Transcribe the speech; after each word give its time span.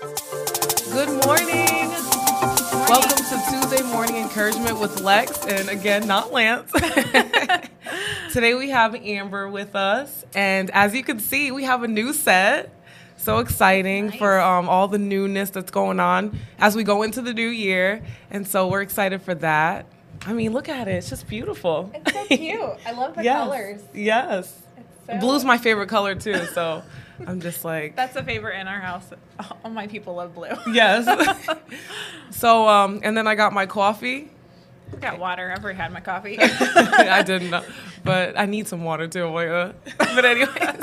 Good 0.00 1.10
morning. 1.26 1.90
Welcome 2.88 3.18
to 3.18 3.42
Tuesday 3.50 3.82
Morning 3.82 4.16
Encouragement 4.16 4.80
with 4.80 5.02
Lex, 5.02 5.44
and 5.44 5.68
again, 5.68 6.06
not 6.06 6.32
Lance. 6.32 6.72
Today 8.32 8.54
we 8.54 8.70
have 8.70 8.94
Amber 8.94 9.46
with 9.50 9.76
us, 9.76 10.24
and 10.34 10.70
as 10.70 10.94
you 10.94 11.04
can 11.04 11.18
see, 11.18 11.50
we 11.52 11.64
have 11.64 11.82
a 11.82 11.88
new 11.88 12.14
set. 12.14 12.72
So 13.18 13.40
exciting 13.40 14.06
Nice. 14.06 14.18
for 14.18 14.40
um, 14.40 14.70
all 14.70 14.88
the 14.88 14.96
newness 14.96 15.50
that's 15.50 15.70
going 15.70 16.00
on 16.00 16.38
as 16.58 16.74
we 16.74 16.82
go 16.82 17.02
into 17.02 17.20
the 17.20 17.34
new 17.34 17.48
year, 17.48 18.02
and 18.30 18.48
so 18.48 18.68
we're 18.68 18.80
excited 18.80 19.20
for 19.20 19.34
that. 19.34 19.84
I 20.24 20.32
mean, 20.32 20.54
look 20.54 20.70
at 20.70 20.88
it; 20.88 20.92
it's 20.92 21.10
just 21.10 21.28
beautiful. 21.28 21.90
It's 21.94 22.10
so 22.14 22.24
cute. 22.24 22.58
I 22.86 22.92
love 22.92 23.16
the 23.16 23.22
yes, 23.24 23.38
colors. 23.38 23.82
yes. 23.92 24.56
So- 25.10 25.18
Blue's 25.20 25.44
my 25.44 25.58
favorite 25.58 25.88
color 25.88 26.14
too, 26.14 26.44
so 26.54 26.82
I'm 27.26 27.40
just 27.40 27.64
like 27.64 27.96
That's 27.96 28.16
a 28.16 28.22
favorite 28.22 28.58
in 28.60 28.66
our 28.68 28.80
house. 28.80 29.10
All 29.64 29.70
my 29.70 29.86
people 29.86 30.14
love 30.14 30.34
blue. 30.34 30.48
yes. 30.72 31.06
so 32.30 32.68
um, 32.68 33.00
and 33.02 33.16
then 33.16 33.26
I 33.26 33.34
got 33.34 33.52
my 33.52 33.66
coffee. 33.66 34.30
I 34.92 34.96
got 34.96 35.18
water. 35.20 35.52
I've 35.56 35.62
already 35.62 35.78
had 35.78 35.92
my 35.92 36.00
coffee. 36.00 36.36
I 36.40 37.22
didn't 37.22 37.50
know, 37.50 37.62
but 38.04 38.36
I 38.38 38.46
need 38.46 38.66
some 38.66 38.82
water 38.82 39.06
too. 39.06 39.26
Uh, 39.26 39.72
But 39.98 40.24
anyways, 40.24 40.80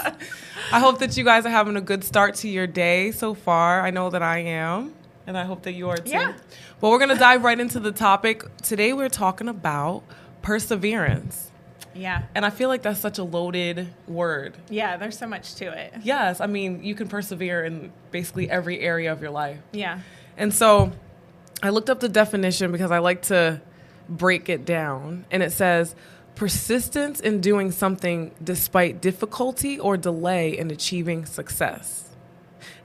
I 0.72 0.80
hope 0.80 1.00
that 1.00 1.18
you 1.18 1.26
guys 1.26 1.46
are 1.46 1.50
having 1.50 1.76
a 1.76 1.82
good 1.82 2.06
start 2.06 2.36
to 2.36 2.48
your 2.48 2.68
day 2.68 3.12
so 3.12 3.34
far. 3.34 3.82
I 3.82 3.90
know 3.90 4.10
that 4.10 4.24
I 4.24 4.38
am, 4.40 4.94
and 5.26 5.38
I 5.38 5.44
hope 5.44 5.64
that 5.64 5.74
you 5.74 5.90
are 5.90 5.98
too. 5.98 6.12
Yeah. 6.12 6.34
But 6.80 6.90
we're 6.90 7.00
gonna 7.00 7.18
dive 7.18 7.44
right 7.44 7.60
into 7.60 7.82
the 7.82 7.92
topic 7.92 8.44
today. 8.62 8.94
We're 8.94 9.10
talking 9.10 9.50
about 9.50 10.04
perseverance, 10.42 11.52
yeah. 11.98 12.24
and 12.36 12.46
I 12.46 12.50
feel 12.50 12.70
like 12.70 12.82
that's 12.82 13.00
such 13.00 13.18
a 13.18 13.24
loaded 13.24 13.88
word. 14.08 14.56
Yeah, 14.70 14.98
there's 14.98 15.18
so 15.18 15.28
much 15.28 15.56
to 15.56 15.66
it. 15.66 15.94
Yes, 16.04 16.42
I 16.42 16.48
mean 16.48 16.84
you 16.84 16.96
can 16.96 17.08
persevere 17.08 17.66
in 17.66 17.92
basically 18.12 18.50
every 18.50 18.80
area 18.80 19.12
of 19.12 19.22
your 19.22 19.32
life. 19.32 19.60
Yeah. 19.72 20.00
And 20.38 20.54
so 20.54 20.92
I 21.62 21.70
looked 21.70 21.90
up 21.90 22.00
the 22.00 22.10
definition 22.10 22.72
because 22.72 22.92
I 22.92 23.00
like 23.00 23.24
to 23.24 23.62
break 24.08 24.50
it 24.50 24.66
down. 24.66 25.26
And 25.32 25.42
it 25.42 25.52
says 25.52 25.96
persistence 26.36 27.20
in 27.20 27.42
doing 27.42 27.72
something 27.72 28.32
despite 28.44 29.02
difficulty 29.02 29.80
or 29.80 29.98
delay 29.98 30.58
in 30.58 30.70
achieving 30.70 31.26
success. 31.26 32.04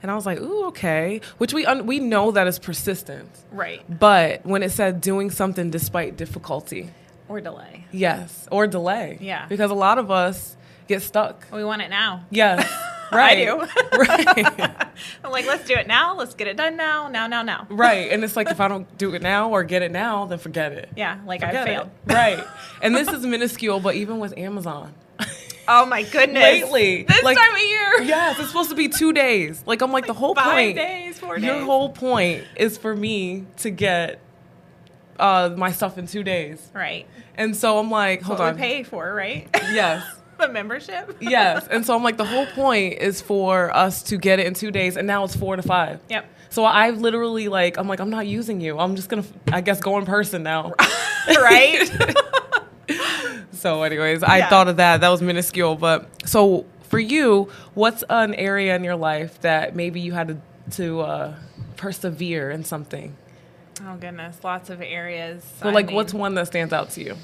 And 0.01 0.11
I 0.11 0.15
was 0.15 0.25
like, 0.25 0.39
ooh, 0.39 0.65
okay. 0.67 1.21
Which 1.37 1.53
we, 1.53 1.65
un- 1.65 1.85
we 1.85 1.99
know 1.99 2.31
that 2.31 2.47
is 2.47 2.59
persistence. 2.59 3.45
Right. 3.51 3.81
But 3.87 4.45
when 4.45 4.63
it 4.63 4.71
said 4.71 5.01
doing 5.01 5.29
something 5.29 5.69
despite 5.69 6.17
difficulty, 6.17 6.89
Or 7.29 7.39
delay. 7.41 7.85
yes, 7.91 8.47
or 8.51 8.67
delay. 8.67 9.17
Yeah. 9.21 9.47
Because 9.47 9.71
a 9.71 9.75
lot 9.75 9.97
of 9.97 10.11
us 10.11 10.55
get 10.87 11.01
stuck. 11.01 11.45
We 11.51 11.63
want 11.63 11.81
it 11.81 11.89
now. 11.89 12.25
Yes. 12.29 12.69
Right. 13.11 13.37
I 13.37 13.45
do. 13.45 13.59
right. 13.99 14.87
I'm 15.23 15.29
like, 15.31 15.45
let's 15.45 15.67
do 15.67 15.75
it 15.75 15.85
now. 15.85 16.15
Let's 16.15 16.33
get 16.33 16.47
it 16.47 16.57
done 16.57 16.75
now. 16.75 17.09
Now, 17.09 17.27
now, 17.27 17.43
now. 17.43 17.67
Right. 17.69 18.11
And 18.11 18.23
it's 18.23 18.35
like 18.35 18.49
if 18.49 18.59
I 18.59 18.67
don't 18.67 18.97
do 18.97 19.13
it 19.13 19.21
now 19.21 19.51
or 19.51 19.63
get 19.63 19.83
it 19.83 19.91
now, 19.91 20.25
then 20.25 20.39
forget 20.39 20.71
it. 20.71 20.89
Yeah, 20.95 21.19
like 21.27 21.43
I 21.43 21.51
failed. 21.63 21.91
it. 22.07 22.11
Right. 22.11 22.43
And 22.81 22.95
this 22.95 23.07
is 23.09 23.23
minuscule, 23.23 23.79
but 23.81 23.93
even 23.93 24.17
with 24.17 24.35
Amazon. 24.35 24.95
Oh 25.67 25.85
my 25.85 26.01
goodness. 26.01 26.41
Lately. 26.41 27.03
This 27.03 27.21
like- 27.23 27.37
time 27.37 27.53
of 27.53 27.61
year. 27.61 28.01
Yes, 28.01 28.39
it's 28.39 28.47
supposed 28.47 28.71
to 28.71 28.75
be 28.75 28.89
two 28.89 29.13
days. 29.13 29.61
Like 29.67 29.83
I'm 29.83 29.91
like, 29.91 30.07
the 30.07 30.13
whole 30.13 30.33
Five 30.33 30.45
point. 30.51 30.75
days, 30.77 31.19
four 31.19 31.37
Your 31.37 31.61
whole 31.61 31.89
point 31.89 32.45
is 32.55 32.79
for 32.79 32.95
me 32.95 33.45
to 33.57 33.69
get 33.69 34.19
uh 35.19 35.53
my 35.57 35.71
stuff 35.71 35.97
in 35.97 36.07
two 36.07 36.23
days. 36.23 36.69
Right. 36.73 37.05
And 37.35 37.55
so 37.55 37.79
I'm 37.79 37.89
like, 37.91 38.21
hold 38.21 38.39
what 38.39 38.49
on. 38.49 38.55
we 38.55 38.61
pay 38.61 38.83
for, 38.83 39.13
right? 39.13 39.47
Yes. 39.71 40.03
the 40.39 40.47
membership. 40.49 41.17
Yes. 41.21 41.67
And 41.71 41.85
so 41.85 41.95
I'm 41.95 42.03
like, 42.03 42.17
the 42.17 42.25
whole 42.25 42.45
point 42.47 42.99
is 42.99 43.21
for 43.21 43.75
us 43.75 44.03
to 44.03 44.17
get 44.17 44.39
it 44.39 44.47
in 44.47 44.53
two 44.53 44.71
days, 44.71 44.97
and 44.97 45.07
now 45.07 45.23
it's 45.23 45.35
four 45.35 45.55
to 45.55 45.61
five. 45.61 45.99
Yep. 46.09 46.25
So 46.49 46.63
I 46.65 46.91
literally 46.91 47.47
like, 47.47 47.77
I'm 47.77 47.87
like, 47.87 47.99
I'm 47.99 48.09
not 48.11 48.27
using 48.27 48.61
you. 48.61 48.77
I'm 48.77 48.95
just 48.95 49.09
gonna, 49.09 49.23
I 49.51 49.61
guess, 49.61 49.79
go 49.79 49.97
in 49.97 50.05
person 50.05 50.43
now. 50.43 50.73
right. 51.27 51.89
So, 53.53 53.83
anyways, 53.83 54.23
I 54.23 54.39
Yeah. 54.39 54.49
thought 54.49 54.67
of 54.67 54.77
that. 54.77 55.01
That 55.01 55.09
was 55.09 55.21
minuscule. 55.21 55.75
But 55.75 56.07
so 56.27 56.65
for 56.89 56.99
you, 56.99 57.49
what's 57.75 58.03
an 58.09 58.33
area 58.35 58.75
in 58.75 58.83
your 58.83 58.95
life 58.97 59.39
that 59.41 59.75
maybe 59.75 60.01
you 60.01 60.11
had 60.11 60.27
to, 60.27 60.37
to 60.71 60.99
uh, 61.01 61.35
persevere 61.77 62.51
in 62.51 62.63
something? 62.65 63.15
Oh 63.85 63.97
goodness, 63.97 64.37
lots 64.43 64.69
of 64.69 64.81
areas. 64.81 65.43
So, 65.59 65.69
I 65.69 65.71
like, 65.71 65.87
mean- 65.87 65.95
what's 65.95 66.13
one 66.13 66.35
that 66.35 66.47
stands 66.47 66.73
out 66.73 66.89
to 66.91 67.03
you? 67.03 67.15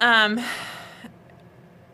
Um, 0.00 0.40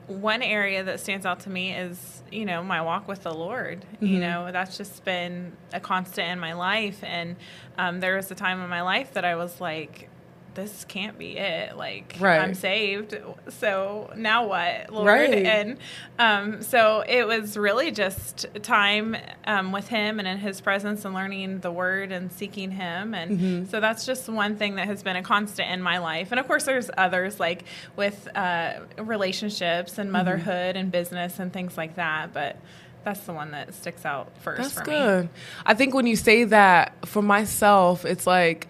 one 0.06 0.42
area 0.42 0.84
that 0.84 1.00
stands 1.00 1.25
out 1.25 1.41
to 1.41 1.50
me 1.50 1.75
is, 1.75 2.22
you 2.31 2.44
know, 2.44 2.62
my 2.62 2.82
walk 2.82 3.09
with 3.09 3.22
the 3.22 3.32
Lord. 3.32 3.81
Mm-hmm. 3.94 4.06
You 4.06 4.20
know, 4.20 4.53
that's 4.53 4.76
just 4.76 5.04
been 5.04 5.53
a 5.72 5.81
constant 5.81 6.28
in 6.28 6.38
my 6.38 6.53
life. 6.53 7.03
And 7.03 7.37
um, 7.78 8.00
there 8.00 8.16
was 8.16 8.31
a 8.31 8.34
time 8.34 8.60
in 8.60 8.69
my 8.69 8.82
life 8.82 9.14
that 9.14 9.25
I 9.25 9.37
was 9.37 9.60
like, 9.60 10.10
this 10.54 10.84
can't 10.84 11.19
be 11.19 11.37
it. 11.37 11.76
Like, 11.76 12.16
Right. 12.20 12.38
I'm 12.41 12.54
saved. 12.54 13.16
So 13.48 14.10
now 14.16 14.47
what, 14.47 14.91
Lord? 14.92 15.06
Right. 15.06 15.44
And 15.47 15.78
um, 16.19 16.62
so 16.62 17.04
it 17.06 17.26
was 17.26 17.56
really 17.56 17.91
just 17.91 18.47
time 18.62 19.16
um, 19.47 19.72
with 19.72 19.88
Him 19.88 20.19
and 20.19 20.28
in 20.28 20.38
His 20.38 20.60
presence 20.60 21.04
and 21.04 21.14
learning 21.14 21.60
the 21.60 21.70
Word 21.72 22.12
and 22.12 22.32
seeking 22.32 22.70
Him. 22.70 23.14
And 23.14 23.31
Mm-hmm. 23.38 23.64
so 23.70 23.81
that's 23.81 24.06
just 24.06 24.28
one 24.28 24.56
thing 24.56 24.76
that 24.76 24.87
has 24.87 25.03
been 25.03 25.16
a 25.16 25.22
constant 25.22 25.70
in 25.70 25.82
my 25.82 25.98
life. 25.98 26.28
And 26.31 26.38
of 26.38 26.47
course, 26.47 26.64
there's 26.64 26.91
others 26.97 27.41
like 27.41 27.64
with 27.97 28.28
uh, 28.37 28.75
relationships 28.98 29.93
Mm-hmm. 29.93 30.00
and 30.00 30.12
motherhood 30.12 30.76
and 30.76 30.91
business 30.93 31.38
and 31.38 31.53
things 31.53 31.76
like 31.76 31.97
that. 31.97 32.32
But 32.32 32.56
that's 33.04 33.20
the 33.20 33.32
one 33.32 33.50
that 33.50 33.75
sticks 33.75 34.04
out 34.04 34.28
first 34.41 34.62
That's 34.62 34.75
for 34.75 34.84
good. 34.84 35.25
me. 35.25 35.31
I 35.66 35.75
think 35.75 35.94
when 35.94 36.06
you 36.06 36.16
say 36.16 36.44
that 36.44 37.06
for 37.06 37.20
myself, 37.22 38.04
it's 38.04 38.26
like 38.26 38.66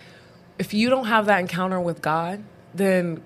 if 0.58 0.74
you 0.74 0.90
don't 0.90 1.06
have 1.06 1.26
that 1.26 1.40
encounter 1.40 1.80
with 1.80 2.00
God, 2.02 2.42
then 2.74 3.22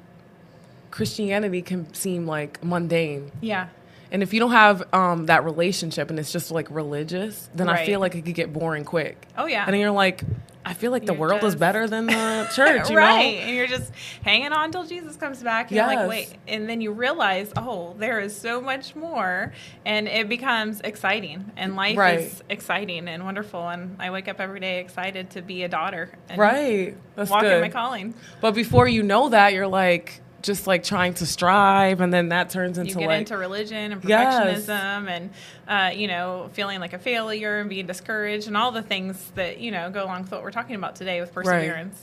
Christianity 0.91 1.63
can 1.63 1.93
seem 1.95 2.27
like 2.27 2.63
mundane. 2.65 3.31
Yeah. 3.41 3.69
And 4.11 4.23
if 4.23 4.33
you 4.33 4.41
don't 4.41 4.53
have 4.53 4.83
um, 4.95 5.27
that 5.27 5.45
relationship 5.45 6.09
and 6.09 6.19
it's 6.19 6.33
just 6.33 6.51
like 6.51 6.71
religious, 6.71 7.49
then 7.55 7.69
I 7.69 7.85
feel 7.85 8.01
like 8.01 8.15
it 8.15 8.23
could 8.25 8.35
get 8.35 8.53
boring 8.53 8.85
quick. 8.85 9.27
Oh, 9.37 9.47
yeah. 9.47 9.65
And 9.65 9.75
then 9.75 9.81
you're 9.81 9.91
like, 9.91 10.23
I 10.69 10.75
feel 10.75 10.91
like 10.93 11.07
the 11.07 11.15
world 11.15 11.43
is 11.45 11.57
better 11.57 11.89
than 11.89 12.05
the 12.07 12.47
church, 12.55 12.91
you 12.91 12.97
right. 12.99 13.37
know? 13.37 13.41
And 13.47 13.57
you're 13.57 13.67
just 13.67 13.91
hanging 14.23 14.53
on 14.53 14.67
until 14.67 14.85
Jesus 14.85 15.17
comes 15.17 15.43
back. 15.43 15.69
And 15.71 15.77
you're 15.77 15.87
Yes. 15.87 15.97
like, 15.97 16.09
wait. 16.09 16.35
And 16.47 16.69
then 16.69 16.83
you 16.83 16.93
realize, 16.93 17.51
oh, 17.57 17.95
there 17.99 18.21
is 18.21 18.37
so 18.37 18.61
much 18.61 18.95
more. 18.95 19.55
And 19.87 20.07
it 20.09 20.29
becomes 20.29 20.83
exciting. 20.83 21.51
And 21.57 21.75
life 21.75 21.97
Right. 21.97 22.19
is 22.21 22.43
exciting 22.51 23.09
and 23.09 23.25
wonderful. 23.25 23.67
And 23.67 23.97
I 23.99 24.11
wake 24.11 24.29
up 24.29 24.41
every 24.41 24.61
day 24.61 24.81
excited 24.81 25.31
to 25.31 25.41
be 25.43 25.63
a 25.63 25.69
daughter. 25.69 26.11
And 26.29 26.39
Right. 26.39 26.97
That's 27.17 27.31
Walk 27.31 27.45
in 27.45 27.49
good. 27.49 27.61
my 27.63 27.71
calling. 27.71 28.13
But 28.43 28.55
before 28.55 28.87
you 28.87 29.03
know 29.03 29.31
that, 29.31 29.55
you're 29.55 29.67
like 29.67 30.21
just 30.43 30.67
like 30.67 30.83
trying 30.85 31.15
to 31.15 31.27
strive, 31.27 32.01
and 32.01 32.13
then 32.13 32.29
that 32.29 32.51
turns 32.51 32.79
into 32.79 32.91
you 32.93 32.99
get 33.01 33.07
like 33.09 33.19
into 33.21 33.37
religion 33.37 33.93
and 33.93 34.05
Yes. 34.05 34.67
perfectionism 34.67 35.09
and 35.09 35.31
uh, 35.67 35.91
you 35.95 36.07
know 36.09 36.49
feeling 36.53 36.81
like 36.81 36.93
a 36.93 36.99
failure 36.99 37.61
and 37.61 37.69
being 37.69 37.87
discouraged 37.87 38.47
and 38.47 38.57
all 38.57 38.71
the 38.73 38.83
things 38.83 39.33
that 39.35 39.59
you 39.59 39.71
know 39.71 39.91
go 39.91 40.05
along 40.05 40.23
with 40.23 40.33
what 40.33 40.43
we're 40.43 40.51
talking 40.51 40.77
about 40.77 40.97
today 40.97 41.21
with 41.21 41.33
perseverance 41.33 42.01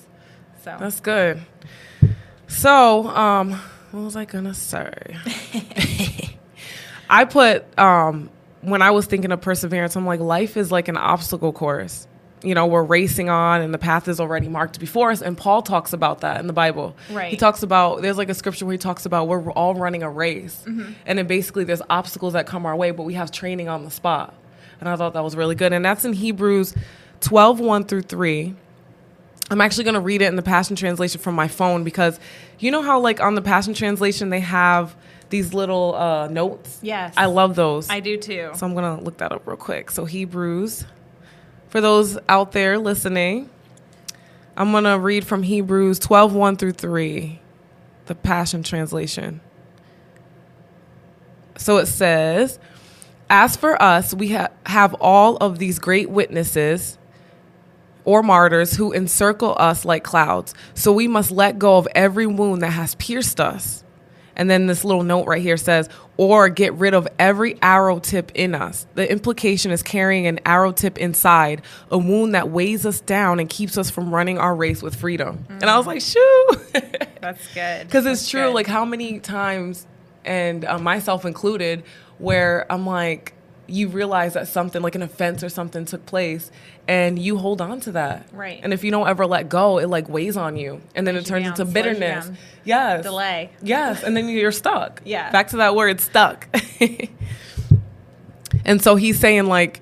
so 0.63 0.75
That's 0.79 0.99
good. 0.99 1.41
So, 2.47 3.07
um, 3.07 3.51
what 3.91 4.01
was 4.01 4.15
I 4.15 4.25
gonna 4.25 4.53
say? 4.53 5.15
I 7.09 7.25
put 7.25 7.77
um, 7.77 8.29
when 8.61 8.81
I 8.81 8.91
was 8.91 9.05
thinking 9.05 9.31
of 9.31 9.41
perseverance, 9.41 9.95
I'm 9.95 10.05
like, 10.05 10.19
life 10.19 10.57
is 10.57 10.71
like 10.71 10.87
an 10.87 10.97
obstacle 10.97 11.53
course. 11.53 12.07
You 12.45 12.55
know, 12.55 12.67
we're 12.67 12.83
racing 12.83 13.29
on, 13.29 13.61
and 13.61 13.73
the 13.73 13.77
path 13.77 14.07
is 14.07 14.19
already 14.19 14.47
marked 14.47 14.79
before 14.79 15.11
us. 15.11 15.21
And 15.21 15.37
Paul 15.37 15.61
talks 15.61 15.93
about 15.93 16.21
that 16.21 16.39
in 16.39 16.47
the 16.47 16.53
Bible. 16.53 16.95
Right. 17.11 17.31
He 17.31 17.37
talks 17.37 17.63
about 17.63 18.01
there's 18.01 18.17
like 18.17 18.29
a 18.29 18.33
scripture 18.33 18.65
where 18.65 18.73
he 18.73 18.77
talks 18.77 19.05
about 19.05 19.27
we're 19.27 19.51
all 19.51 19.75
running 19.75 20.03
a 20.03 20.09
race, 20.09 20.63
and 20.65 21.17
then 21.17 21.27
basically 21.27 21.63
there's 21.63 21.81
obstacles 21.89 22.33
that 22.33 22.45
come 22.45 22.65
our 22.65 22.75
way, 22.75 22.91
but 22.91 23.03
we 23.03 23.15
have 23.15 23.31
training 23.31 23.67
on 23.67 23.83
the 23.83 23.91
spot. 23.91 24.33
And 24.79 24.89
I 24.89 24.95
thought 24.95 25.13
that 25.13 25.23
was 25.23 25.35
really 25.35 25.55
good. 25.55 25.73
And 25.73 25.83
that's 25.83 26.05
in 26.05 26.13
Hebrews 26.13 26.75
12, 27.21 27.59
1 27.59 27.85
through 27.85 28.03
3. 28.03 28.55
I'm 29.51 29.61
actually 29.61 29.83
going 29.83 29.93
to 29.93 29.99
read 29.99 30.21
it 30.21 30.25
in 30.25 30.35
the 30.35 30.41
Passion 30.41 30.75
Translation 30.75 31.21
from 31.21 31.35
my 31.35 31.47
phone 31.47 31.83
because 31.83 32.19
you 32.59 32.71
know 32.71 32.81
how, 32.81 32.99
like, 32.99 33.19
on 33.19 33.35
the 33.35 33.41
Passion 33.41 33.73
Translation, 33.73 34.29
they 34.29 34.39
have 34.39 34.95
these 35.29 35.53
little 35.53 35.93
uh, 35.95 36.27
notes? 36.27 36.79
Yes. 36.81 37.13
I 37.15 37.25
love 37.25 37.55
those. 37.55 37.89
i 37.89 37.99
do 37.99 38.17
too 38.17 38.51
so 38.55 38.65
I'm 38.65 38.73
going 38.73 38.97
to 38.97 39.03
look 39.03 39.17
that 39.17 39.31
up 39.31 39.45
real 39.45 39.57
quick. 39.57 39.91
So, 39.91 40.05
Hebrews, 40.05 40.85
for 41.75 41.81
those 41.81 42.17
out 42.29 42.53
there 42.53 42.79
listening, 42.79 43.49
I'm 44.55 44.71
going 44.71 44.85
to 44.85 44.97
read 44.97 45.27
from 45.27 45.43
Hebrews 45.43 45.99
12, 45.99 46.33
1 46.33 46.55
through 46.55 46.71
3, 46.71 47.41
the 48.05 48.15
Passion 48.15 48.63
Translation. 48.63 49.41
So 51.57 51.75
it 51.75 51.87
says, 51.87 52.59
As 53.29 53.57
for 53.57 53.81
us, 53.83 54.13
we 54.13 54.31
ha- 54.31 54.51
have 54.65 54.93
all 55.01 55.35
of 55.35 55.59
these 55.59 55.77
great 55.77 56.09
witnesses 56.09 56.97
or 58.05 58.23
martyrs 58.23 58.77
who 58.77 58.93
encircle 58.93 59.53
us 59.59 59.83
like 59.83 60.05
clouds. 60.05 60.53
So 60.75 60.93
we 60.93 61.09
must 61.09 61.29
let 61.29 61.59
go 61.59 61.75
of 61.75 61.89
every 61.93 62.25
wound 62.25 62.61
that 62.61 62.71
has 62.71 62.95
pierced 62.95 63.41
us. 63.41 63.83
And 64.37 64.49
then 64.49 64.67
this 64.67 64.85
little 64.85 65.03
note 65.03 65.27
right 65.27 65.41
here 65.41 65.57
says, 65.57 65.89
or 66.17 66.49
get 66.49 66.73
rid 66.73 66.93
of 66.93 67.07
every 67.19 67.57
arrow 67.61 67.99
tip 67.99 68.31
in 68.35 68.55
us. 68.55 68.87
The 68.95 69.09
implication 69.09 69.71
is 69.71 69.83
carrying 69.83 70.27
an 70.27 70.39
arrow 70.45 70.71
tip 70.71 70.97
inside, 70.97 71.61
a 71.91 71.97
wound 71.97 72.35
that 72.35 72.49
weighs 72.49 72.85
us 72.85 73.01
down 73.01 73.39
and 73.39 73.49
keeps 73.49 73.77
us 73.77 73.89
from 73.89 74.13
running 74.13 74.37
our 74.37 74.55
race 74.55 74.81
with 74.81 74.95
freedom. 74.95 75.45
Mm. 75.49 75.61
And 75.61 75.69
I 75.69 75.77
was 75.77 75.87
like, 75.87 76.01
shoo. 76.01 76.47
That's 77.21 77.53
good. 77.53 77.87
Because 77.87 78.05
it's 78.05 78.29
true. 78.29 78.47
Good. 78.47 78.53
Like, 78.53 78.67
how 78.67 78.85
many 78.85 79.19
times, 79.19 79.85
and 80.23 80.63
uh, 80.63 80.79
myself 80.79 81.25
included, 81.25 81.83
where 82.17 82.71
I'm 82.71 82.85
like, 82.85 83.33
you 83.67 83.87
realize 83.87 84.33
that 84.33 84.47
something 84.47 84.81
like 84.81 84.95
an 84.95 85.01
offense 85.01 85.43
or 85.43 85.49
something 85.49 85.85
took 85.85 86.05
place 86.05 86.51
and 86.87 87.17
you 87.17 87.37
hold 87.37 87.61
on 87.61 87.79
to 87.81 87.93
that. 87.93 88.27
Right. 88.31 88.59
And 88.61 88.73
if 88.73 88.83
you 88.83 88.91
don't 88.91 89.07
ever 89.07 89.25
let 89.25 89.49
go 89.49 89.79
it 89.79 89.87
like 89.87 90.07
weighs 90.09 90.37
on 90.37 90.57
you 90.57 90.81
and 90.93 91.05
then 91.05 91.15
it 91.15 91.25
turns 91.25 91.43
down, 91.43 91.53
into 91.53 91.65
bitterness. 91.65 92.29
yes. 92.63 93.03
Delay. 93.03 93.49
Yes 93.61 94.03
and 94.03 94.15
then 94.15 94.29
you're 94.29 94.51
stuck. 94.51 95.01
Yeah. 95.15 95.31
Back 95.31 95.49
to 95.49 95.57
that 95.57 95.75
word 95.75 96.01
stuck. 96.01 96.47
And 98.65 98.81
so 98.81 98.95
he's 98.95 99.19
saying 99.19 99.45
like 99.45 99.81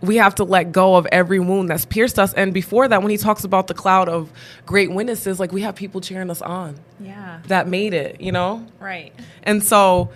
we 0.00 0.16
have 0.16 0.34
to 0.34 0.44
let 0.44 0.72
go 0.72 0.96
of 0.96 1.06
every 1.06 1.38
wound 1.38 1.70
that's 1.70 1.84
pierced 1.84 2.18
us. 2.18 2.34
And 2.34 2.52
before 2.52 2.88
that 2.88 3.02
when 3.02 3.10
he 3.10 3.16
talks 3.16 3.44
about 3.44 3.68
the 3.68 3.74
cloud 3.74 4.08
of 4.08 4.30
great 4.66 4.90
witnesses 4.92 5.40
like 5.40 5.52
we 5.52 5.62
have 5.62 5.74
people 5.74 6.00
cheering 6.00 6.28
us 6.28 6.42
on 6.42 6.78
yeah. 7.00 7.40
that 7.46 7.66
made 7.66 7.94
it 7.94 8.20
you 8.20 8.32
know? 8.32 8.66
Right. 8.78 9.14
And 9.42 9.62
so 9.64 10.10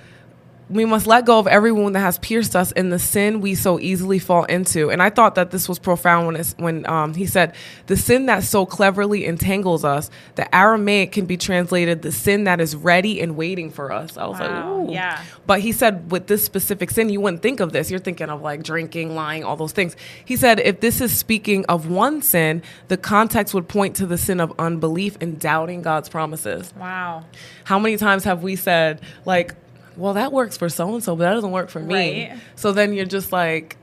we 0.68 0.84
must 0.84 1.06
let 1.06 1.24
go 1.24 1.38
of 1.38 1.46
every 1.46 1.70
wound 1.70 1.94
that 1.94 2.00
has 2.00 2.18
pierced 2.18 2.56
us 2.56 2.72
in 2.72 2.90
the 2.90 2.98
sin 2.98 3.40
we 3.40 3.54
so 3.54 3.78
easily 3.78 4.18
fall 4.18 4.44
into. 4.44 4.90
And 4.90 5.00
I 5.00 5.10
thought 5.10 5.36
that 5.36 5.52
this 5.52 5.68
was 5.68 5.78
profound 5.78 6.26
when, 6.26 6.44
when 6.56 6.86
um, 6.88 7.14
he 7.14 7.26
said, 7.26 7.54
the 7.86 7.96
sin 7.96 8.26
that 8.26 8.42
so 8.42 8.66
cleverly 8.66 9.26
entangles 9.26 9.84
us, 9.84 10.10
the 10.34 10.52
Aramaic 10.52 11.12
can 11.12 11.24
be 11.26 11.36
translated 11.36 12.02
the 12.02 12.10
sin 12.10 12.44
that 12.44 12.60
is 12.60 12.74
ready 12.74 13.20
and 13.20 13.36
waiting 13.36 13.70
for 13.70 13.92
us. 13.92 14.16
I 14.16 14.26
was 14.26 14.40
wow. 14.40 14.78
like, 14.78 14.88
Ooh. 14.88 14.92
yeah. 14.92 15.22
But 15.46 15.60
he 15.60 15.70
said, 15.70 16.10
with 16.10 16.26
this 16.26 16.44
specific 16.44 16.90
sin, 16.90 17.10
you 17.10 17.20
wouldn't 17.20 17.42
think 17.42 17.60
of 17.60 17.72
this. 17.72 17.88
You're 17.88 18.00
thinking 18.00 18.28
of 18.28 18.42
like 18.42 18.64
drinking, 18.64 19.14
lying, 19.14 19.44
all 19.44 19.56
those 19.56 19.72
things. 19.72 19.94
He 20.24 20.34
said, 20.34 20.58
if 20.58 20.80
this 20.80 21.00
is 21.00 21.16
speaking 21.16 21.64
of 21.66 21.88
one 21.88 22.22
sin, 22.22 22.62
the 22.88 22.96
context 22.96 23.54
would 23.54 23.68
point 23.68 23.94
to 23.96 24.06
the 24.06 24.18
sin 24.18 24.40
of 24.40 24.52
unbelief 24.58 25.16
and 25.20 25.38
doubting 25.38 25.82
God's 25.82 26.08
promises. 26.08 26.74
Wow. 26.76 27.24
How 27.62 27.78
many 27.78 27.96
times 27.96 28.24
have 28.24 28.42
we 28.42 28.56
said, 28.56 29.00
like, 29.24 29.54
well, 29.96 30.14
that 30.14 30.32
works 30.32 30.56
for 30.56 30.68
so 30.68 30.94
and 30.94 31.02
so, 31.02 31.16
but 31.16 31.24
that 31.24 31.34
doesn't 31.34 31.50
work 31.50 31.70
for 31.70 31.80
me. 31.80 32.28
Right. 32.28 32.38
So 32.54 32.72
then 32.72 32.92
you're 32.92 33.06
just 33.06 33.32
like, 33.32 33.76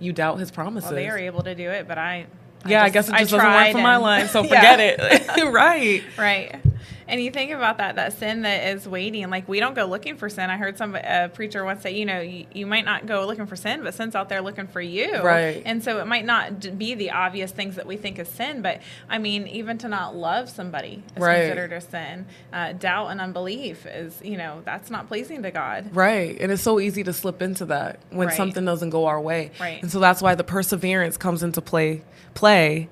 you 0.00 0.12
doubt 0.12 0.38
his 0.38 0.50
promises. 0.50 0.90
Well, 0.90 0.96
they 0.96 1.08
are 1.08 1.18
able 1.18 1.42
to 1.42 1.54
do 1.54 1.70
it, 1.70 1.86
but 1.86 1.98
I. 1.98 2.26
I 2.66 2.70
yeah, 2.70 2.78
just, 2.78 2.84
I 2.84 2.88
guess 2.88 3.08
it 3.08 3.12
just 3.12 3.30
doesn't 3.32 3.52
work 3.52 3.72
for 3.72 3.82
my 3.82 3.98
life, 3.98 4.30
so 4.30 4.42
forget 4.44 4.80
it. 4.80 5.44
right. 5.52 6.02
Right. 6.16 6.60
And 7.06 7.20
you 7.20 7.30
think 7.30 7.50
about 7.50 7.78
that, 7.78 7.96
that 7.96 8.12
sin 8.14 8.42
that 8.42 8.74
is 8.74 8.88
waiting. 8.88 9.28
Like 9.30 9.48
we 9.48 9.60
don't 9.60 9.74
go 9.74 9.84
looking 9.86 10.16
for 10.16 10.28
sin. 10.28 10.50
I 10.50 10.56
heard 10.56 10.78
some 10.78 10.94
a 10.94 11.28
preacher 11.28 11.64
once 11.64 11.82
say, 11.82 11.94
you 11.94 12.06
know, 12.06 12.20
you, 12.20 12.46
you, 12.52 12.66
might 12.66 12.84
not 12.84 13.06
go 13.06 13.26
looking 13.26 13.46
for 13.46 13.56
sin, 13.56 13.82
but 13.82 13.94
sin's 13.94 14.14
out 14.14 14.28
there 14.28 14.40
looking 14.40 14.66
for 14.66 14.80
you. 14.80 15.20
Right. 15.20 15.62
And 15.64 15.82
so 15.84 16.00
it 16.00 16.06
might 16.06 16.24
not 16.24 16.78
be 16.78 16.94
the 16.94 17.10
obvious 17.10 17.50
things 17.52 17.76
that 17.76 17.86
we 17.86 17.96
think 17.96 18.18
is 18.18 18.28
sin, 18.28 18.62
but 18.62 18.80
I 19.08 19.18
mean, 19.18 19.46
even 19.48 19.78
to 19.78 19.88
not 19.88 20.16
love 20.16 20.48
somebody 20.48 21.02
is 21.14 21.22
right. 21.22 21.40
considered 21.40 21.72
a 21.72 21.80
sin. 21.80 22.26
Uh, 22.52 22.72
doubt 22.72 23.08
and 23.08 23.20
unbelief 23.20 23.86
is, 23.86 24.20
you 24.22 24.36
know, 24.36 24.62
that's 24.64 24.90
not 24.90 25.08
pleasing 25.08 25.42
to 25.42 25.50
God. 25.50 25.94
Right. 25.94 26.36
And 26.40 26.50
it's 26.50 26.62
so 26.62 26.80
easy 26.80 27.04
to 27.04 27.12
slip 27.12 27.42
into 27.42 27.66
that 27.66 28.00
when 28.10 28.28
right. 28.28 28.36
something 28.36 28.64
doesn't 28.64 28.90
go 28.90 29.06
our 29.06 29.20
way. 29.20 29.50
Right. 29.60 29.82
And 29.82 29.90
so 29.90 30.00
that's 30.00 30.22
why 30.22 30.34
the 30.34 30.44
perseverance 30.44 31.16
comes 31.16 31.42
into 31.42 31.60
play. 31.60 32.02
Play. 32.34 32.88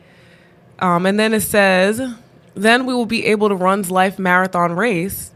Um, 0.79 1.07
and 1.07 1.19
then 1.19 1.33
it 1.33 1.43
says 1.43 2.01
then 2.55 2.87
we 2.87 2.95
will 2.95 3.07
be 3.07 3.27
able 3.27 3.49
to 3.49 3.55
run's 3.55 3.91
life 3.91 4.19
marathon 4.19 4.75
race 4.75 5.33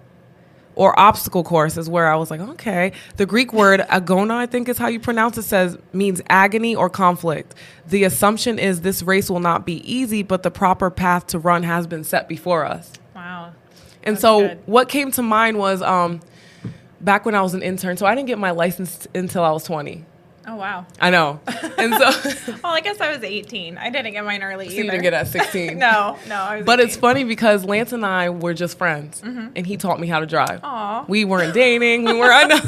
or 0.77 0.99
obstacle 1.01 1.43
course 1.43 1.79
is 1.79 1.89
where 1.89 2.13
I 2.13 2.17
was 2.17 2.31
like, 2.31 2.41
okay. 2.41 2.93
The 3.17 3.25
Greek 3.25 3.53
word 3.53 3.81
agona, 3.81 4.33
I 4.33 4.47
think 4.47 4.69
is 4.69 4.77
how 4.77 4.89
you 4.89 5.01
pronounce 5.01 5.39
it, 5.39 5.43
says 5.43 5.79
means 5.95 6.21
agony 6.29 6.77
or 6.77 6.91
conflict. 6.91 7.55
The 7.89 8.05
assumption 8.05 8.59
is 8.59 8.83
this 8.83 9.03
race 9.03 9.31
will 9.31 9.41
not 9.41 9.65
be 9.65 9.81
easy, 9.91 10.23
but 10.23 10.43
the 10.43 10.51
proper 10.51 10.91
path 10.91 11.27
to 11.29 11.39
run 11.39 11.63
has 11.63 11.87
been 11.87 12.05
set 12.05 12.29
before 12.29 12.67
us. 12.67 12.93
Wow. 13.15 13.55
And 14.03 14.17
That's 14.17 14.21
so 14.21 14.49
good. 14.49 14.63
what 14.67 14.89
came 14.91 15.11
to 15.13 15.23
mind 15.23 15.59
was 15.59 15.81
um, 15.81 16.21
back 17.01 17.25
when 17.25 17.35
I 17.35 17.41
was 17.41 17.55
an 17.55 17.63
intern. 17.63 17.97
So 17.97 18.05
I 18.05 18.15
didn't 18.15 18.29
get 18.29 18.39
my 18.39 18.51
license 18.51 19.09
until 19.15 19.43
I 19.45 19.51
was 19.51 19.65
20. 19.65 20.05
Oh 20.49 20.55
wow! 20.55 20.87
I 21.01 21.11
know, 21.11 21.41
and 21.77 21.93
so 21.95 22.53
well, 22.63 22.73
I 22.73 22.81
guess 22.81 23.01
I 23.01 23.11
was 23.11 23.25
18. 23.25 23.79
I 23.79 23.91
didn't 23.91 24.13
get 24.13 24.25
mine 24.25 24.45
early 24.45 24.67
so 24.67 24.75
either. 24.75 24.85
You 24.85 24.91
didn't 24.93 25.03
get 25.03 25.13
at 25.13 25.27
16. 25.27 25.77
no, 25.79 26.17
no. 26.29 26.63
but 26.65 26.79
18. 26.79 26.87
it's 26.87 26.97
funny 26.97 27.25
because 27.25 27.65
Lance 27.65 27.93
and 27.93 28.07
I 28.07 28.31
were 28.31 28.55
just 28.55 28.79
friends, 28.79 29.21
mm-hmm. 29.23 29.49
and 29.57 29.67
he 29.67 29.77
taught 29.77 29.99
me 29.99 30.07
how 30.07 30.21
to 30.21 30.27
drive. 30.27 30.61
Aww. 30.63 31.09
We 31.09 31.25
weren't 31.25 31.53
dating. 31.53 32.05
We 32.05 32.13
were, 32.15 32.33
I 32.33 32.45
know. 32.45 32.61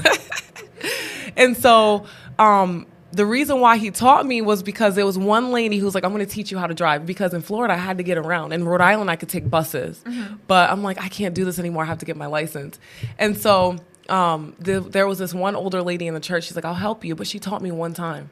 and 1.36 1.56
so, 1.56 2.04
um, 2.40 2.86
the 3.12 3.24
reason 3.24 3.60
why 3.60 3.76
he 3.76 3.92
taught 3.92 4.26
me 4.26 4.42
was 4.42 4.62
because 4.64 4.96
there 4.96 5.06
was 5.06 5.16
one 5.16 5.52
lady 5.52 5.78
who 5.78 5.84
was 5.84 5.94
like, 5.94 6.04
I'm 6.04 6.12
going 6.12 6.26
to 6.26 6.30
teach 6.30 6.50
you 6.50 6.58
how 6.58 6.66
to 6.66 6.74
drive. 6.74 7.06
Because 7.06 7.32
in 7.32 7.42
Florida, 7.42 7.74
I 7.74 7.78
had 7.78 7.98
to 7.98 8.04
get 8.04 8.18
around. 8.18 8.52
In 8.52 8.64
Rhode 8.64 8.80
Island, 8.80 9.10
I 9.10 9.16
could 9.16 9.28
take 9.28 9.48
buses. 9.48 10.02
Mm-hmm. 10.04 10.34
But 10.46 10.70
I'm 10.70 10.82
like, 10.82 11.00
I 11.00 11.08
can't 11.08 11.34
do 11.34 11.44
this 11.44 11.58
anymore. 11.58 11.84
I 11.84 11.86
have 11.86 11.98
to 11.98 12.06
get 12.06 12.16
my 12.16 12.26
license. 12.26 12.78
And 13.18 13.36
so 13.36 13.76
um, 14.08 14.54
the, 14.58 14.80
there 14.80 15.06
was 15.06 15.18
this 15.18 15.34
one 15.34 15.56
older 15.56 15.82
lady 15.82 16.06
in 16.06 16.14
the 16.14 16.20
church. 16.20 16.44
She's 16.44 16.56
like, 16.56 16.64
I'll 16.64 16.74
help 16.74 17.04
you. 17.04 17.14
But 17.14 17.26
she 17.26 17.38
taught 17.38 17.62
me 17.62 17.70
one 17.70 17.94
time. 17.94 18.30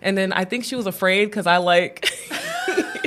And 0.00 0.16
then 0.16 0.32
I 0.32 0.44
think 0.44 0.64
she 0.64 0.76
was 0.76 0.86
afraid 0.86 1.26
because 1.26 1.46
I 1.46 1.56
like 1.56 2.08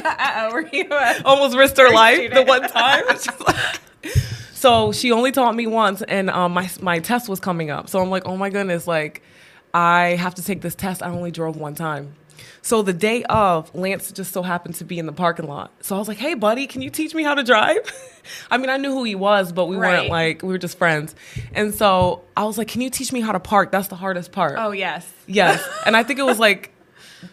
almost 1.25 1.55
risked 1.55 1.77
her 1.77 1.89
life 1.89 2.33
the 2.33 2.43
one 2.43 2.67
time. 2.67 3.03
so 4.53 4.91
she 4.91 5.11
only 5.11 5.31
taught 5.31 5.55
me 5.55 5.67
once, 5.67 6.01
and 6.01 6.29
um, 6.29 6.53
my 6.53 6.69
my 6.81 6.99
test 6.99 7.29
was 7.29 7.39
coming 7.39 7.69
up. 7.69 7.89
So 7.89 7.99
I'm 7.99 8.09
like, 8.09 8.25
oh 8.25 8.37
my 8.37 8.49
goodness, 8.49 8.87
like 8.87 9.21
I 9.73 10.15
have 10.19 10.35
to 10.35 10.43
take 10.43 10.61
this 10.61 10.75
test. 10.75 11.01
I 11.01 11.09
only 11.09 11.31
drove 11.31 11.55
one 11.57 11.75
time. 11.75 12.15
So 12.63 12.83
the 12.83 12.93
day 12.93 13.23
of, 13.23 13.73
Lance 13.73 14.11
just 14.11 14.31
so 14.31 14.43
happened 14.43 14.75
to 14.75 14.85
be 14.85 14.99
in 14.99 15.07
the 15.07 15.13
parking 15.13 15.47
lot. 15.47 15.71
So 15.81 15.95
I 15.95 15.99
was 15.99 16.07
like, 16.07 16.17
"Hey, 16.17 16.35
buddy, 16.35 16.67
can 16.67 16.81
you 16.81 16.89
teach 16.89 17.15
me 17.15 17.23
how 17.23 17.33
to 17.33 17.43
drive?" 17.43 17.79
I 18.51 18.57
mean, 18.57 18.69
I 18.69 18.77
knew 18.77 18.91
who 18.91 19.03
he 19.03 19.15
was, 19.15 19.51
but 19.51 19.65
we 19.65 19.77
right. 19.77 20.01
weren't 20.01 20.09
like 20.09 20.41
we 20.43 20.49
were 20.49 20.59
just 20.59 20.77
friends. 20.77 21.15
And 21.53 21.73
so 21.73 22.21
I 22.37 22.45
was 22.45 22.57
like, 22.57 22.67
"Can 22.67 22.81
you 22.81 22.89
teach 22.89 23.11
me 23.11 23.21
how 23.21 23.31
to 23.31 23.39
park? 23.39 23.71
That's 23.71 23.87
the 23.87 23.95
hardest 23.95 24.31
part." 24.31 24.55
Oh 24.57 24.71
yes, 24.71 25.11
yes. 25.27 25.67
And 25.85 25.97
I 25.97 26.03
think 26.03 26.19
it 26.19 26.23
was 26.23 26.39
like 26.39 26.71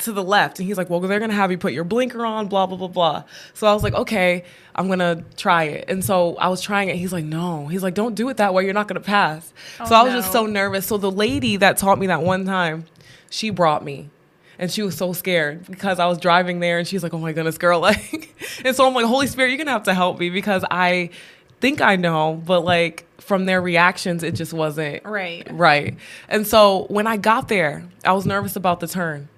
to 0.01 0.13
the 0.13 0.23
left. 0.23 0.59
And 0.59 0.69
he's 0.69 0.77
like, 0.77 0.91
well, 0.91 1.01
they're 1.01 1.19
going 1.19 1.31
to 1.31 1.37
have 1.37 1.51
you 1.51 1.59
put 1.59 1.73
your 1.73 1.85
blinker 1.85 2.25
on, 2.25 2.49
blah, 2.49 2.67
blah, 2.67 2.77
blah, 2.77 2.89
blah. 2.89 3.25
So 3.55 3.67
I 3.67 3.73
was 3.73 3.83
like, 3.83 3.95
okay, 3.95 4.45
I'm 4.75 4.87
going 4.87 4.99
to 4.99 5.25
try 5.37 5.65
it. 5.65 5.87
And 5.89 6.05
so 6.05 6.37
I 6.37 6.49
was 6.49 6.61
trying 6.61 6.89
it. 6.89 6.97
He's 6.97 7.13
like, 7.13 7.25
no. 7.25 7.67
He's 7.69 7.83
like, 7.83 7.95
don't 7.95 8.15
do 8.15 8.29
it 8.29 8.37
that 8.37 8.55
way. 8.55 8.65
You're 8.65 8.75
not 8.75 8.89
going 8.89 9.01
to 9.01 9.07
pass. 9.07 9.53
Oh, 9.81 9.87
so 9.87 9.95
I 9.95 10.03
was 10.03 10.13
no. 10.13 10.19
just 10.21 10.33
so 10.33 10.47
nervous. 10.47 10.87
So 10.87 10.99
the 10.99 11.11
lady 11.11 11.57
that 11.57 11.79
taught 11.79 11.99
me 11.99 12.07
that 12.09 12.23
one 12.23 12.45
time, 12.45 12.85
she 13.31 13.51
brought 13.51 13.85
me. 13.85 14.11
And 14.59 14.71
she 14.71 14.83
was 14.83 14.97
so 14.97 15.13
scared 15.13 15.67
because 15.67 15.99
I 15.99 16.07
was 16.07 16.19
driving 16.19 16.61
there 16.61 16.79
and 16.79 16.87
she's 16.87 17.03
like, 17.03 17.15
oh 17.15 17.19
my 17.19 17.33
goodness, 17.33 17.59
girl. 17.59 17.81
Like, 17.89 18.35
and 18.65 18.75
so 18.75 18.87
I'm 18.87 18.95
like, 18.95 19.07
Holy 19.07 19.27
Spirit, 19.27 19.51
you're 19.51 19.57
going 19.57 19.67
to 19.67 19.73
have 19.73 19.85
to 19.85 19.95
help 19.95 20.19
me 20.19 20.31
because 20.31 20.65
I 20.71 21.11
think 21.61 21.81
I 21.81 21.97
know, 21.97 22.35
but 22.45 22.65
like 22.65 23.07
from 23.21 23.47
their 23.47 23.61
reactions, 23.61 24.23
it 24.23 24.35
just 24.35 24.53
wasn't 24.53 25.05
right. 25.05 25.47
Right. 25.51 25.97
And 26.29 26.47
so 26.47 26.87
when 26.89 27.07
I 27.07 27.17
got 27.17 27.49
there, 27.49 27.89
I 28.05 28.13
was 28.13 28.27
nervous 28.27 28.57
about 28.57 28.81
the 28.81 28.87
turn. 28.89 29.29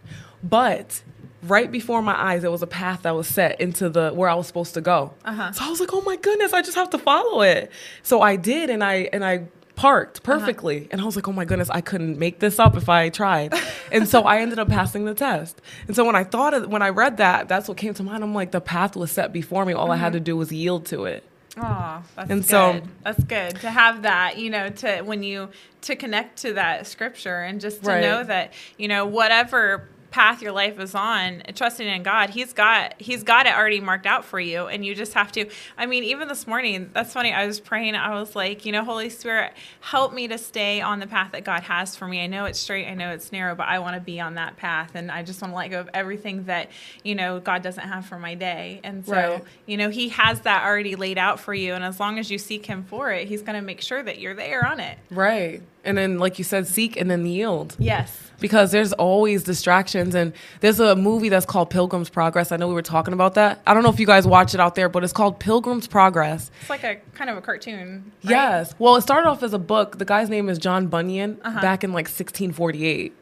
But 0.42 1.02
right 1.42 1.70
before 1.70 2.02
my 2.02 2.18
eyes, 2.18 2.42
there 2.42 2.50
was 2.50 2.62
a 2.62 2.66
path 2.66 3.02
that 3.02 3.14
was 3.14 3.26
set 3.26 3.60
into 3.60 3.88
the 3.88 4.10
where 4.10 4.28
I 4.28 4.34
was 4.34 4.46
supposed 4.46 4.74
to 4.74 4.80
go. 4.80 5.14
Uh-huh. 5.24 5.52
So 5.52 5.64
I 5.64 5.70
was 5.70 5.80
like, 5.80 5.92
"Oh 5.92 6.02
my 6.02 6.16
goodness, 6.16 6.52
I 6.52 6.62
just 6.62 6.76
have 6.76 6.90
to 6.90 6.98
follow 6.98 7.42
it." 7.42 7.70
So 8.02 8.20
I 8.22 8.36
did, 8.36 8.70
and 8.70 8.82
I 8.82 9.08
and 9.12 9.24
I 9.24 9.48
parked 9.80 10.18
uh-huh. 10.18 10.38
perfectly, 10.38 10.80
uh-huh. 10.80 10.88
and 10.92 11.00
I 11.00 11.04
was 11.04 11.16
like, 11.16 11.26
"Oh 11.26 11.32
my 11.32 11.46
goodness, 11.46 11.70
I 11.70 11.80
couldn't 11.80 12.18
make 12.18 12.38
this 12.38 12.58
up 12.58 12.76
if 12.76 12.90
I 12.90 13.08
tried." 13.08 13.54
and 13.92 14.06
so 14.06 14.22
I 14.22 14.40
ended 14.40 14.58
up 14.58 14.68
passing 14.68 15.06
the 15.06 15.14
test. 15.14 15.62
And 15.86 15.96
so 15.96 16.04
when 16.04 16.14
I 16.14 16.24
thought 16.24 16.52
of, 16.52 16.68
when 16.68 16.82
I 16.82 16.90
read 16.90 17.16
that, 17.16 17.48
that's 17.48 17.66
what 17.66 17.78
came 17.78 17.94
to 17.94 18.02
mind. 18.02 18.22
I'm 18.22 18.34
like, 18.34 18.50
the 18.50 18.60
path 18.60 18.94
was 18.94 19.10
set 19.10 19.32
before 19.32 19.64
me. 19.64 19.72
All 19.72 19.84
mm-hmm. 19.84 19.92
I 19.92 19.96
had 19.96 20.08
mm-hmm. 20.08 20.18
to 20.18 20.20
do 20.20 20.36
was 20.36 20.52
yield 20.52 20.84
to 20.86 21.04
it. 21.04 21.24
Oh, 21.56 22.02
that's 22.14 22.30
and 22.30 22.42
good. 22.42 22.48
so 22.48 22.82
that's 23.04 23.24
good 23.24 23.56
to 23.60 23.70
have 23.70 24.02
that. 24.02 24.38
You 24.38 24.50
know, 24.50 24.68
to 24.68 25.00
when 25.00 25.22
you 25.22 25.48
to 25.82 25.96
connect 25.96 26.40
to 26.42 26.52
that 26.54 26.86
scripture 26.86 27.40
and 27.40 27.58
just 27.58 27.82
to 27.84 27.90
right. 27.90 28.02
know 28.02 28.22
that 28.22 28.52
you 28.76 28.86
know 28.86 29.06
whatever 29.06 29.88
path 30.10 30.42
your 30.42 30.52
life 30.52 30.78
is 30.78 30.94
on 30.94 31.42
trusting 31.54 31.86
in 31.86 32.02
god 32.02 32.30
he's 32.30 32.52
got 32.52 32.94
he's 33.00 33.22
got 33.22 33.46
it 33.46 33.54
already 33.54 33.80
marked 33.80 34.06
out 34.06 34.24
for 34.24 34.40
you 34.40 34.66
and 34.66 34.84
you 34.84 34.94
just 34.94 35.14
have 35.14 35.30
to 35.30 35.46
i 35.78 35.86
mean 35.86 36.02
even 36.02 36.28
this 36.28 36.46
morning 36.46 36.90
that's 36.92 37.12
funny 37.12 37.32
i 37.32 37.46
was 37.46 37.60
praying 37.60 37.94
i 37.94 38.18
was 38.18 38.34
like 38.34 38.64
you 38.64 38.72
know 38.72 38.84
holy 38.84 39.08
spirit 39.08 39.52
help 39.80 40.12
me 40.12 40.26
to 40.26 40.36
stay 40.36 40.80
on 40.80 40.98
the 40.98 41.06
path 41.06 41.32
that 41.32 41.44
god 41.44 41.62
has 41.62 41.94
for 41.96 42.06
me. 42.06 42.22
I 42.22 42.26
know 42.26 42.44
it's 42.44 42.58
straight 42.58 42.86
i 42.86 42.94
know 42.94 43.10
it's 43.10 43.30
narrow 43.32 43.54
but 43.54 43.68
i 43.68 43.78
want 43.78 43.94
to 43.94 44.00
be 44.00 44.20
on 44.20 44.34
that 44.34 44.56
path 44.56 44.92
and 44.94 45.10
i 45.10 45.22
just 45.22 45.40
want 45.40 45.52
to 45.52 45.56
let 45.56 45.70
go 45.70 45.80
of 45.80 45.90
everything 45.94 46.44
that 46.44 46.70
you 47.04 47.14
know 47.14 47.40
god 47.40 47.62
doesn't 47.62 47.86
have 47.86 48.06
for 48.06 48.18
my 48.18 48.34
day. 48.34 48.80
And 48.82 49.04
so 49.06 49.12
right. 49.12 49.44
you 49.66 49.76
know 49.76 49.90
he 49.90 50.08
has 50.10 50.40
that 50.40 50.64
already 50.64 50.96
laid 50.96 51.18
out 51.18 51.38
for 51.40 51.54
you 51.54 51.74
and 51.74 51.84
as 51.84 52.00
long 52.00 52.18
as 52.18 52.30
you 52.30 52.38
seek 52.38 52.66
him 52.66 52.84
for 52.84 53.10
it 53.12 53.28
he's 53.28 53.42
going 53.42 53.56
to 53.56 53.62
make 53.62 53.80
sure 53.80 54.02
that 54.02 54.18
you're 54.18 54.34
there 54.34 54.66
on 54.66 54.80
it. 54.80 54.98
Right. 55.10 55.62
And 55.84 55.96
then 55.96 56.18
like 56.18 56.38
you 56.38 56.44
said 56.44 56.66
seek 56.66 56.96
and 56.96 57.10
then 57.10 57.26
yield. 57.26 57.76
Yes 57.78 58.29
because 58.40 58.72
there's 58.72 58.92
always 58.94 59.44
distractions 59.44 60.14
And 60.14 60.32
there's 60.60 60.80
a 60.80 60.96
movie 60.96 61.28
that's 61.28 61.46
called 61.46 61.70
Pilgrim's 61.70 62.08
Progress. 62.08 62.52
I 62.52 62.56
know 62.56 62.68
we 62.68 62.74
were 62.74 62.82
talking 62.82 63.14
about 63.14 63.34
that. 63.34 63.60
I 63.66 63.74
don't 63.74 63.82
know 63.82 63.90
if 63.90 64.00
you 64.00 64.06
guys 64.06 64.26
watch 64.26 64.54
it 64.54 64.60
out 64.60 64.74
there, 64.74 64.88
but 64.88 65.04
it's 65.04 65.12
called 65.12 65.38
Pilgrim's 65.38 65.86
Progress. 65.86 66.50
It's 66.60 66.70
like 66.70 66.84
a 66.84 66.96
kind 67.14 67.30
of 67.30 67.36
a 67.36 67.40
cartoon. 67.40 68.12
Right? 68.24 68.30
Yes. 68.30 68.74
Well, 68.78 68.96
it 68.96 69.02
started 69.02 69.28
off 69.28 69.42
as 69.42 69.52
a 69.52 69.58
book. 69.58 69.98
The 69.98 70.04
guy's 70.04 70.28
name 70.28 70.48
is 70.48 70.58
John 70.58 70.88
Bunyan 70.88 71.40
uh-huh. 71.42 71.60
back 71.60 71.84
in 71.84 71.90
like 71.90 72.06
1648. 72.06 73.14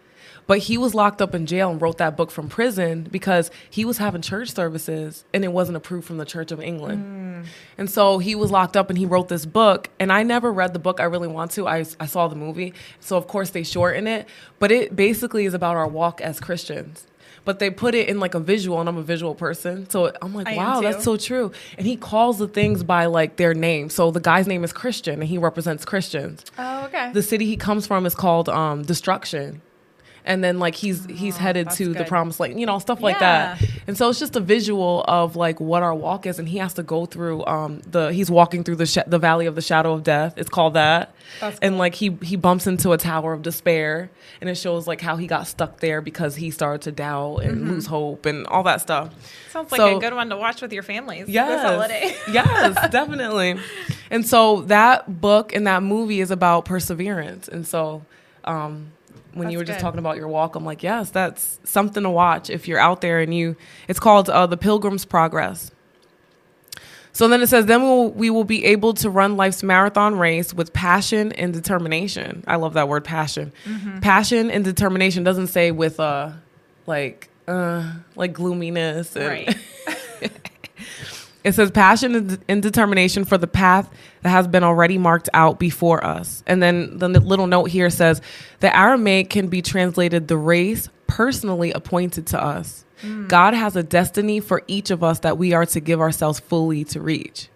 But 0.48 0.60
he 0.60 0.78
was 0.78 0.94
locked 0.94 1.20
up 1.20 1.34
in 1.34 1.44
jail 1.44 1.70
and 1.70 1.80
wrote 1.80 1.98
that 1.98 2.16
book 2.16 2.30
from 2.30 2.48
prison 2.48 3.06
because 3.12 3.50
he 3.68 3.84
was 3.84 3.98
having 3.98 4.22
church 4.22 4.50
services 4.50 5.24
and 5.34 5.44
it 5.44 5.52
wasn't 5.52 5.76
approved 5.76 6.06
from 6.06 6.16
the 6.16 6.24
Church 6.24 6.50
of 6.50 6.58
England. 6.58 7.44
Mm. 7.44 7.48
And 7.76 7.90
so 7.90 8.16
he 8.16 8.34
was 8.34 8.50
locked 8.50 8.74
up 8.74 8.88
and 8.88 8.98
he 8.98 9.04
wrote 9.04 9.28
this 9.28 9.44
book. 9.44 9.90
And 10.00 10.10
I 10.10 10.22
never 10.22 10.50
read 10.50 10.72
the 10.72 10.78
book. 10.78 11.00
I 11.00 11.04
really 11.04 11.28
want 11.28 11.50
to. 11.52 11.68
I, 11.68 11.84
I 12.00 12.06
saw 12.06 12.28
the 12.28 12.34
movie. 12.34 12.72
So, 12.98 13.18
of 13.18 13.26
course, 13.28 13.50
they 13.50 13.62
shorten 13.62 14.06
it. 14.06 14.26
But 14.58 14.72
it 14.72 14.96
basically 14.96 15.44
is 15.44 15.52
about 15.52 15.76
our 15.76 15.86
walk 15.86 16.22
as 16.22 16.40
Christians 16.40 17.06
but 17.44 17.60
they 17.60 17.70
put 17.70 17.94
it 17.94 18.10
in 18.10 18.20
like 18.20 18.34
a 18.34 18.40
visual 18.40 18.78
and 18.78 18.90
I'm 18.90 18.98
a 18.98 19.02
visual 19.02 19.34
person. 19.34 19.88
So 19.88 20.12
I'm 20.20 20.34
like, 20.34 20.48
I 20.48 20.56
wow, 20.56 20.82
that's 20.82 21.02
so 21.02 21.16
true. 21.16 21.50
And 21.78 21.86
he 21.86 21.96
calls 21.96 22.38
the 22.38 22.46
things 22.46 22.82
by 22.82 23.06
like 23.06 23.36
their 23.36 23.54
name. 23.54 23.88
So 23.88 24.10
the 24.10 24.20
guy's 24.20 24.46
name 24.46 24.64
is 24.64 24.72
Christian 24.74 25.20
and 25.20 25.24
he 25.24 25.38
represents 25.38 25.86
Christians. 25.86 26.44
Oh, 26.58 26.84
okay. 26.84 27.10
The 27.12 27.22
city 27.22 27.46
he 27.46 27.56
comes 27.56 27.86
from 27.86 28.04
is 28.04 28.14
called 28.14 28.50
um, 28.50 28.82
Destruction 28.82 29.62
and 30.28 30.44
then 30.44 30.58
like 30.58 30.74
he's 30.74 31.06
he's 31.06 31.36
oh, 31.36 31.40
headed 31.40 31.70
to 31.70 31.86
good. 31.86 31.96
the 31.96 32.04
promised 32.04 32.38
land, 32.38 32.60
you 32.60 32.66
know, 32.66 32.78
stuff 32.78 33.00
like 33.00 33.16
yeah. 33.16 33.56
that. 33.56 33.70
And 33.86 33.96
so 33.96 34.10
it's 34.10 34.18
just 34.18 34.36
a 34.36 34.40
visual 34.40 35.02
of 35.08 35.36
like 35.36 35.58
what 35.58 35.82
our 35.82 35.94
walk 35.94 36.26
is, 36.26 36.38
and 36.38 36.46
he 36.46 36.58
has 36.58 36.74
to 36.74 36.82
go 36.82 37.06
through 37.06 37.44
um 37.46 37.80
the 37.90 38.12
he's 38.12 38.30
walking 38.30 38.62
through 38.62 38.76
the 38.76 38.86
sh- 38.86 38.98
the 39.06 39.18
valley 39.18 39.46
of 39.46 39.54
the 39.54 39.62
shadow 39.62 39.94
of 39.94 40.04
death. 40.04 40.34
It's 40.36 40.50
called 40.50 40.74
that, 40.74 41.14
cool. 41.40 41.52
and 41.62 41.78
like 41.78 41.94
he 41.94 42.16
he 42.22 42.36
bumps 42.36 42.66
into 42.66 42.92
a 42.92 42.98
tower 42.98 43.32
of 43.32 43.40
despair, 43.40 44.10
and 44.42 44.50
it 44.50 44.56
shows 44.56 44.86
like 44.86 45.00
how 45.00 45.16
he 45.16 45.26
got 45.26 45.46
stuck 45.46 45.80
there 45.80 46.02
because 46.02 46.36
he 46.36 46.50
started 46.50 46.82
to 46.82 46.92
doubt 46.92 47.38
and 47.38 47.62
mm-hmm. 47.62 47.70
lose 47.70 47.86
hope 47.86 48.26
and 48.26 48.46
all 48.48 48.62
that 48.64 48.82
stuff. 48.82 49.14
Sounds 49.50 49.72
like 49.72 49.80
a 49.80 49.98
good 49.98 50.12
one 50.12 50.28
to 50.28 50.36
watch 50.36 50.60
with 50.60 50.74
your 50.74 50.82
families 50.82 51.26
yes, 51.26 51.48
this 51.48 51.62
holiday. 51.70 52.14
yes, 52.30 52.90
definitely. 52.90 53.58
And 54.10 54.26
so 54.26 54.60
that 54.62 55.22
book 55.22 55.54
and 55.54 55.66
that 55.66 55.82
movie 55.82 56.20
is 56.20 56.30
about 56.30 56.66
perseverance, 56.66 57.48
and 57.48 57.66
so. 57.66 58.02
Um, 58.44 58.92
when 59.38 59.46
that's 59.46 59.52
you 59.52 59.58
were 59.58 59.64
just 59.64 59.80
talking 59.80 59.98
about 59.98 60.16
your 60.16 60.28
walk, 60.28 60.54
I'm 60.54 60.64
like, 60.64 60.82
yes, 60.82 61.10
that's 61.10 61.60
something 61.64 62.02
to 62.02 62.10
watch 62.10 62.50
if 62.50 62.68
you're 62.68 62.78
out 62.78 63.00
there 63.00 63.20
and 63.20 63.34
you. 63.34 63.56
It's 63.88 64.00
called 64.00 64.28
uh, 64.28 64.46
the 64.46 64.56
Pilgrim's 64.56 65.04
Progress. 65.04 65.70
So 67.12 67.26
then 67.26 67.42
it 67.42 67.48
says, 67.48 67.66
then 67.66 67.82
we'll, 67.82 68.10
we 68.10 68.30
will 68.30 68.44
be 68.44 68.64
able 68.66 68.94
to 68.94 69.10
run 69.10 69.36
life's 69.36 69.62
marathon 69.62 70.16
race 70.16 70.54
with 70.54 70.72
passion 70.72 71.32
and 71.32 71.52
determination. 71.52 72.44
I 72.46 72.56
love 72.56 72.74
that 72.74 72.88
word, 72.88 73.04
passion. 73.04 73.52
Mm-hmm. 73.64 74.00
Passion 74.00 74.50
and 74.50 74.64
determination 74.64 75.24
doesn't 75.24 75.48
say 75.48 75.72
with 75.72 75.98
uh, 75.98 76.30
like 76.86 77.28
uh, 77.48 77.92
like 78.14 78.34
gloominess. 78.34 79.16
And 79.16 79.26
right. 79.26 79.58
It 81.44 81.54
says 81.54 81.70
passion 81.70 82.38
and 82.48 82.62
determination 82.62 83.24
for 83.24 83.38
the 83.38 83.46
path 83.46 83.88
that 84.22 84.30
has 84.30 84.48
been 84.48 84.64
already 84.64 84.98
marked 84.98 85.28
out 85.32 85.58
before 85.58 86.04
us. 86.04 86.42
And 86.46 86.62
then 86.62 86.98
the 86.98 87.08
little 87.08 87.46
note 87.46 87.66
here 87.66 87.90
says 87.90 88.20
the 88.60 88.76
Aramaic 88.76 89.30
can 89.30 89.46
be 89.46 89.62
translated 89.62 90.28
the 90.28 90.36
race 90.36 90.88
personally 91.06 91.72
appointed 91.72 92.26
to 92.28 92.42
us. 92.42 92.84
Mm. 93.02 93.28
God 93.28 93.54
has 93.54 93.76
a 93.76 93.82
destiny 93.82 94.40
for 94.40 94.62
each 94.66 94.90
of 94.90 95.04
us 95.04 95.20
that 95.20 95.38
we 95.38 95.52
are 95.52 95.66
to 95.66 95.80
give 95.80 96.00
ourselves 96.00 96.40
fully 96.40 96.84
to 96.86 97.00
reach. 97.00 97.48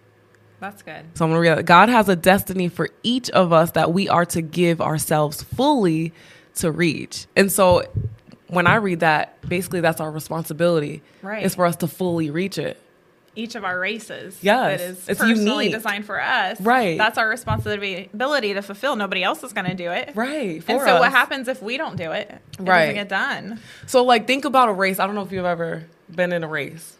That's 0.61 0.83
good. 0.83 1.05
So 1.15 1.25
I'm 1.25 1.33
gonna 1.33 1.41
read 1.41 1.59
that. 1.59 1.65
God 1.65 1.89
has 1.89 2.09
a 2.09 2.15
destiny 2.15 2.69
for 2.69 2.89
each 3.03 3.29
of 3.31 3.53
us 3.53 3.73
that 3.73 3.93
we 3.93 4.09
are 4.09 4.25
to 4.27 4.41
give 4.41 4.81
ourselves 4.81 5.43
fully 5.43 6.13
to 6.55 6.71
reach. 6.71 7.27
And 7.35 7.51
so 7.51 7.83
when 8.47 8.69
I 8.69 8.77
read 8.77 9.01
that, 9.01 9.41
basically 9.49 9.81
that's 9.81 10.01
our 10.01 10.11
responsibility. 10.11 11.03
Right. 11.21 11.45
It's 11.45 11.57
for 11.57 11.67
us 11.67 11.75
to 11.77 11.89
fully 11.89 12.31
reach 12.31 12.59
it 12.59 12.81
each 13.35 13.55
of 13.55 13.65
our 13.65 13.79
races 13.79 14.39
yes, 14.43 14.81
that 14.81 14.91
is 14.91 15.09
it's 15.09 15.21
personally 15.21 15.67
unique. 15.67 15.73
designed 15.73 16.05
for 16.05 16.21
us. 16.21 16.61
Right. 16.61 16.99
That's 16.99 17.17
our 17.19 17.29
responsibility 17.29 18.55
to 18.55 18.63
fulfill. 18.63 18.97
Nobody 18.97 19.23
else 19.23 19.43
is 19.43 19.53
going 19.53 19.67
to 19.67 19.75
do 19.75 19.91
it. 19.91 20.13
Right. 20.15 20.63
and 20.69 20.81
so 20.81 20.97
us. 20.97 21.01
what 21.01 21.11
happens 21.11 21.49
if 21.49 21.63
we 21.63 21.77
don't 21.77 21.97
do 21.97 22.13
it? 22.13 22.31
It 22.31 22.41
right. 22.61 22.81
doesn't 22.81 22.95
get 22.95 23.09
done. 23.09 23.61
So 23.87 24.05
like 24.05 24.27
think 24.27 24.45
about 24.45 24.69
a 24.69 24.73
race. 24.73 24.99
I 24.99 25.07
don't 25.07 25.15
know 25.15 25.23
if 25.23 25.33
you've 25.33 25.45
ever 25.45 25.85
been 26.11 26.33
in 26.33 26.45
a 26.45 26.49
race. 26.49 26.97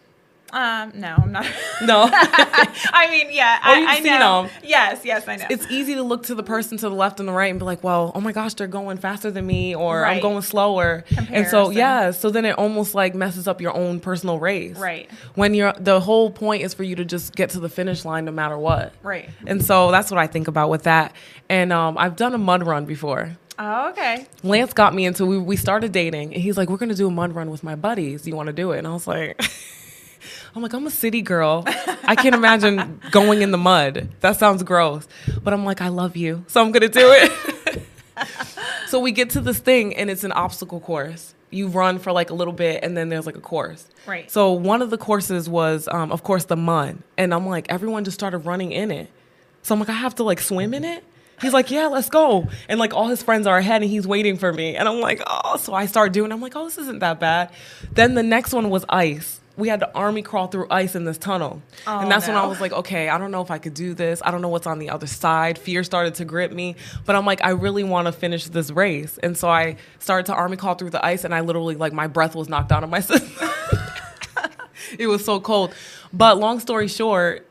Um, 0.53 0.91
no, 0.93 1.15
I'm 1.17 1.31
not. 1.31 1.45
No. 1.83 2.07
I 2.13 3.07
mean, 3.09 3.27
yeah, 3.31 3.59
oh, 3.61 3.71
I, 3.71 3.97
I 3.97 3.99
know. 3.99 4.43
Them. 4.43 4.51
Yes, 4.63 5.01
yes, 5.03 5.27
I 5.27 5.35
know. 5.35 5.47
It's 5.49 5.69
easy 5.69 5.95
to 5.95 6.03
look 6.03 6.23
to 6.27 6.35
the 6.35 6.43
person 6.43 6.77
to 6.77 6.87
the 6.87 6.95
left 6.95 7.19
and 7.19 7.27
the 7.27 7.33
right 7.33 7.49
and 7.49 7.59
be 7.59 7.65
like, 7.65 7.83
well, 7.83 8.11
oh 8.15 8.21
my 8.21 8.31
gosh, 8.31 8.53
they're 8.53 8.67
going 8.67 8.97
faster 8.97 9.31
than 9.31 9.45
me 9.45 9.75
or 9.75 10.01
right. 10.01 10.15
I'm 10.15 10.21
going 10.21 10.43
slower. 10.43 11.03
Comparison. 11.07 11.35
And 11.35 11.47
so, 11.47 11.71
yeah, 11.71 12.11
so 12.11 12.29
then 12.29 12.45
it 12.45 12.57
almost 12.57 12.95
like 12.95 13.15
messes 13.15 13.47
up 13.47 13.59
your 13.59 13.75
own 13.75 13.99
personal 13.99 14.39
race. 14.39 14.77
Right. 14.77 15.09
When 15.35 15.53
you're, 15.55 15.73
the 15.73 15.99
whole 15.99 16.29
point 16.29 16.63
is 16.63 16.73
for 16.73 16.83
you 16.83 16.95
to 16.95 17.03
just 17.03 17.35
get 17.35 17.49
to 17.51 17.59
the 17.59 17.69
finish 17.69 18.05
line 18.05 18.25
no 18.25 18.31
matter 18.31 18.57
what. 18.57 18.93
Right. 19.01 19.29
And 19.45 19.65
so 19.65 19.91
that's 19.91 20.09
what 20.11 20.19
I 20.19 20.27
think 20.27 20.47
about 20.47 20.69
with 20.69 20.83
that. 20.83 21.13
And 21.49 21.73
um, 21.73 21.97
I've 21.97 22.15
done 22.15 22.33
a 22.33 22.37
mud 22.37 22.63
run 22.63 22.85
before. 22.85 23.35
Oh, 23.59 23.89
okay. 23.89 24.27
Lance 24.43 24.73
got 24.73 24.93
me 24.93 25.05
into 25.05 25.25
we 25.25 25.37
we 25.37 25.57
started 25.57 25.91
dating 25.91 26.33
and 26.33 26.41
he's 26.41 26.57
like, 26.57 26.69
We're 26.69 26.77
gonna 26.77 26.95
do 26.95 27.07
a 27.07 27.11
mud 27.11 27.33
run 27.35 27.51
with 27.51 27.63
my 27.63 27.75
buddies. 27.75 28.27
You 28.27 28.35
wanna 28.35 28.53
do 28.53 28.71
it? 28.71 28.79
And 28.79 28.87
I 28.87 28.93
was 28.93 29.05
like 29.05 29.39
I'm 30.55 30.61
like, 30.61 30.73
I'm 30.73 30.85
a 30.85 30.91
city 30.91 31.21
girl. 31.21 31.63
I 32.03 32.15
can't 32.15 32.35
imagine 32.35 33.01
going 33.11 33.41
in 33.41 33.51
the 33.51 33.57
mud. 33.57 34.09
That 34.19 34.37
sounds 34.37 34.61
gross. 34.61 35.07
But 35.41 35.53
I'm 35.53 35.65
like, 35.65 35.81
I 35.81 35.87
love 35.87 36.15
you. 36.15 36.45
So 36.47 36.61
I'm 36.61 36.71
going 36.71 36.81
to 36.81 36.89
do 36.89 37.11
it. 37.11 37.83
so 38.87 38.99
we 38.99 39.11
get 39.11 39.31
to 39.31 39.41
this 39.41 39.57
thing 39.57 39.95
and 39.95 40.09
it's 40.09 40.23
an 40.23 40.31
obstacle 40.31 40.79
course. 40.79 41.33
You 41.49 41.67
run 41.67 41.97
for 41.97 42.11
like 42.11 42.29
a 42.29 42.33
little 42.35 42.53
bit 42.53 42.83
and 42.83 42.95
then 42.95 43.09
there's 43.09 43.25
like 43.25 43.35
a 43.35 43.41
course. 43.41 43.87
Right. 44.05 44.29
So 44.29 44.51
one 44.51 44.83
of 44.83 44.91
the 44.91 44.97
courses 44.97 45.49
was, 45.49 45.87
um, 45.91 46.11
of 46.11 46.23
course, 46.23 46.45
the 46.45 46.55
mud. 46.55 46.99
And 47.17 47.33
I'm 47.33 47.47
like, 47.47 47.71
everyone 47.71 48.03
just 48.03 48.15
started 48.15 48.39
running 48.39 48.71
in 48.71 48.91
it. 48.91 49.09
So 49.63 49.73
I'm 49.73 49.79
like, 49.79 49.89
I 49.89 49.93
have 49.93 50.15
to 50.15 50.23
like 50.23 50.39
swim 50.39 50.73
in 50.73 50.83
it? 50.83 51.03
He's 51.41 51.53
like, 51.53 51.71
yeah, 51.71 51.87
let's 51.87 52.09
go. 52.09 52.47
And 52.69 52.79
like 52.79 52.93
all 52.93 53.07
his 53.07 53.23
friends 53.23 53.47
are 53.47 53.57
ahead 53.57 53.81
and 53.81 53.89
he's 53.89 54.05
waiting 54.07 54.37
for 54.37 54.53
me. 54.53 54.75
And 54.75 54.87
I'm 54.87 54.99
like, 54.99 55.21
oh, 55.25 55.57
so 55.57 55.73
I 55.73 55.87
start 55.87 56.13
doing, 56.13 56.31
I'm 56.31 56.41
like, 56.41 56.55
oh, 56.55 56.65
this 56.65 56.77
isn't 56.77 56.99
that 56.99 57.19
bad. 57.19 57.51
Then 57.91 58.13
the 58.13 58.23
next 58.23 58.53
one 58.53 58.69
was 58.69 58.85
ice 58.87 59.41
we 59.55 59.67
had 59.67 59.81
to 59.81 59.93
army 59.93 60.23
crawl 60.23 60.47
through 60.47 60.67
ice 60.71 60.95
in 60.95 61.03
this 61.03 61.17
tunnel. 61.17 61.61
Oh, 61.85 61.99
and 61.99 62.11
that's 62.11 62.27
no. 62.27 62.33
when 62.33 62.43
I 62.43 62.47
was 62.47 62.59
like, 62.59 62.71
okay, 62.71 63.09
I 63.09 63.17
don't 63.19 63.29
know 63.29 63.41
if 63.41 63.51
I 63.51 63.59
could 63.59 63.75
do 63.75 63.93
this. 63.93 64.21
I 64.25 64.31
don't 64.31 64.41
know 64.41 64.49
what's 64.49 64.65
on 64.65 64.79
the 64.79 64.89
other 64.89 65.05
side. 65.05 65.59
Fear 65.59 65.83
started 65.83 66.15
to 66.15 66.25
grip 66.25 66.51
me. 66.51 66.75
But 67.05 67.15
I'm 67.15 67.25
like, 67.25 67.43
I 67.43 67.49
really 67.51 67.83
want 67.83 68.07
to 68.07 68.11
finish 68.11 68.45
this 68.45 68.71
race. 68.71 69.19
And 69.21 69.37
so 69.37 69.49
I 69.49 69.77
started 69.99 70.25
to 70.27 70.33
army 70.33 70.57
crawl 70.57 70.73
through 70.73 70.89
the 70.89 71.05
ice 71.05 71.23
and 71.23 71.35
I 71.35 71.41
literally 71.41 71.75
like 71.75 71.93
my 71.93 72.07
breath 72.07 72.35
was 72.35 72.49
knocked 72.49 72.71
out 72.71 72.83
of 72.83 72.89
my 72.89 72.99
system. 73.01 73.49
it 74.97 75.05
was 75.05 75.23
so 75.23 75.39
cold. 75.39 75.75
But 76.11 76.39
long 76.39 76.59
story 76.59 76.87
short, 76.87 77.47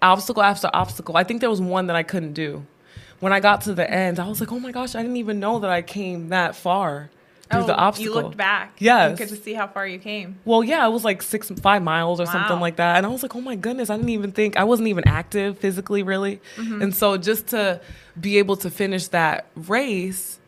obstacle 0.00 0.42
after 0.42 0.70
obstacle, 0.72 1.16
I 1.16 1.22
think 1.22 1.40
there 1.40 1.50
was 1.50 1.60
one 1.60 1.86
that 1.86 1.96
I 1.96 2.02
couldn't 2.02 2.32
do. 2.32 2.66
When 3.20 3.32
I 3.32 3.38
got 3.38 3.60
to 3.62 3.74
the 3.74 3.88
end, 3.88 4.18
I 4.18 4.26
was 4.26 4.40
like, 4.40 4.50
oh 4.50 4.58
my 4.58 4.72
gosh, 4.72 4.96
I 4.96 5.02
didn't 5.02 5.18
even 5.18 5.38
know 5.38 5.60
that 5.60 5.70
I 5.70 5.82
came 5.82 6.30
that 6.30 6.56
far 6.56 7.10
through 7.52 7.62
oh, 7.62 7.66
the 7.66 7.76
obstacle. 7.76 8.14
You 8.14 8.22
looked 8.22 8.36
back. 8.36 8.76
Yes. 8.78 9.10
You 9.10 9.16
could 9.26 9.36
to 9.36 9.42
see 9.42 9.54
how 9.54 9.68
far 9.68 9.86
you 9.86 9.98
came. 9.98 10.38
Well, 10.44 10.64
yeah, 10.64 10.86
it 10.86 10.90
was 10.90 11.04
like 11.04 11.22
six, 11.22 11.50
five 11.50 11.82
miles 11.82 12.18
or 12.18 12.24
wow. 12.24 12.32
something 12.32 12.60
like 12.60 12.76
that. 12.76 12.96
And 12.96 13.06
I 13.06 13.08
was 13.10 13.22
like, 13.22 13.36
oh 13.36 13.40
my 13.40 13.56
goodness, 13.56 13.90
I 13.90 13.96
didn't 13.96 14.10
even 14.10 14.32
think, 14.32 14.56
I 14.56 14.64
wasn't 14.64 14.88
even 14.88 15.06
active 15.06 15.58
physically, 15.58 16.02
really. 16.02 16.40
Mm-hmm. 16.56 16.82
And 16.82 16.94
so 16.94 17.16
just 17.16 17.48
to 17.48 17.80
be 18.18 18.38
able 18.38 18.56
to 18.56 18.70
finish 18.70 19.08
that 19.08 19.46
race 19.54 20.38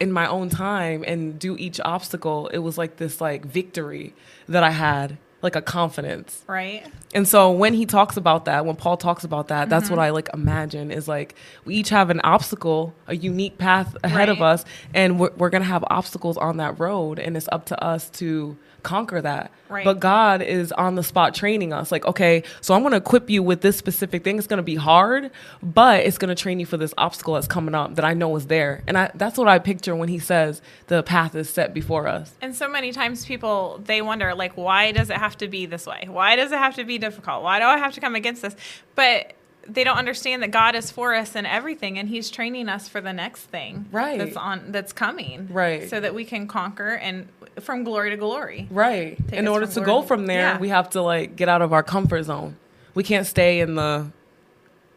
in 0.00 0.12
my 0.12 0.26
own 0.26 0.48
time 0.48 1.04
and 1.06 1.38
do 1.38 1.56
each 1.56 1.80
obstacle, 1.80 2.48
it 2.48 2.58
was 2.58 2.78
like 2.78 2.96
this 2.96 3.20
like 3.20 3.44
victory 3.44 4.14
that 4.48 4.62
I 4.64 4.70
had 4.70 5.18
like 5.44 5.54
a 5.56 5.62
confidence. 5.62 6.42
Right. 6.46 6.84
And 7.14 7.28
so 7.28 7.52
when 7.52 7.74
he 7.74 7.86
talks 7.86 8.16
about 8.16 8.46
that, 8.46 8.66
when 8.66 8.76
Paul 8.76 8.96
talks 8.96 9.22
about 9.22 9.48
that, 9.48 9.62
mm-hmm. 9.62 9.70
that's 9.70 9.90
what. 9.90 9.98
I 10.00 10.10
like 10.10 10.28
imagine 10.34 10.90
is 10.90 11.06
like 11.06 11.34
we 11.64 11.76
each 11.76 11.90
have 11.90 12.10
an 12.10 12.20
obstacle, 12.24 12.94
a 13.06 13.14
unique 13.14 13.58
path 13.58 13.96
ahead 14.02 14.28
right. 14.28 14.28
of 14.28 14.42
us, 14.42 14.64
and 14.92 15.20
we're, 15.20 15.30
we're 15.36 15.50
going 15.50 15.62
to 15.62 15.68
have 15.68 15.84
obstacles 15.88 16.36
on 16.36 16.56
that 16.56 16.80
road. 16.80 17.18
And 17.18 17.36
it's 17.36 17.48
up 17.52 17.66
to 17.66 17.84
us 17.84 18.10
to 18.10 18.56
conquer 18.84 19.20
that. 19.20 19.50
Right. 19.68 19.84
But 19.84 19.98
God 19.98 20.42
is 20.42 20.70
on 20.72 20.94
the 20.94 21.02
spot 21.02 21.34
training 21.34 21.72
us. 21.72 21.90
Like, 21.90 22.04
okay, 22.06 22.44
so 22.60 22.74
I'm 22.74 22.82
going 22.82 22.92
to 22.92 22.98
equip 22.98 23.28
you 23.28 23.42
with 23.42 23.60
this 23.62 23.76
specific 23.76 24.22
thing. 24.22 24.38
It's 24.38 24.46
going 24.46 24.58
to 24.58 24.62
be 24.62 24.76
hard, 24.76 25.32
but 25.62 26.04
it's 26.04 26.18
going 26.18 26.28
to 26.28 26.40
train 26.40 26.60
you 26.60 26.66
for 26.66 26.76
this 26.76 26.94
obstacle 26.96 27.34
that's 27.34 27.48
coming 27.48 27.74
up 27.74 27.96
that 27.96 28.04
I 28.04 28.14
know 28.14 28.36
is 28.36 28.46
there. 28.46 28.82
And 28.86 28.96
I, 28.96 29.10
that's 29.14 29.36
what 29.36 29.48
I 29.48 29.58
picture 29.58 29.96
when 29.96 30.08
he 30.08 30.20
says 30.20 30.62
the 30.86 31.02
path 31.02 31.34
is 31.34 31.50
set 31.50 31.74
before 31.74 32.06
us. 32.06 32.32
And 32.40 32.54
so 32.54 32.68
many 32.68 32.92
times 32.92 33.26
people, 33.26 33.80
they 33.84 34.02
wonder, 34.02 34.34
like, 34.34 34.56
why 34.56 34.92
does 34.92 35.10
it 35.10 35.16
have 35.16 35.36
to 35.38 35.48
be 35.48 35.66
this 35.66 35.86
way? 35.86 36.06
Why 36.08 36.36
does 36.36 36.52
it 36.52 36.58
have 36.58 36.76
to 36.76 36.84
be 36.84 36.98
difficult? 36.98 37.42
Why 37.42 37.58
do 37.58 37.64
I 37.64 37.78
have 37.78 37.94
to 37.94 38.00
come 38.00 38.14
against 38.14 38.42
this? 38.42 38.54
But 38.94 39.34
they 39.66 39.84
don't 39.84 39.96
understand 39.96 40.42
that 40.42 40.50
God 40.50 40.74
is 40.74 40.90
for 40.90 41.14
us 41.14 41.34
in 41.34 41.46
everything 41.46 41.98
and 41.98 42.08
he's 42.08 42.30
training 42.30 42.68
us 42.68 42.88
for 42.88 43.00
the 43.00 43.12
next 43.12 43.42
thing 43.44 43.86
right 43.90 44.18
that's 44.18 44.36
on 44.36 44.72
that's 44.72 44.92
coming 44.92 45.48
right 45.50 45.88
so 45.88 46.00
that 46.00 46.14
we 46.14 46.24
can 46.24 46.46
conquer 46.46 46.90
and 46.90 47.28
from 47.60 47.84
glory 47.84 48.10
to 48.10 48.16
glory. 48.16 48.68
Right. 48.70 49.18
In 49.32 49.48
order 49.48 49.66
to 49.66 49.80
go 49.80 50.02
from 50.02 50.26
there 50.26 50.40
yeah. 50.40 50.58
we 50.58 50.68
have 50.68 50.90
to 50.90 51.02
like 51.02 51.36
get 51.36 51.48
out 51.48 51.62
of 51.62 51.72
our 51.72 51.82
comfort 51.82 52.24
zone. 52.24 52.56
We 52.94 53.02
can't 53.02 53.26
stay 53.26 53.60
in 53.60 53.74
the 53.74 54.10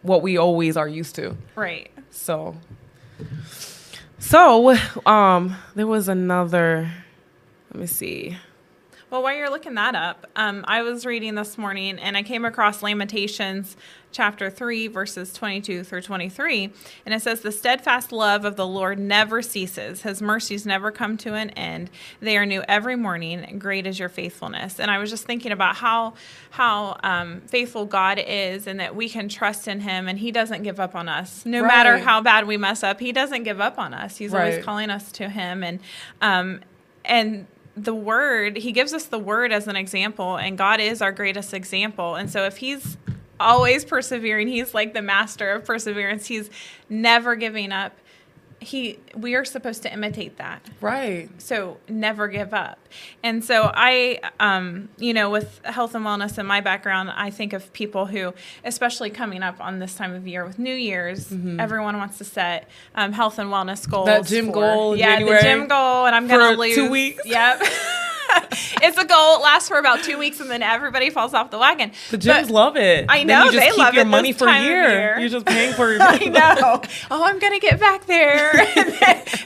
what 0.02 0.22
we 0.22 0.38
always 0.38 0.78
are 0.78 0.88
used 0.88 1.16
to. 1.16 1.36
Right. 1.56 1.92
So 2.10 2.56
so 4.20 4.76
um 5.06 5.56
there 5.76 5.88
was 5.88 6.08
another 6.08 6.92
let 7.74 7.80
Let 7.80 7.82
me 7.82 7.88
see. 7.88 8.38
Well, 9.10 9.24
while 9.24 9.36
you're 9.36 9.50
looking 9.50 9.76
that 9.76 9.96
up, 9.96 10.28
um, 10.36 10.66
I 10.68 10.82
was 10.82 11.06
reading 11.06 11.36
this 11.36 11.58
morning 11.58 11.98
and 11.98 12.18
I 12.18 12.24
came 12.24 12.44
across 12.44 12.84
Lamentations 12.84 13.78
chapter 14.18 14.50
3, 14.50 14.88
verses 14.88 15.32
22 15.32 15.84
through 15.84 16.02
23. 16.02 16.74
And 17.06 17.14
it 17.14 17.22
says, 17.22 17.42
The 17.42 17.52
steadfast 17.52 18.12
love 18.12 18.46
of 18.46 18.56
the 18.56 18.66
Lord 18.66 18.98
never 18.98 19.44
ceases, 19.44 20.02
his 20.02 20.24
mercies 20.24 20.66
never 20.66 20.90
come 20.90 21.18
to 21.18 21.36
an 21.36 21.52
end. 21.52 21.92
They 22.20 22.36
are 22.36 22.46
new 22.46 22.64
every 22.68 22.96
morning. 22.96 23.60
Great 23.60 23.86
is 23.86 24.00
your 24.00 24.10
faithfulness. 24.10 24.80
And 24.80 24.90
I 24.90 24.98
was 24.98 25.12
just 25.12 25.26
thinking 25.26 25.52
about 25.52 25.76
how, 25.76 26.16
how 26.50 26.98
um, 27.04 27.42
faithful 27.42 27.86
God 27.86 28.18
is 28.18 28.66
and 28.66 28.80
that 28.80 28.96
we 28.96 29.08
can 29.08 29.30
trust 29.30 29.68
in 29.68 29.82
him 29.82 30.08
and 30.08 30.18
he 30.18 30.32
doesn't 30.32 30.64
give 30.64 30.80
up 30.80 30.96
on 30.96 31.08
us. 31.08 31.46
No 31.46 31.62
right. 31.62 31.68
matter 31.68 32.00
how 32.00 32.20
bad 32.20 32.48
we 32.48 32.58
mess 32.58 32.82
up, 32.82 33.00
he 33.00 33.12
doesn't 33.12 33.44
give 33.44 33.62
up 33.62 33.78
on 33.78 33.94
us. 33.94 34.18
He's 34.18 34.32
right. 34.32 34.50
always 34.50 34.66
calling 34.66 34.90
us 34.90 35.12
to 35.12 35.30
him. 35.30 35.64
And, 35.64 35.80
um, 36.22 36.62
and 37.06 37.46
the 37.76 37.94
word, 37.94 38.58
he 38.58 38.72
gives 38.72 38.94
us 38.94 39.06
the 39.06 39.20
word 39.20 39.52
as 39.52 39.68
an 39.68 39.76
example, 39.76 40.38
and 40.38 40.58
God 40.58 40.80
is 40.80 41.04
our 41.04 41.12
greatest 41.12 41.54
example. 41.54 42.16
And 42.16 42.32
so 42.32 42.46
if 42.46 42.58
he's 42.58 42.98
always 43.39 43.86
persevering, 43.86 44.48
he's 44.48 44.74
like 44.74 44.94
the 44.94 45.01
master 45.01 45.51
of 45.51 45.65
perseverance, 45.65 46.25
he's 46.27 46.50
never 46.89 47.36
giving 47.36 47.72
up. 47.72 47.94
He 48.60 48.98
we 49.15 49.36
are 49.36 49.46
supposed 49.46 49.84
to 49.84 49.94
imitate 49.94 50.38
that. 50.38 50.67
Right. 50.82 51.29
So 51.38 51.77
never 51.88 52.27
give 52.27 52.56
up. 52.56 52.79
And 53.22 53.46
so 53.46 53.72
i 53.74 54.20
um 54.39 54.89
you 54.98 55.13
know 55.13 55.29
with 55.29 55.62
health 55.63 55.94
and 55.94 56.03
wellness 56.03 56.39
in 56.39 56.46
my 56.48 56.62
background 56.62 57.12
i 57.15 57.29
think 57.29 57.53
of 57.53 57.72
people 57.74 58.08
who 58.08 58.34
especially 58.63 59.12
coming 59.12 59.44
up 59.44 59.62
on 59.62 59.77
this 59.77 59.94
time 59.94 60.13
of 60.15 60.27
year 60.27 60.44
with 60.44 60.58
new 60.58 60.74
year's 60.74 61.27
mm-hmm. 61.27 61.60
everyone 61.60 61.98
wants 61.98 62.17
to 62.17 62.24
set 62.24 62.67
um, 62.96 63.12
health 63.12 63.38
and 63.38 63.51
wellness 63.51 63.88
goals 63.88 64.08
that 64.08 64.25
gym 64.25 64.48
for, 64.48 64.53
goal 64.53 64.96
yeah 64.96 65.17
January 65.17 65.38
the 65.38 65.44
gym 65.44 65.67
goal 65.67 66.06
and 66.08 66.15
i'm 66.15 66.27
gonna 66.27 66.58
lose. 66.58 66.74
two 66.74 66.89
weeks? 66.89 67.24
Yep 67.25 67.62
it's 68.81 68.98
a 68.98 69.05
goal. 69.05 69.38
It 69.38 69.41
lasts 69.41 69.69
for 69.69 69.77
about 69.77 70.03
two 70.03 70.17
weeks, 70.17 70.39
and 70.39 70.50
then 70.50 70.63
everybody 70.63 71.10
falls 71.10 71.34
off 71.34 71.51
the 71.51 71.57
wagon. 71.57 71.91
The 72.12 72.17
gyms 72.17 72.43
but 72.43 72.50
love 72.51 72.77
it. 72.77 73.05
I 73.10 73.24
know 73.24 73.46
you 73.46 73.51
just 73.51 73.57
they 73.57 73.69
keep 73.69 73.77
love 73.77 73.93
your 73.93 74.03
it 74.03 74.07
money 74.07 74.31
for 74.31 74.48
a 74.48 74.63
year. 74.63 74.89
year. 74.89 75.15
You're 75.19 75.29
just 75.29 75.46
paying 75.46 75.74
for 75.74 75.91
your. 75.91 76.01
I 76.01 76.17
know. 76.25 76.81
Oh, 77.12 77.24
I'm 77.24 77.39
gonna 77.39 77.60
get 77.60 77.79
back 77.79 78.05
there. 78.05 78.51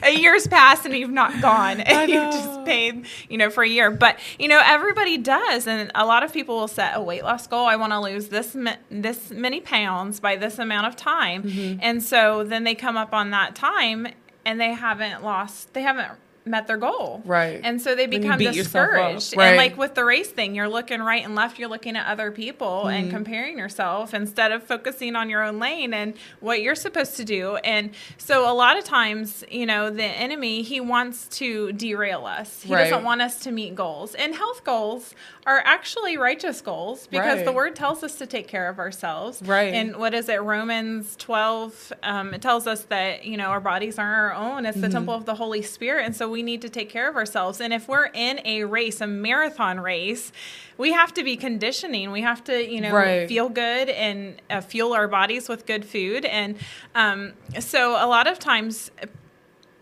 a 0.02 0.10
year's 0.10 0.46
passed, 0.46 0.84
and 0.84 0.94
you've 0.94 1.10
not 1.10 1.40
gone, 1.40 1.80
and 1.80 2.10
you 2.10 2.18
just 2.18 2.64
paid, 2.64 3.06
you 3.28 3.38
know, 3.38 3.50
for 3.50 3.62
a 3.62 3.68
year. 3.68 3.90
But 3.90 4.18
you 4.38 4.48
know, 4.48 4.60
everybody 4.64 5.18
does, 5.18 5.66
and 5.66 5.90
a 5.94 6.04
lot 6.04 6.22
of 6.22 6.32
people 6.32 6.56
will 6.56 6.68
set 6.68 6.96
a 6.96 7.00
weight 7.00 7.24
loss 7.24 7.46
goal. 7.46 7.66
I 7.66 7.76
want 7.76 7.92
to 7.92 8.00
lose 8.00 8.28
this 8.28 8.56
this 8.90 9.30
many 9.30 9.60
pounds 9.60 10.20
by 10.20 10.36
this 10.36 10.58
amount 10.58 10.86
of 10.86 10.96
time, 10.96 11.44
mm-hmm. 11.44 11.78
and 11.82 12.02
so 12.02 12.44
then 12.44 12.64
they 12.64 12.74
come 12.74 12.96
up 12.96 13.12
on 13.12 13.30
that 13.30 13.54
time, 13.54 14.08
and 14.44 14.60
they 14.60 14.72
haven't 14.72 15.22
lost. 15.22 15.72
They 15.74 15.82
haven't 15.82 16.12
met 16.44 16.66
their 16.66 16.76
goal. 16.76 17.22
Right. 17.24 17.60
And 17.62 17.80
so 17.80 17.94
they 17.94 18.06
become 18.06 18.38
discouraged. 18.38 19.36
Right. 19.36 19.48
And 19.48 19.56
like 19.56 19.76
with 19.76 19.94
the 19.94 20.04
race 20.04 20.28
thing, 20.28 20.54
you're 20.54 20.68
looking 20.68 21.00
right 21.00 21.24
and 21.24 21.34
left, 21.34 21.58
you're 21.58 21.68
looking 21.68 21.96
at 21.96 22.06
other 22.06 22.30
people 22.30 22.80
mm-hmm. 22.80 22.88
and 22.88 23.10
comparing 23.10 23.58
yourself 23.58 24.14
instead 24.14 24.52
of 24.52 24.62
focusing 24.62 25.14
on 25.16 25.30
your 25.30 25.42
own 25.42 25.58
lane 25.58 25.94
and 25.94 26.14
what 26.40 26.60
you're 26.62 26.74
supposed 26.74 27.16
to 27.16 27.24
do. 27.24 27.56
And 27.56 27.90
so 28.18 28.50
a 28.50 28.54
lot 28.54 28.76
of 28.76 28.84
times, 28.84 29.44
you 29.50 29.66
know, 29.66 29.90
the 29.90 30.04
enemy, 30.04 30.62
he 30.62 30.80
wants 30.80 31.28
to 31.38 31.72
derail 31.72 32.26
us. 32.26 32.62
He 32.62 32.74
right. 32.74 32.84
doesn't 32.84 33.04
want 33.04 33.22
us 33.22 33.38
to 33.40 33.52
meet 33.52 33.74
goals. 33.74 34.14
And 34.14 34.34
health 34.34 34.64
goals 34.64 35.14
are 35.44 35.60
actually 35.64 36.16
righteous 36.16 36.60
goals 36.60 37.08
because 37.08 37.38
right. 37.38 37.44
the 37.44 37.50
word 37.50 37.74
tells 37.74 38.04
us 38.04 38.14
to 38.16 38.26
take 38.26 38.46
care 38.46 38.68
of 38.68 38.78
ourselves. 38.78 39.42
Right. 39.42 39.74
And 39.74 39.96
what 39.96 40.14
is 40.14 40.28
it? 40.28 40.40
Romans 40.40 41.16
12, 41.16 41.92
um, 42.04 42.32
it 42.32 42.40
tells 42.40 42.68
us 42.68 42.84
that, 42.84 43.24
you 43.24 43.36
know, 43.36 43.46
our 43.46 43.60
bodies 43.60 43.98
aren't 43.98 44.16
our 44.16 44.34
own. 44.34 44.66
It's 44.66 44.76
the 44.76 44.86
mm-hmm. 44.86 44.92
temple 44.92 45.14
of 45.14 45.24
the 45.24 45.34
Holy 45.34 45.62
Spirit. 45.62 46.06
And 46.06 46.14
so 46.14 46.30
we 46.30 46.44
need 46.44 46.62
to 46.62 46.68
take 46.68 46.90
care 46.90 47.08
of 47.08 47.16
ourselves. 47.16 47.60
And 47.60 47.72
if 47.72 47.88
we're 47.88 48.06
in 48.06 48.40
a 48.44 48.62
race, 48.64 49.00
a 49.00 49.06
marathon 49.08 49.80
race, 49.80 50.30
we 50.78 50.92
have 50.92 51.12
to 51.14 51.24
be 51.24 51.36
conditioning. 51.36 52.12
We 52.12 52.20
have 52.22 52.44
to, 52.44 52.64
you 52.64 52.80
know, 52.80 52.92
right. 52.92 53.28
feel 53.28 53.48
good 53.48 53.88
and 53.88 54.40
uh, 54.48 54.60
fuel 54.60 54.92
our 54.92 55.08
bodies 55.08 55.48
with 55.48 55.66
good 55.66 55.84
food. 55.84 56.24
And 56.24 56.56
um, 56.94 57.32
so 57.58 57.92
a 57.92 58.06
lot 58.06 58.28
of 58.28 58.38
times, 58.38 58.92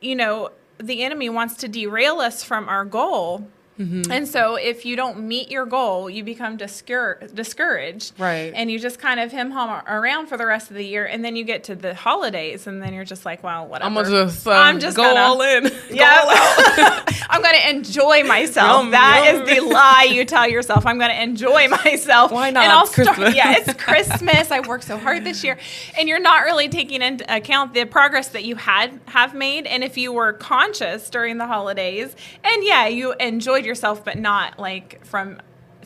you 0.00 0.16
know, 0.16 0.52
the 0.78 1.02
enemy 1.02 1.28
wants 1.28 1.56
to 1.56 1.68
derail 1.68 2.20
us 2.20 2.42
from 2.42 2.66
our 2.66 2.86
goal 2.86 3.46
Mm-hmm. 3.78 4.12
And 4.12 4.28
so 4.28 4.56
if 4.56 4.84
you 4.84 4.94
don't 4.94 5.20
meet 5.20 5.50
your 5.50 5.64
goal, 5.64 6.10
you 6.10 6.22
become 6.22 6.58
discour- 6.58 7.34
discouraged. 7.34 8.12
Right. 8.18 8.52
And 8.54 8.70
you 8.70 8.78
just 8.78 8.98
kind 8.98 9.18
of 9.18 9.32
him 9.32 9.50
hum 9.50 9.82
around 9.86 10.26
for 10.26 10.36
the 10.36 10.44
rest 10.44 10.70
of 10.70 10.76
the 10.76 10.84
year. 10.84 11.06
And 11.06 11.24
then 11.24 11.34
you 11.34 11.44
get 11.44 11.64
to 11.64 11.74
the 11.74 11.94
holidays 11.94 12.66
and 12.66 12.82
then 12.82 12.92
you're 12.92 13.04
just 13.04 13.24
like, 13.24 13.42
wow, 13.42 13.64
whatever. 13.64 13.98
I'm 13.98 14.04
just 14.04 14.46
uh, 14.46 14.50
I'm 14.50 14.80
just 14.80 14.96
go 14.96 15.04
gonna, 15.04 15.20
all 15.20 15.40
in. 15.42 15.70
Yeah. 15.90 17.04
I'm 17.30 17.42
going 17.42 17.54
to 17.54 17.70
enjoy 17.70 18.22
myself. 18.24 18.82
Yum, 18.82 18.90
that 18.90 19.32
yum. 19.32 19.42
is 19.48 19.58
the 19.58 19.66
lie 19.66 20.08
you 20.10 20.24
tell 20.24 20.48
yourself. 20.48 20.84
I'm 20.86 20.98
going 20.98 21.10
to 21.10 21.22
enjoy 21.22 21.68
myself. 21.84 22.32
Why 22.32 22.50
not? 22.50 22.64
And 22.64 22.72
I'll 22.72 22.86
start, 22.86 23.34
yeah, 23.34 23.56
it's 23.56 23.72
Christmas. 23.82 24.50
I 24.50 24.60
worked 24.60 24.84
so 24.84 24.98
hard 24.98 25.24
this 25.24 25.42
year. 25.42 25.58
And 25.98 26.08
you're 26.08 26.20
not 26.20 26.44
really 26.44 26.68
taking 26.68 27.02
into 27.02 27.24
account 27.34 27.74
the 27.74 27.84
progress 27.86 28.28
that 28.28 28.44
you 28.44 28.56
had 28.56 29.00
have 29.06 29.34
made. 29.34 29.66
And 29.66 29.82
if 29.82 29.96
you 29.96 30.12
were 30.12 30.32
conscious 30.32 31.08
during 31.10 31.38
the 31.38 31.46
holidays 31.46 32.14
and 32.44 32.64
yeah, 32.64 32.86
you 32.86 33.14
enjoyed 33.14 33.64
yourself, 33.70 34.04
but 34.04 34.18
not 34.18 34.58
like 34.58 35.04
from 35.06 35.40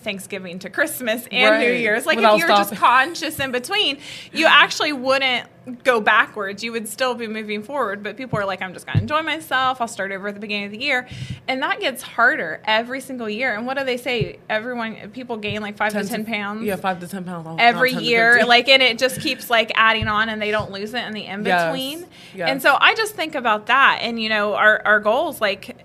Thanksgiving 0.05 0.59
to 0.61 0.71
Christmas 0.71 1.27
and 1.33 1.51
right. 1.51 1.67
New 1.67 1.73
Year's. 1.73 2.07
Like 2.07 2.17
Without 2.17 2.35
if 2.35 2.43
you 2.43 2.47
were 2.47 2.57
just 2.57 2.75
conscious 2.77 3.41
in 3.41 3.51
between, 3.51 3.99
you 4.33 4.47
actually 4.47 4.93
wouldn't 4.93 5.49
go 5.83 6.01
backwards. 6.01 6.63
You 6.63 6.73
would 6.73 6.87
still 6.87 7.15
be 7.15 7.27
moving 7.27 7.63
forward. 7.63 8.03
But 8.03 8.17
people 8.17 8.39
are 8.39 8.45
like, 8.45 8.61
I'm 8.61 8.75
just 8.75 8.87
to 8.87 8.97
enjoy 8.97 9.23
myself. 9.23 9.81
I'll 9.81 9.89
start 9.89 10.13
over 10.13 10.29
at 10.29 10.35
the 10.35 10.41
beginning 10.41 10.67
of 10.67 10.73
the 10.73 10.81
year. 10.81 11.09
And 11.49 11.63
that 11.63 11.81
gets 11.81 12.03
harder 12.03 12.61
every 12.65 13.01
single 13.01 13.29
year. 13.29 13.55
And 13.55 13.67
what 13.67 13.79
do 13.79 13.85
they 13.85 13.97
say? 13.97 14.39
Everyone, 14.49 15.11
people 15.11 15.39
gain 15.39 15.63
like 15.63 15.77
five 15.77 15.93
to 15.93 16.05
10 16.05 16.27
pounds. 16.27 16.65
Yeah, 16.65 16.77
five 16.77 17.01
to 17.01 17.09
10 17.09 17.25
pounds. 17.25 17.57
Every 17.59 17.93
year. 17.93 18.45
Like, 18.45 18.69
and 18.69 18.83
it 18.83 18.99
just 18.99 19.21
keeps 19.21 19.49
like 19.49 19.73
adding 19.75 20.07
on 20.07 20.29
and 20.29 20.41
they 20.41 20.51
don't 20.51 20.71
lose 20.71 20.93
it 20.93 21.05
in 21.05 21.15
the 21.15 21.25
in 21.25 21.43
between. 21.43 22.01
Yes. 22.01 22.09
Yes. 22.35 22.51
And 22.51 22.63
so 22.63 22.77
I 22.79 22.95
just 22.95 23.15
think 23.15 23.35
about 23.35 23.67
that. 23.67 24.01
And, 24.03 24.21
you 24.21 24.29
know, 24.29 24.55
our, 24.55 24.83
our 24.85 25.01
goals, 25.01 25.41
like, 25.41 25.85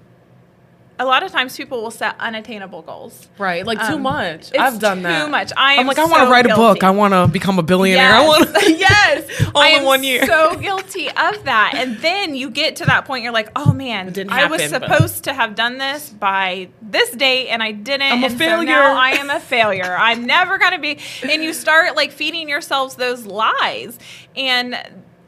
a 0.99 1.05
lot 1.05 1.23
of 1.23 1.31
times 1.31 1.55
people 1.55 1.81
will 1.81 1.91
set 1.91 2.15
unattainable 2.19 2.81
goals. 2.81 3.29
Right, 3.37 3.65
like 3.65 3.79
um, 3.79 3.93
too 3.93 3.99
much. 3.99 4.55
I've 4.57 4.79
done 4.79 5.01
that. 5.03 5.23
Too 5.23 5.31
much. 5.31 5.51
I 5.55 5.75
am 5.75 5.87
like, 5.87 5.97
I 5.97 6.05
want 6.05 6.23
to 6.23 6.29
write 6.29 6.45
guilty. 6.45 6.61
a 6.61 6.63
book. 6.63 6.83
I 6.83 6.91
want 6.91 7.13
to 7.13 7.27
become 7.27 7.57
a 7.57 7.63
billionaire. 7.63 8.09
Yes. 8.09 8.21
I 8.21 8.27
want 8.27 8.55
to. 8.55 8.71
yes, 8.73 9.51
all 9.55 9.61
I 9.61 9.69
in 9.69 9.85
one 9.85 10.03
year. 10.03 10.25
So 10.25 10.55
guilty 10.59 11.07
of 11.07 11.45
that, 11.45 11.73
and 11.75 11.97
then 11.99 12.35
you 12.35 12.49
get 12.49 12.75
to 12.77 12.85
that 12.85 13.05
point. 13.05 13.23
You're 13.23 13.33
like, 13.33 13.49
oh 13.55 13.71
man, 13.71 14.07
happen, 14.07 14.29
I 14.29 14.47
was 14.47 14.61
supposed 14.63 15.23
to 15.23 15.33
have 15.33 15.55
done 15.55 15.77
this 15.77 16.09
by 16.09 16.69
this 16.81 17.11
date, 17.11 17.47
and 17.47 17.63
I 17.63 17.71
didn't. 17.71 18.11
I'm 18.11 18.23
a 18.25 18.29
failure. 18.29 18.67
So 18.67 18.81
now 18.81 18.99
I 18.99 19.11
am 19.11 19.29
a 19.29 19.39
failure. 19.39 19.95
I'm 19.97 20.25
never 20.25 20.57
gonna 20.57 20.79
be. 20.79 20.99
And 21.23 21.41
you 21.41 21.53
start 21.53 21.95
like 21.95 22.11
feeding 22.11 22.49
yourselves 22.49 22.95
those 22.95 23.25
lies, 23.25 23.97
and 24.35 24.77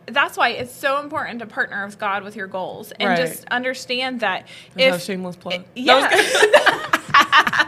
that's 0.07 0.37
why 0.37 0.49
it's 0.49 0.73
so 0.73 0.99
important 0.99 1.39
to 1.39 1.45
partner 1.45 1.85
with 1.85 1.99
God 1.99 2.23
with 2.23 2.35
your 2.35 2.47
goals 2.47 2.91
and 2.93 3.09
right. 3.09 3.17
just 3.17 3.45
understand 3.45 4.21
that 4.21 4.47
Is 4.77 4.95
if 4.95 5.03
shameless 5.03 5.35
plug. 5.35 5.53
It, 5.55 5.67
yeah. 5.75 6.09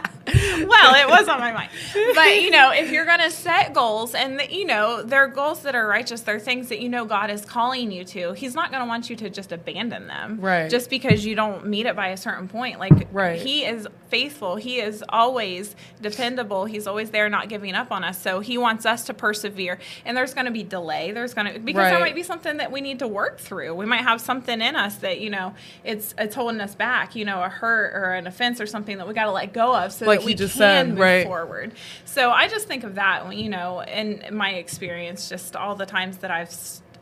well, 0.66 0.94
it 0.94 1.06
was 1.06 1.28
on 1.28 1.38
my 1.38 1.52
mind. 1.52 1.70
But, 2.14 2.40
you 2.40 2.50
know, 2.50 2.72
if 2.72 2.90
you're 2.90 3.04
going 3.04 3.20
to 3.20 3.30
set 3.30 3.74
goals 3.74 4.14
and, 4.14 4.40
the, 4.40 4.50
you 4.50 4.64
know, 4.64 5.02
they're 5.02 5.28
goals 5.28 5.62
that 5.62 5.74
are 5.74 5.86
righteous, 5.86 6.22
they're 6.22 6.40
things 6.40 6.70
that 6.70 6.80
you 6.80 6.88
know 6.88 7.04
God 7.04 7.30
is 7.30 7.44
calling 7.44 7.92
you 7.92 8.04
to, 8.06 8.32
He's 8.32 8.54
not 8.54 8.70
going 8.70 8.80
to 8.80 8.86
want 8.86 9.10
you 9.10 9.16
to 9.16 9.28
just 9.28 9.52
abandon 9.52 10.06
them. 10.06 10.40
Right. 10.40 10.70
Just 10.70 10.88
because 10.88 11.26
you 11.26 11.34
don't 11.34 11.66
meet 11.66 11.84
it 11.84 11.94
by 11.94 12.08
a 12.08 12.16
certain 12.16 12.48
point. 12.48 12.78
Like, 12.78 13.08
right. 13.12 13.40
He 13.40 13.64
is 13.64 13.86
faithful. 14.08 14.56
He 14.56 14.80
is 14.80 15.04
always 15.08 15.76
dependable. 16.00 16.64
He's 16.64 16.86
always 16.86 17.10
there, 17.10 17.28
not 17.28 17.50
giving 17.50 17.74
up 17.74 17.92
on 17.92 18.02
us. 18.02 18.20
So 18.20 18.40
He 18.40 18.56
wants 18.56 18.86
us 18.86 19.04
to 19.06 19.14
persevere. 19.14 19.78
And 20.06 20.16
there's 20.16 20.32
going 20.32 20.46
to 20.46 20.52
be 20.52 20.62
delay. 20.62 21.12
There's 21.12 21.34
going 21.34 21.52
to, 21.52 21.58
because 21.58 21.80
right. 21.80 21.90
there 21.90 22.00
might 22.00 22.14
be 22.14 22.22
something 22.22 22.56
that 22.56 22.72
we 22.72 22.80
need 22.80 23.00
to 23.00 23.08
work 23.08 23.40
through. 23.40 23.74
We 23.74 23.84
might 23.84 24.02
have 24.02 24.22
something 24.22 24.62
in 24.62 24.74
us 24.74 24.96
that, 24.96 25.20
you 25.20 25.28
know, 25.28 25.54
it's, 25.84 26.14
it's 26.16 26.34
holding 26.34 26.62
us 26.62 26.74
back, 26.74 27.14
you 27.14 27.26
know, 27.26 27.42
a 27.42 27.48
hurt 27.50 27.94
or 27.94 28.14
an 28.14 28.26
offense 28.26 28.58
or 28.58 28.66
something 28.66 28.96
that 28.96 29.06
we 29.06 29.12
got 29.12 29.24
to 29.24 29.32
let 29.32 29.52
go 29.52 29.76
of. 29.76 29.92
So 29.92 30.06
like 30.06 30.13
that 30.20 30.24
we 30.24 30.34
just 30.34 30.54
can 30.54 30.58
said, 30.58 30.88
move 30.90 30.98
right. 30.98 31.26
forward. 31.26 31.72
So 32.04 32.30
I 32.30 32.48
just 32.48 32.66
think 32.66 32.84
of 32.84 32.94
that, 32.96 33.36
you 33.36 33.48
know, 33.48 33.80
in 33.82 34.24
my 34.32 34.50
experience, 34.50 35.28
just 35.28 35.56
all 35.56 35.74
the 35.74 35.86
times 35.86 36.18
that 36.18 36.30
I've 36.30 36.50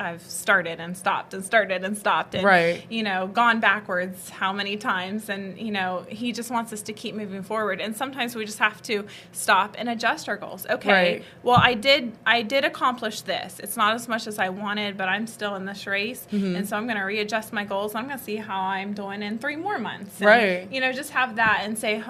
I've 0.03 0.23
started 0.23 0.81
and 0.81 0.97
stopped 0.97 1.35
and 1.35 1.45
started 1.45 1.85
and 1.85 1.97
stopped 1.97 2.35
and 2.35 2.45
right. 2.45 2.85
you 2.91 3.03
know 3.03 3.29
gone 3.29 3.61
backwards 3.61 4.29
how 4.29 4.53
many 4.53 4.77
times 4.77 5.29
and 5.29 5.59
you 5.59 5.71
know 5.71 6.05
he 6.09 6.33
just 6.33 6.51
wants 6.51 6.73
us 6.73 6.83
to 6.83 6.93
keep 6.93 7.15
moving 7.15 7.43
forward 7.43 7.81
and 7.81 7.97
sometimes 7.97 8.35
we 8.35 8.45
just 8.45 8.59
have 8.59 8.83
to 8.83 9.07
stop 9.33 9.75
and 9.79 9.89
adjust 9.89 10.29
our 10.29 10.37
goals 10.37 10.67
okay 10.67 10.93
right. 10.93 11.25
well 11.43 11.59
I 11.61 11.75
did 11.75 12.13
I 12.27 12.43
did 12.43 12.65
accomplish 12.65 13.23
this 13.23 13.61
it's 13.61 13.77
not 13.77 13.95
as 13.95 14.09
much 14.09 14.27
as 14.27 14.39
I 14.39 14.49
wanted 14.49 14.97
but 14.97 15.09
I'm 15.09 15.27
still 15.27 15.55
in 15.55 15.65
this 15.65 15.87
race 15.87 16.27
mm-hmm. 16.33 16.57
and 16.57 16.69
so 16.69 16.77
I'm 16.77 16.87
going 16.87 16.99
to 16.99 17.05
readjust 17.05 17.53
my 17.53 17.65
goals 17.65 17.95
I'm 17.95 18.07
going 18.07 18.19
to 18.19 18.25
see 18.25 18.37
how 18.37 18.61
I'm 18.61 18.95
doing 18.95 19.23
in 19.23 19.39
3 19.39 19.57
more 19.57 19.79
months 19.79 20.21
and, 20.21 20.27
right 20.27 20.73
you 20.73 20.81
know 20.81 20.93
just 20.93 21.11
have 21.11 21.37
that 21.37 21.61
and 21.63 21.79
say 21.79 22.03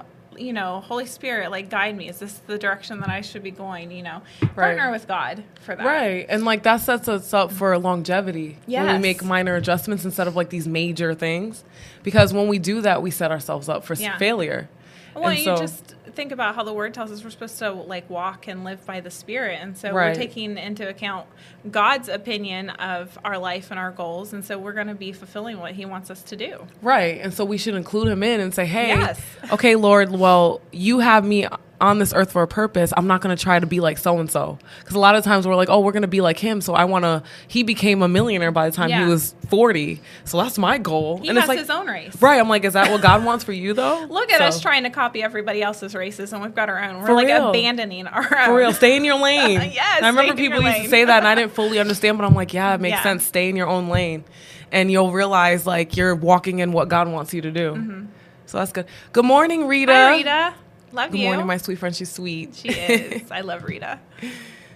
you 0.42 0.52
know, 0.52 0.80
Holy 0.80 1.06
Spirit, 1.06 1.50
like 1.50 1.70
guide 1.70 1.96
me. 1.96 2.08
Is 2.08 2.18
this 2.18 2.34
the 2.46 2.58
direction 2.58 3.00
that 3.00 3.08
I 3.08 3.20
should 3.20 3.42
be 3.42 3.50
going? 3.50 3.90
You 3.90 4.02
know, 4.02 4.22
right. 4.40 4.54
partner 4.54 4.90
with 4.90 5.08
God 5.08 5.42
for 5.60 5.74
that. 5.74 5.84
Right. 5.84 6.26
And 6.28 6.44
like 6.44 6.62
that 6.64 6.78
sets 6.78 7.08
us 7.08 7.32
up 7.32 7.52
for 7.52 7.76
longevity. 7.78 8.58
Yes. 8.66 8.86
When 8.86 8.96
we 8.96 9.02
make 9.02 9.24
minor 9.24 9.56
adjustments 9.56 10.04
instead 10.04 10.26
of 10.26 10.36
like 10.36 10.50
these 10.50 10.68
major 10.68 11.14
things. 11.14 11.64
Because 12.02 12.32
when 12.32 12.48
we 12.48 12.58
do 12.58 12.80
that, 12.82 13.02
we 13.02 13.10
set 13.10 13.30
ourselves 13.30 13.68
up 13.68 13.84
for 13.84 13.94
yeah. 13.94 14.18
failure. 14.18 14.68
Well, 15.14 15.28
and 15.28 15.38
you 15.38 15.44
so, 15.44 15.56
just 15.56 15.94
think 16.14 16.32
about 16.32 16.54
how 16.54 16.62
the 16.62 16.72
word 16.72 16.94
tells 16.94 17.10
us 17.10 17.24
we're 17.24 17.30
supposed 17.30 17.58
to 17.58 17.70
like 17.72 18.08
walk 18.10 18.48
and 18.48 18.64
live 18.64 18.84
by 18.86 19.00
the 19.00 19.10
spirit 19.10 19.58
and 19.60 19.76
so 19.76 19.92
right. 19.92 20.08
we're 20.08 20.14
taking 20.14 20.58
into 20.58 20.88
account 20.88 21.26
god's 21.70 22.08
opinion 22.08 22.70
of 22.70 23.18
our 23.24 23.38
life 23.38 23.70
and 23.70 23.78
our 23.78 23.90
goals 23.90 24.32
and 24.32 24.44
so 24.44 24.58
we're 24.58 24.72
going 24.72 24.86
to 24.86 24.94
be 24.94 25.12
fulfilling 25.12 25.58
what 25.58 25.72
he 25.72 25.84
wants 25.84 26.10
us 26.10 26.22
to 26.22 26.36
do 26.36 26.66
right 26.82 27.20
and 27.20 27.32
so 27.32 27.44
we 27.44 27.58
should 27.58 27.74
include 27.74 28.08
him 28.08 28.22
in 28.22 28.40
and 28.40 28.54
say 28.54 28.66
hey 28.66 28.88
yes. 28.88 29.20
okay 29.52 29.76
lord 29.76 30.10
well 30.10 30.60
you 30.70 30.98
have 30.98 31.24
me 31.24 31.46
on 31.82 31.98
this 31.98 32.14
earth 32.14 32.32
for 32.32 32.42
a 32.42 32.48
purpose, 32.48 32.92
I'm 32.96 33.06
not 33.06 33.20
to 33.36 33.42
try 33.42 33.58
to 33.58 33.66
be 33.66 33.80
like 33.80 33.98
so 33.98 34.18
and 34.18 34.30
so. 34.30 34.58
Because 34.78 34.94
a 34.94 34.98
lot 34.98 35.16
of 35.16 35.24
times 35.24 35.46
we're 35.46 35.56
like, 35.56 35.68
oh, 35.68 35.80
we're 35.80 35.92
to 35.92 36.08
be 36.08 36.20
like 36.20 36.38
him. 36.38 36.60
So 36.60 36.74
I 36.74 36.84
want 36.84 37.04
to. 37.04 37.22
He 37.48 37.62
became 37.64 38.02
a 38.02 38.08
millionaire 38.08 38.52
by 38.52 38.70
the 38.70 38.74
time 38.74 38.88
yeah. 38.88 39.04
he 39.04 39.10
was 39.10 39.34
40. 39.48 40.00
So 40.24 40.38
that's 40.38 40.56
my 40.58 40.78
goal. 40.78 41.18
He 41.18 41.28
and 41.28 41.36
has 41.36 41.44
it's 41.44 41.48
like, 41.48 41.58
his 41.58 41.70
own 41.70 41.88
race. 41.88 42.20
Right. 42.22 42.38
I'm 42.38 42.48
like, 42.48 42.64
is 42.64 42.72
that 42.74 42.90
what 42.90 43.02
God 43.02 43.24
wants 43.26 43.44
for 43.44 43.52
you 43.52 43.74
though? 43.74 44.06
Look 44.08 44.30
at 44.30 44.38
so. 44.38 44.44
us 44.44 44.60
trying 44.60 44.84
to 44.84 44.90
copy 44.90 45.22
everybody 45.22 45.60
else's 45.60 45.94
races, 45.94 46.32
and 46.32 46.40
we've 46.40 46.54
got 46.54 46.68
our 46.68 46.82
own. 46.82 47.00
We're 47.00 47.06
for 47.06 47.14
like 47.14 47.26
real. 47.26 47.50
abandoning 47.50 48.06
our 48.06 48.38
own. 48.38 48.46
For 48.46 48.54
real, 48.54 48.72
stay 48.72 48.96
in 48.96 49.04
your 49.04 49.18
lane. 49.22 49.72
yes. 49.72 50.02
I 50.02 50.08
remember 50.08 50.34
people 50.34 50.62
used 50.62 50.82
to 50.82 50.88
say 50.88 51.04
that, 51.04 51.18
and 51.18 51.28
I 51.28 51.34
didn't 51.34 51.52
fully 51.54 51.78
understand, 51.78 52.16
but 52.16 52.24
I'm 52.24 52.34
like, 52.34 52.54
yeah, 52.54 52.74
it 52.74 52.80
makes 52.80 52.96
yeah. 52.96 53.02
sense. 53.02 53.24
Stay 53.24 53.48
in 53.48 53.56
your 53.56 53.68
own 53.68 53.88
lane, 53.88 54.24
and 54.70 54.90
you'll 54.90 55.12
realize 55.12 55.66
like 55.66 55.96
you're 55.96 56.14
walking 56.14 56.60
in 56.60 56.72
what 56.72 56.88
God 56.88 57.08
wants 57.08 57.34
you 57.34 57.42
to 57.42 57.50
do. 57.50 57.72
Mm-hmm. 57.72 58.06
So 58.46 58.58
that's 58.58 58.72
good. 58.72 58.86
Good 59.12 59.24
morning, 59.24 59.66
Rita. 59.66 59.92
Hi, 59.92 60.16
Rita. 60.16 60.54
Love 60.92 61.10
Good 61.10 61.18
you. 61.18 61.24
Good 61.24 61.30
morning, 61.30 61.46
my 61.46 61.56
sweet 61.56 61.78
friend. 61.78 61.94
She's 61.96 62.10
sweet. 62.10 62.54
She 62.54 62.68
is. 62.68 63.30
I 63.30 63.40
love 63.40 63.64
Rita. 63.64 63.98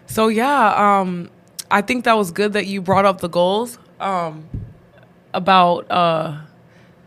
So 0.07 0.29
yeah, 0.29 1.01
um, 1.01 1.31
I 1.71 1.83
think 1.83 2.05
that 2.05 2.17
was 2.17 2.31
good 2.31 2.55
that 2.55 2.67
you 2.67 2.81
brought 2.81 3.05
up 3.05 3.21
the 3.21 3.29
goals 3.29 3.79
um, 4.01 4.49
about 5.35 5.91
uh, 5.91 6.41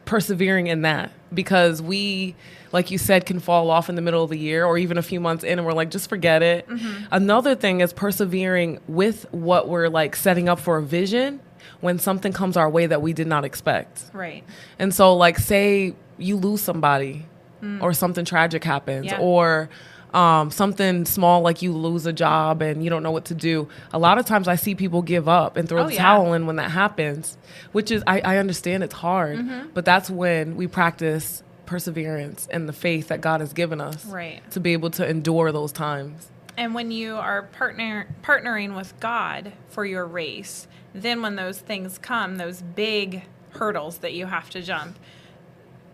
persevering 0.05 0.67
in 0.67 0.83
that 0.83 1.11
because 1.33 1.81
we, 1.81 2.35
like 2.71 2.91
you 2.91 2.97
said, 2.97 3.25
can 3.25 3.39
fall 3.39 3.71
off 3.71 3.89
in 3.89 3.95
the 3.95 4.01
middle 4.01 4.23
of 4.23 4.29
the 4.29 4.37
year 4.37 4.65
or 4.65 4.77
even 4.77 4.97
a 4.97 5.01
few 5.01 5.19
months 5.19 5.43
in, 5.43 5.57
and 5.57 5.65
we're 5.65 5.73
like, 5.73 5.89
just 5.89 6.09
forget 6.09 6.43
it. 6.43 6.67
Mm-hmm. 6.67 7.05
Another 7.11 7.55
thing 7.55 7.81
is 7.81 7.93
persevering 7.93 8.79
with 8.87 9.25
what 9.31 9.67
we're 9.67 9.89
like 9.89 10.15
setting 10.15 10.47
up 10.49 10.59
for 10.59 10.77
a 10.77 10.83
vision 10.83 11.39
when 11.81 11.97
something 11.97 12.33
comes 12.33 12.57
our 12.57 12.69
way 12.69 12.85
that 12.85 13.01
we 13.01 13.13
did 13.13 13.27
not 13.27 13.45
expect. 13.45 14.03
Right. 14.13 14.43
And 14.77 14.93
so, 14.93 15.15
like, 15.15 15.39
say 15.39 15.95
you 16.17 16.35
lose 16.35 16.61
somebody 16.61 17.25
mm. 17.61 17.81
or 17.81 17.93
something 17.93 18.25
tragic 18.25 18.63
happens 18.63 19.07
yeah. 19.07 19.19
or 19.19 19.69
um, 20.13 20.49
something 20.49 21.05
small 21.05 21.41
like 21.41 21.61
you 21.61 21.71
lose 21.73 22.05
a 22.05 22.13
job 22.13 22.61
and 22.61 22.83
you 22.83 22.89
don't 22.89 23.03
know 23.03 23.11
what 23.11 23.25
to 23.25 23.35
do. 23.35 23.67
A 23.93 23.99
lot 23.99 24.17
of 24.17 24.25
times 24.25 24.47
I 24.47 24.55
see 24.55 24.75
people 24.75 25.01
give 25.01 25.27
up 25.27 25.55
and 25.55 25.69
throw 25.69 25.83
oh, 25.83 25.87
the 25.87 25.93
yeah. 25.93 26.01
towel 26.01 26.33
in 26.33 26.47
when 26.47 26.55
that 26.55 26.71
happens, 26.71 27.37
which 27.71 27.91
is, 27.91 28.03
I, 28.07 28.21
I 28.21 28.37
understand 28.37 28.83
it's 28.83 28.95
hard, 28.95 29.39
mm-hmm. 29.39 29.69
but 29.73 29.85
that's 29.85 30.09
when 30.09 30.55
we 30.55 30.67
practice 30.67 31.43
perseverance 31.65 32.47
and 32.51 32.67
the 32.67 32.73
faith 32.73 33.09
that 33.09 33.21
God 33.21 33.41
has 33.41 33.53
given 33.53 33.79
us 33.79 34.03
right. 34.05 34.41
to 34.51 34.59
be 34.59 34.73
able 34.73 34.89
to 34.91 35.07
endure 35.07 35.51
those 35.51 35.71
times. 35.71 36.31
And 36.57 36.73
when 36.73 36.91
you 36.91 37.15
are 37.15 37.43
partner 37.43 38.07
partnering 38.23 38.75
with 38.75 38.99
God 38.99 39.53
for 39.69 39.85
your 39.85 40.05
race, 40.05 40.67
then 40.93 41.21
when 41.21 41.35
those 41.35 41.59
things 41.59 41.97
come, 41.97 42.37
those 42.37 42.61
big 42.61 43.23
hurdles 43.51 43.99
that 43.99 44.13
you 44.13 44.25
have 44.25 44.49
to 44.49 44.61
jump, 44.61 44.97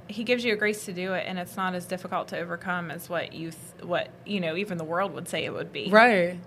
he 0.07 0.23
gives 0.23 0.45
you 0.45 0.53
a 0.53 0.55
grace 0.55 0.85
to 0.85 0.93
do 0.93 1.13
it 1.13 1.25
and 1.27 1.39
it's 1.39 1.57
not 1.57 1.73
as 1.73 1.85
difficult 1.85 2.27
to 2.29 2.37
overcome 2.37 2.91
as 2.91 3.09
what 3.09 3.33
you 3.33 3.51
th- 3.51 3.83
what 3.83 4.09
you 4.25 4.39
know 4.39 4.55
even 4.55 4.77
the 4.77 4.83
world 4.83 5.13
would 5.13 5.27
say 5.27 5.45
it 5.45 5.53
would 5.53 5.71
be. 5.71 5.89
Right. 5.89 6.39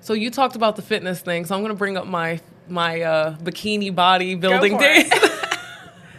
So 0.00 0.12
you 0.12 0.30
talked 0.30 0.54
about 0.54 0.76
the 0.76 0.82
fitness 0.82 1.20
thing 1.20 1.44
so 1.44 1.54
i'm 1.54 1.62
going 1.62 1.72
to 1.72 1.78
bring 1.78 1.96
up 1.96 2.06
my 2.06 2.40
my 2.68 3.02
uh, 3.02 3.36
bikini 3.38 3.94
body 3.94 4.34
building 4.34 4.78
days 4.78 5.10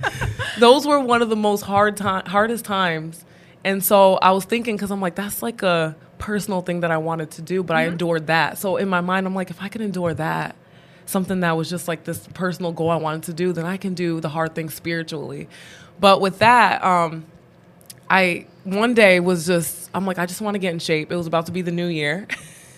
those 0.60 0.86
were 0.86 1.00
one 1.00 1.22
of 1.22 1.30
the 1.30 1.36
most 1.36 1.62
hard 1.62 1.98
time 1.98 2.26
hardest 2.26 2.66
times. 2.66 3.26
And 3.64 3.84
so 3.84 4.16
i 4.16 4.32
was 4.32 4.46
thinking 4.46 4.76
because 4.76 4.92
i'm 4.92 5.02
like 5.02 5.16
that's 5.16 5.42
like 5.42 5.64
a 5.64 5.96
personal 6.18 6.62
thing 6.62 6.82
that 6.82 6.92
i 6.92 6.98
wanted 6.98 7.32
to 7.32 7.42
do 7.42 7.64
but 7.64 7.74
mm-hmm. 7.74 7.90
i 7.90 7.92
endured 7.92 8.28
that. 8.28 8.58
So 8.58 8.78
in 8.78 8.90
my 8.90 9.02
mind 9.02 9.26
i'm 9.28 9.36
like 9.36 9.50
if 9.50 9.62
i 9.62 9.70
can 9.70 9.82
endure 9.82 10.14
that 10.14 10.56
something 11.06 11.42
that 11.42 11.56
was 11.56 11.70
just 11.70 11.88
like 11.88 12.04
this 12.04 12.28
personal 12.34 12.72
goal 12.72 12.90
i 12.90 12.96
wanted 12.96 13.24
to 13.24 13.34
do 13.34 13.54
then 13.54 13.66
i 13.66 13.78
can 13.78 13.94
do 13.94 14.20
the 14.20 14.30
hard 14.30 14.56
thing 14.56 14.70
spiritually 14.70 15.48
but 16.00 16.22
with 16.22 16.40
that, 16.40 16.84
um, 16.84 17.26
I 18.10 18.48
one 18.64 18.94
day 18.94 19.20
was 19.20 19.46
just 19.46 19.90
I'm 19.94 20.06
like 20.06 20.20
I 20.20 20.26
just 20.26 20.42
want 20.42 20.56
to 20.56 20.60
get 20.60 20.74
in 20.74 20.80
shape. 20.80 21.12
It 21.12 21.16
was 21.16 21.28
about 21.28 21.46
to 21.48 21.52
be 21.52 21.62
the 21.62 21.72
new 21.72 21.88
year. 21.88 22.28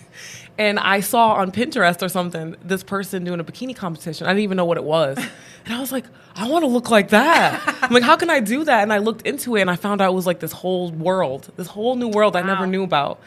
and 0.58 0.78
I 0.78 1.00
saw 1.00 1.34
on 1.34 1.52
Pinterest 1.52 2.02
or 2.02 2.08
something 2.08 2.56
this 2.62 2.82
person 2.82 3.24
doing 3.24 3.40
a 3.40 3.44
bikini 3.44 3.74
competition. 3.74 4.26
I 4.26 4.30
didn't 4.30 4.44
even 4.44 4.56
know 4.56 4.64
what 4.64 4.76
it 4.76 4.84
was. 4.84 5.18
And 5.64 5.76
I 5.76 5.80
was 5.80 5.92
like, 5.92 6.06
I 6.34 6.48
want 6.48 6.62
to 6.62 6.66
look 6.66 6.88
like 6.90 7.10
that. 7.10 7.62
I'm 7.82 7.92
like, 7.92 8.02
how 8.02 8.16
can 8.16 8.30
I 8.30 8.40
do 8.40 8.64
that? 8.64 8.82
And 8.82 8.90
I 8.90 8.98
looked 8.98 9.26
into 9.26 9.54
it 9.54 9.60
and 9.60 9.70
I 9.70 9.76
found 9.76 10.00
out 10.00 10.08
it 10.08 10.14
was 10.14 10.26
like 10.26 10.40
this 10.40 10.52
whole 10.52 10.90
world, 10.92 11.50
this 11.56 11.66
whole 11.66 11.94
new 11.94 12.08
world 12.08 12.32
wow. 12.32 12.40
I 12.40 12.42
never 12.42 12.66
knew 12.66 12.84
about. 12.84 13.20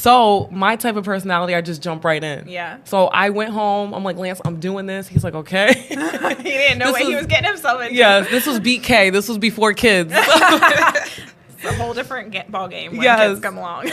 So 0.00 0.48
my 0.50 0.76
type 0.76 0.96
of 0.96 1.04
personality, 1.04 1.54
I 1.54 1.60
just 1.60 1.82
jump 1.82 2.06
right 2.06 2.24
in. 2.24 2.48
Yeah. 2.48 2.78
So 2.84 3.08
I 3.08 3.28
went 3.28 3.50
home. 3.50 3.92
I'm 3.92 4.02
like, 4.02 4.16
Lance, 4.16 4.40
I'm 4.46 4.58
doing 4.58 4.86
this. 4.86 5.06
He's 5.06 5.22
like, 5.22 5.34
okay. 5.34 5.74
he 5.88 5.94
didn't 5.94 6.78
know 6.78 6.90
what 6.90 7.00
was, 7.00 7.08
he 7.08 7.14
was 7.14 7.26
getting 7.26 7.48
himself 7.48 7.82
into. 7.82 7.94
Yeah, 7.94 8.20
this 8.20 8.46
was 8.46 8.60
BK. 8.60 9.12
This 9.12 9.28
was 9.28 9.36
before 9.36 9.74
kids. 9.74 10.10
it's 10.16 11.64
a 11.64 11.74
whole 11.74 11.92
different 11.92 12.50
ball 12.50 12.66
game 12.66 12.92
when 12.92 13.02
yes. 13.02 13.28
kids 13.28 13.40
come 13.40 13.58
along. 13.58 13.90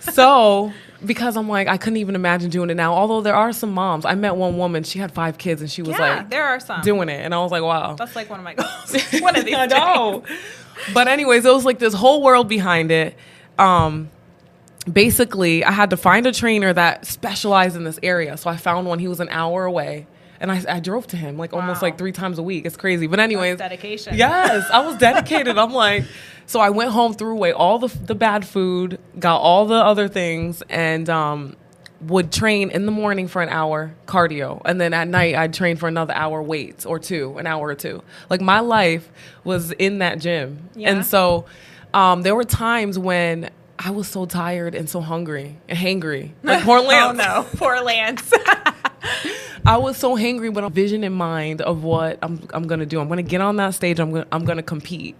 so 0.00 0.74
because 1.06 1.38
I'm 1.38 1.48
like, 1.48 1.68
I 1.68 1.78
couldn't 1.78 1.96
even 1.96 2.16
imagine 2.16 2.50
doing 2.50 2.68
it 2.68 2.74
now. 2.74 2.92
Although 2.92 3.22
there 3.22 3.34
are 3.34 3.54
some 3.54 3.72
moms. 3.72 4.04
I 4.04 4.14
met 4.14 4.36
one 4.36 4.58
woman, 4.58 4.82
she 4.82 4.98
had 4.98 5.10
five 5.10 5.38
kids 5.38 5.62
and 5.62 5.70
she 5.70 5.80
was 5.80 5.92
yeah, 5.92 6.16
like 6.16 6.28
there 6.28 6.44
are 6.44 6.60
some 6.60 6.82
doing 6.82 7.08
it. 7.08 7.24
And 7.24 7.34
I 7.34 7.38
was 7.38 7.50
like, 7.50 7.62
wow. 7.62 7.94
That's 7.94 8.14
like 8.14 8.28
one 8.28 8.40
of 8.40 8.44
my 8.44 8.52
goals. 8.52 9.22
one 9.22 9.34
of 9.34 9.46
these. 9.46 9.54
I 9.54 9.64
know. 9.64 10.22
But 10.92 11.08
anyways, 11.08 11.46
it 11.46 11.52
was 11.54 11.64
like 11.64 11.78
this 11.78 11.94
whole 11.94 12.22
world 12.22 12.46
behind 12.46 12.90
it. 12.90 13.16
Um, 13.58 14.10
basically 14.90 15.64
I 15.64 15.72
had 15.72 15.90
to 15.90 15.96
find 15.96 16.26
a 16.26 16.32
trainer 16.32 16.72
that 16.72 17.06
specialized 17.06 17.76
in 17.76 17.84
this 17.84 17.98
area. 18.02 18.36
So 18.36 18.50
I 18.50 18.56
found 18.56 18.86
one. 18.86 18.98
He 18.98 19.08
was 19.08 19.20
an 19.20 19.28
hour 19.30 19.64
away. 19.64 20.06
And 20.38 20.52
I, 20.52 20.62
I 20.68 20.80
drove 20.80 21.06
to 21.08 21.16
him 21.16 21.38
like 21.38 21.52
wow. 21.52 21.60
almost 21.60 21.80
like 21.80 21.96
three 21.96 22.12
times 22.12 22.38
a 22.38 22.42
week. 22.42 22.66
It's 22.66 22.76
crazy. 22.76 23.06
But 23.06 23.20
anyways, 23.20 23.56
That's 23.56 23.70
dedication. 23.70 24.16
Yes, 24.16 24.68
I 24.70 24.80
was 24.80 24.96
dedicated. 24.98 25.56
I'm 25.56 25.72
like, 25.72 26.04
so 26.44 26.60
I 26.60 26.70
went 26.70 26.90
home, 26.90 27.14
threw 27.14 27.32
away 27.32 27.52
all 27.52 27.78
the 27.78 27.88
the 27.88 28.14
bad 28.14 28.46
food, 28.46 29.00
got 29.18 29.38
all 29.38 29.64
the 29.64 29.76
other 29.76 30.08
things, 30.08 30.62
and 30.68 31.08
um, 31.08 31.56
would 32.02 32.30
train 32.30 32.70
in 32.70 32.84
the 32.84 32.92
morning 32.92 33.28
for 33.28 33.42
an 33.42 33.48
hour 33.48 33.94
cardio, 34.06 34.60
and 34.66 34.78
then 34.78 34.92
at 34.92 35.08
night 35.08 35.34
I'd 35.34 35.54
train 35.54 35.76
for 35.76 35.88
another 35.88 36.14
hour 36.14 36.42
weights 36.42 36.84
or 36.84 36.98
two, 36.98 37.36
an 37.38 37.46
hour 37.46 37.68
or 37.68 37.74
two. 37.74 38.02
Like 38.28 38.42
my 38.42 38.60
life 38.60 39.10
was 39.42 39.72
in 39.72 39.98
that 39.98 40.18
gym, 40.18 40.68
yeah. 40.74 40.90
and 40.90 41.04
so 41.04 41.46
um, 41.94 42.22
there 42.22 42.34
were 42.34 42.44
times 42.44 42.98
when 42.98 43.50
I 43.78 43.90
was 43.90 44.08
so 44.08 44.26
tired 44.26 44.74
and 44.74 44.88
so 44.88 45.00
hungry 45.00 45.58
and 45.68 45.78
hangry. 45.78 46.32
Like 46.42 46.62
poor 46.64 46.78
oh, 46.78 46.82
Lance. 46.82 47.20
oh 47.20 47.42
no, 47.42 47.46
poor 47.56 47.80
Lance. 47.80 48.32
I 49.66 49.76
was 49.78 49.96
so 49.96 50.16
hangry 50.16 50.52
with 50.52 50.64
a 50.64 50.70
vision 50.70 51.04
in 51.04 51.12
mind 51.12 51.60
of 51.60 51.82
what 51.82 52.18
I'm 52.22 52.46
I'm 52.52 52.66
gonna 52.66 52.86
do. 52.86 53.00
I'm 53.00 53.08
gonna 53.08 53.22
get 53.22 53.40
on 53.40 53.56
that 53.56 53.74
stage. 53.74 53.98
I'm 53.98 54.12
gonna 54.12 54.26
I'm 54.32 54.44
gonna 54.44 54.62
compete. 54.62 55.16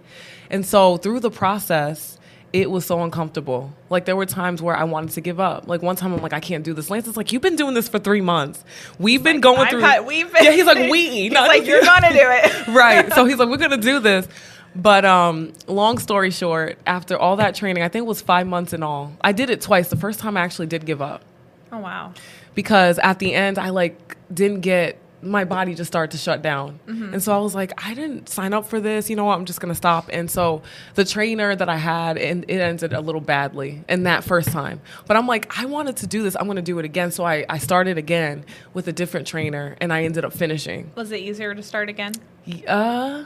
And 0.49 0.65
so 0.65 0.97
through 0.97 1.19
the 1.19 1.31
process, 1.31 2.17
it 2.53 2.71
was 2.71 2.85
so 2.85 3.03
uncomfortable. 3.03 3.73
Like 3.89 4.05
there 4.05 4.15
were 4.15 4.25
times 4.25 4.61
where 4.61 4.75
I 4.75 4.85
wanted 4.85 5.11
to 5.11 5.21
give 5.21 5.39
up. 5.39 5.67
Like 5.67 5.81
one 5.81 5.95
time 5.95 6.13
I'm 6.13 6.21
like, 6.21 6.33
I 6.33 6.39
can't 6.39 6.63
do 6.63 6.73
this. 6.73 6.89
Lance 6.89 7.07
is 7.07 7.17
like, 7.17 7.33
you've 7.33 7.41
been 7.41 7.57
doing 7.57 7.73
this 7.73 7.89
for 7.89 7.99
three 7.99 8.21
months. 8.21 8.63
We've 8.97 9.21
been 9.21 9.37
like, 9.37 9.43
going 9.43 9.59
I've 9.59 9.69
through. 9.69 9.81
Had, 9.81 10.05
we've 10.05 10.31
been, 10.31 10.45
yeah, 10.45 10.51
he's 10.51 10.65
like, 10.65 10.89
we. 10.89 11.09
He's 11.09 11.31
like, 11.33 11.65
you're 11.65 11.81
gonna 11.81 12.13
do 12.13 12.19
it. 12.21 12.67
right. 12.69 13.11
So 13.13 13.25
he's 13.25 13.37
like, 13.37 13.49
we're 13.49 13.57
gonna 13.57 13.77
do 13.77 13.99
this. 13.99 14.27
But 14.77 15.05
um, 15.05 15.53
long 15.65 15.97
story 15.97 16.29
short, 16.29 16.77
after 16.85 17.17
all 17.17 17.37
that 17.37 17.55
training, 17.55 17.81
I 17.81 17.89
think 17.89 18.03
it 18.03 18.07
was 18.07 18.21
five 18.21 18.45
months 18.45 18.73
in 18.73 18.83
all. 18.83 19.11
I 19.21 19.31
did 19.31 19.49
it 19.49 19.59
twice. 19.59 19.89
The 19.89 19.97
first 19.97 20.19
time 20.19 20.37
I 20.37 20.41
actually 20.41 20.67
did 20.67 20.85
give 20.85 21.01
up. 21.01 21.23
Oh 21.71 21.79
wow! 21.79 22.13
Because 22.53 22.99
at 22.99 23.19
the 23.19 23.33
end, 23.33 23.57
I 23.57 23.69
like 23.69 24.15
didn't 24.33 24.61
get 24.61 24.99
my 25.19 25.45
body 25.45 25.73
just 25.73 25.87
started 25.87 26.11
to 26.11 26.17
shut 26.17 26.43
down, 26.43 26.79
mm-hmm. 26.85 27.13
and 27.15 27.23
so 27.23 27.35
I 27.35 27.39
was 27.39 27.55
like, 27.55 27.73
I 27.83 27.95
didn't 27.95 28.29
sign 28.29 28.53
up 28.53 28.67
for 28.67 28.79
this. 28.79 29.09
You 29.09 29.15
know 29.15 29.25
what? 29.25 29.33
I'm 29.33 29.45
just 29.45 29.59
gonna 29.59 29.75
stop. 29.75 30.09
And 30.13 30.29
so 30.29 30.61
the 30.93 31.03
trainer 31.03 31.55
that 31.55 31.67
I 31.67 31.77
had, 31.77 32.17
and 32.19 32.45
it 32.47 32.59
ended 32.59 32.93
a 32.93 33.01
little 33.01 33.19
badly 33.19 33.83
in 33.89 34.03
that 34.03 34.23
first 34.23 34.49
time. 34.49 34.79
But 35.07 35.17
I'm 35.17 35.27
like, 35.27 35.57
I 35.59 35.65
wanted 35.65 35.97
to 35.97 36.07
do 36.07 36.21
this. 36.21 36.35
I'm 36.39 36.45
gonna 36.45 36.61
do 36.61 36.77
it 36.77 36.85
again. 36.85 37.11
So 37.11 37.25
I 37.25 37.45
I 37.49 37.57
started 37.57 37.97
again 37.97 38.45
with 38.75 38.87
a 38.87 38.93
different 38.93 39.25
trainer, 39.25 39.75
and 39.81 39.91
I 39.91 40.03
ended 40.03 40.23
up 40.23 40.33
finishing. 40.33 40.91
Was 40.93 41.11
it 41.11 41.19
easier 41.19 41.55
to 41.55 41.63
start 41.63 41.89
again? 41.89 42.13
Uh 42.67 43.25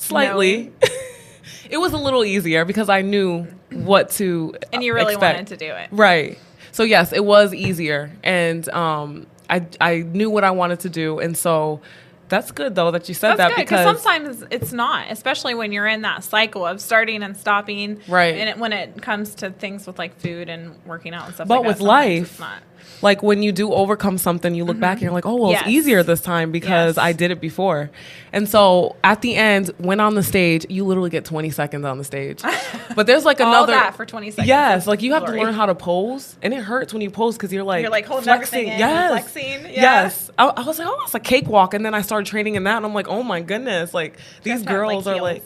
slightly. 0.00 0.72
it 1.70 1.78
was 1.78 1.92
a 1.92 1.98
little 1.98 2.24
easier 2.24 2.64
because 2.64 2.88
I 2.88 3.02
knew 3.02 3.46
what 3.70 4.10
to 4.10 4.54
and 4.72 4.82
you 4.82 4.94
really 4.94 5.14
expect. 5.14 5.36
wanted 5.36 5.46
to 5.48 5.56
do 5.56 5.72
it, 5.72 5.88
right? 5.92 6.38
So 6.72 6.82
yes, 6.82 7.12
it 7.12 7.24
was 7.24 7.54
easier, 7.54 8.10
and 8.22 8.68
um, 8.70 9.26
I 9.48 9.66
I 9.80 9.98
knew 9.98 10.30
what 10.30 10.44
I 10.44 10.50
wanted 10.50 10.80
to 10.80 10.88
do, 10.88 11.18
and 11.20 11.36
so 11.36 11.80
That's 12.28 12.50
good 12.52 12.74
though 12.74 12.90
that 12.90 13.06
you 13.08 13.14
said 13.14 13.36
That's 13.36 13.38
that 13.38 13.56
good, 13.56 13.62
because 13.62 14.00
sometimes 14.00 14.44
it's 14.50 14.72
not, 14.72 15.10
especially 15.10 15.54
when 15.54 15.72
you're 15.72 15.86
in 15.86 16.02
that 16.02 16.24
cycle 16.24 16.64
of 16.66 16.80
starting 16.80 17.22
and 17.22 17.36
stopping. 17.36 18.00
Right. 18.08 18.34
And 18.36 18.48
it, 18.48 18.58
when 18.58 18.72
it 18.72 19.00
comes 19.02 19.34
to 19.36 19.50
things 19.50 19.86
with 19.86 19.98
like 19.98 20.18
food 20.18 20.48
and 20.48 20.74
working 20.86 21.14
out 21.14 21.26
and 21.26 21.34
stuff 21.34 21.48
But 21.48 21.60
like 21.60 21.66
with 21.68 21.78
that, 21.78 21.84
life, 21.84 22.30
it's 22.30 22.40
not. 22.40 22.62
Like 23.02 23.22
when 23.22 23.42
you 23.42 23.52
do 23.52 23.72
overcome 23.72 24.18
something, 24.18 24.54
you 24.54 24.64
look 24.64 24.78
back 24.80 24.94
and 24.94 25.02
you're 25.02 25.12
like, 25.12 25.26
oh, 25.26 25.34
well, 25.36 25.50
Yes. 25.50 25.62
it's 25.62 25.70
easier 25.70 26.02
this 26.02 26.20
time 26.20 26.52
because 26.52 26.96
Yes. 26.96 27.04
I 27.04 27.12
did 27.12 27.30
it 27.30 27.40
before. 27.40 27.90
And 28.32 28.48
so 28.48 28.96
at 29.04 29.20
the 29.22 29.34
end, 29.36 29.70
when 29.78 30.00
on 30.00 30.14
the 30.14 30.22
stage, 30.22 30.66
you 30.68 30.84
literally 30.84 31.10
get 31.10 31.24
20 31.24 31.50
seconds 31.50 31.84
on 31.84 31.98
the 31.98 32.04
stage. 32.04 32.42
But 32.96 33.06
there's 33.08 33.24
like 33.24 33.40
All 33.40 33.48
another. 33.48 33.72
that 33.72 33.96
for 33.96 34.06
20 34.06 34.30
seconds 34.30 34.46
Yes, 34.46 34.86
like 34.86 35.02
you 35.02 35.14
have 35.14 35.24
glory. 35.24 35.40
to 35.40 35.44
learn 35.46 35.54
how 35.54 35.66
to 35.66 35.74
pose, 35.74 36.36
and 36.42 36.54
it 36.54 36.60
hurts 36.62 36.92
when 36.92 37.02
you 37.02 37.10
pose 37.10 37.36
because 37.36 37.52
you're 37.52 37.64
like 37.64 37.82
You're, 37.82 37.90
like, 37.90 38.06
holding 38.06 38.24
flexing. 38.24 38.68
in 38.68 38.78
yes, 38.78 39.10
flexing. 39.10 39.62
Yeah. 39.64 39.82
yes. 39.82 40.30
I, 40.38 40.46
I 40.46 40.62
was 40.62 40.78
like, 40.78 40.86
oh, 40.88 41.00
it's 41.04 41.14
a 41.14 41.18
cakewalk, 41.20 41.74
and 41.74 41.84
then 41.84 41.92
I 41.94 42.02
started 42.02 42.26
training 42.26 42.54
in 42.54 42.64
that, 42.64 42.76
and 42.76 42.86
I'm 42.86 42.94
like, 42.94 43.08
oh 43.08 43.22
my 43.24 43.40
goodness, 43.40 43.92
like 43.94 44.16
these 44.44 44.52
have, 44.52 44.60
like, 44.62 44.68
girls 44.68 45.06
are 45.08 45.14
heels. 45.14 45.22
like, 45.22 45.42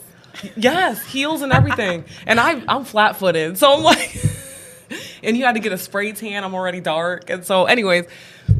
yes, 0.55 1.03
heels 1.07 1.41
and 1.41 1.51
everything, 1.51 2.03
and 2.27 2.39
I 2.39 2.61
I'm 2.67 2.85
flat 2.85 3.15
footed, 3.15 3.57
so 3.57 3.73
I'm 3.73 3.83
like. 3.83 4.15
and 5.23 5.37
you 5.37 5.45
had 5.45 5.53
to 5.53 5.59
get 5.59 5.71
a 5.71 5.77
spray 5.77 6.11
tan. 6.11 6.43
I'm 6.43 6.55
already 6.55 6.81
dark. 6.81 7.29
And 7.29 7.45
so, 7.45 7.65
anyways, 7.65 8.05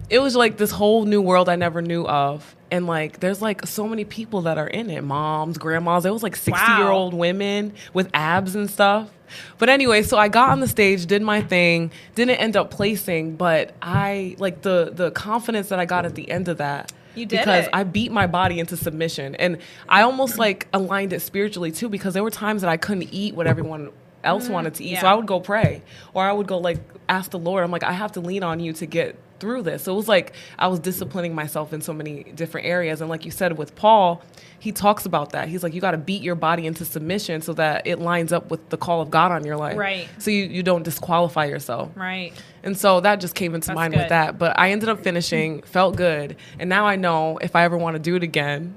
it 0.10 0.20
was 0.20 0.36
like 0.36 0.58
this 0.58 0.72
whole 0.72 1.06
new 1.06 1.22
world 1.22 1.50
I 1.50 1.56
never 1.56 1.82
knew 1.82 2.06
of. 2.06 2.56
And 2.72 2.86
like, 2.86 3.20
there's 3.20 3.42
like 3.42 3.66
so 3.66 3.88
many 3.88 4.06
people 4.06 4.44
that 4.44 4.58
are 4.58 4.68
in 4.68 4.90
it 4.90 5.04
moms, 5.04 5.58
grandmas. 5.58 6.06
It 6.06 6.14
was 6.14 6.24
like 6.24 6.36
60 6.36 6.72
year 6.78 6.88
old 6.88 7.14
women 7.14 7.74
with 7.94 8.10
abs 8.14 8.56
and 8.56 8.70
stuff. 8.70 9.10
But 9.58 9.70
anyway, 9.70 10.04
so 10.04 10.18
I 10.18 10.28
got 10.28 10.50
on 10.50 10.60
the 10.60 10.68
stage, 10.68 11.06
did 11.06 11.22
my 11.22 11.42
thing, 11.42 11.92
didn't 12.16 12.38
end 12.38 12.58
up 12.58 12.72
placing, 12.72 13.36
but 13.36 13.76
I 13.82 14.36
like 14.40 14.62
the 14.62 14.92
the 14.94 15.12
confidence 15.12 15.70
that 15.70 15.80
I 15.80 15.86
got 15.86 16.06
at 16.06 16.16
the 16.16 16.30
end 16.30 16.48
of 16.48 16.58
that. 16.58 16.92
You 17.16 17.26
did 17.26 17.40
because 17.40 17.66
it. 17.66 17.72
I 17.74 17.84
beat 17.84 18.12
my 18.12 18.28
body 18.28 18.60
into 18.60 18.78
submission, 18.78 19.36
and 19.36 19.60
I 19.88 20.02
almost 20.02 20.38
like 20.38 20.68
aligned 20.74 21.14
it 21.14 21.22
spiritually 21.22 21.72
too. 21.72 21.90
Because 21.90 22.14
there 22.14 22.24
were 22.24 22.32
times 22.32 22.62
that 22.62 22.70
I 22.70 22.78
couldn't 22.78 23.10
eat 23.12 23.36
what 23.36 23.48
everyone 23.48 23.92
else 24.24 24.46
mm-hmm. 24.46 24.54
wanted 24.54 24.76
to 24.76 24.84
eat, 24.84 25.00
so. 25.00 25.08
I 25.08 25.14
would 25.14 25.26
go 25.26 25.40
pray, 25.40 25.82
or 26.14 26.24
I 26.24 26.32
would 26.32 26.48
go 26.48 26.58
like 26.58 26.80
ask 27.08 27.32
the 27.32 27.40
Lord. 27.40 27.64
I'm 27.64 27.72
like, 27.72 27.84
I 27.84 27.94
have 27.94 28.14
to 28.14 28.22
lean 28.22 28.44
on 28.44 28.60
you 28.60 28.74
to 28.74 28.86
get 28.86 29.18
through 29.40 29.64
this. 29.64 29.84
So 29.84 29.94
it 29.94 29.96
was 29.96 30.08
like 30.08 30.34
I 30.58 30.68
was 30.68 30.80
disciplining 30.80 31.34
myself 31.34 31.74
in 31.74 31.82
so 31.82 31.94
many 31.94 32.24
different 32.24 32.68
areas, 32.68 33.02
and 33.02 33.10
like 33.10 33.26
you 33.26 33.32
said 33.32 33.58
with 33.58 33.76
Paul, 33.76 34.22
he 34.60 34.72
talks 34.72 35.06
about 35.06 35.32
that. 35.32 35.48
He's 35.48 35.64
like, 35.64 35.74
you 35.74 35.82
got 35.82 35.92
to 35.92 35.98
beat 35.98 36.22
your 36.22 36.36
body 36.36 36.68
into 36.68 36.84
submission 36.86 37.42
so 37.42 37.54
that 37.54 37.88
it 37.88 38.00
lines 38.00 38.34
up 38.34 38.52
with 38.52 38.70
the 38.70 38.78
call 38.78 39.02
of 39.02 39.10
God 39.10 39.32
on 39.32 39.46
your 39.46 39.58
life, 39.58 39.78
Right. 39.78 40.10
So 40.18 40.32
you 40.32 40.46
you 40.46 40.64
don't 40.64 40.84
disqualify 40.84 41.46
yourself, 41.46 41.92
Right. 41.96 42.34
and 42.64 42.78
so 42.78 43.00
that 43.02 43.20
just 43.20 43.36
came 43.36 43.56
into 43.56 43.68
That's 43.68 43.76
mind 43.76 43.94
good. 43.94 44.02
with 44.02 44.10
that. 44.10 44.38
But 44.38 44.60
I 44.60 44.72
ended 44.72 44.90
up 44.90 45.02
finishing, 45.04 45.62
felt 45.64 45.96
good. 45.96 46.36
And 46.60 46.70
now 46.70 46.86
I 46.86 46.96
know 46.96 47.38
if 47.38 47.56
I 47.56 47.64
ever 47.64 47.78
want 47.78 47.96
to 47.96 48.00
do 48.00 48.16
it 48.16 48.24
again, 48.24 48.76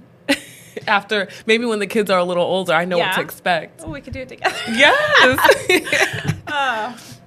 after 0.86 1.28
maybe 1.46 1.64
when 1.64 1.78
the 1.78 1.86
kids 1.86 2.10
are 2.10 2.18
a 2.18 2.24
little 2.24 2.44
older, 2.44 2.72
I 2.72 2.84
know 2.84 2.98
what 2.98 3.14
to 3.14 3.20
expect. 3.20 3.82
Oh, 3.84 3.90
we 3.90 4.00
could 4.00 4.12
do 4.12 4.20
it 4.20 4.28
together. 4.28 4.54
Yes. 4.72 6.28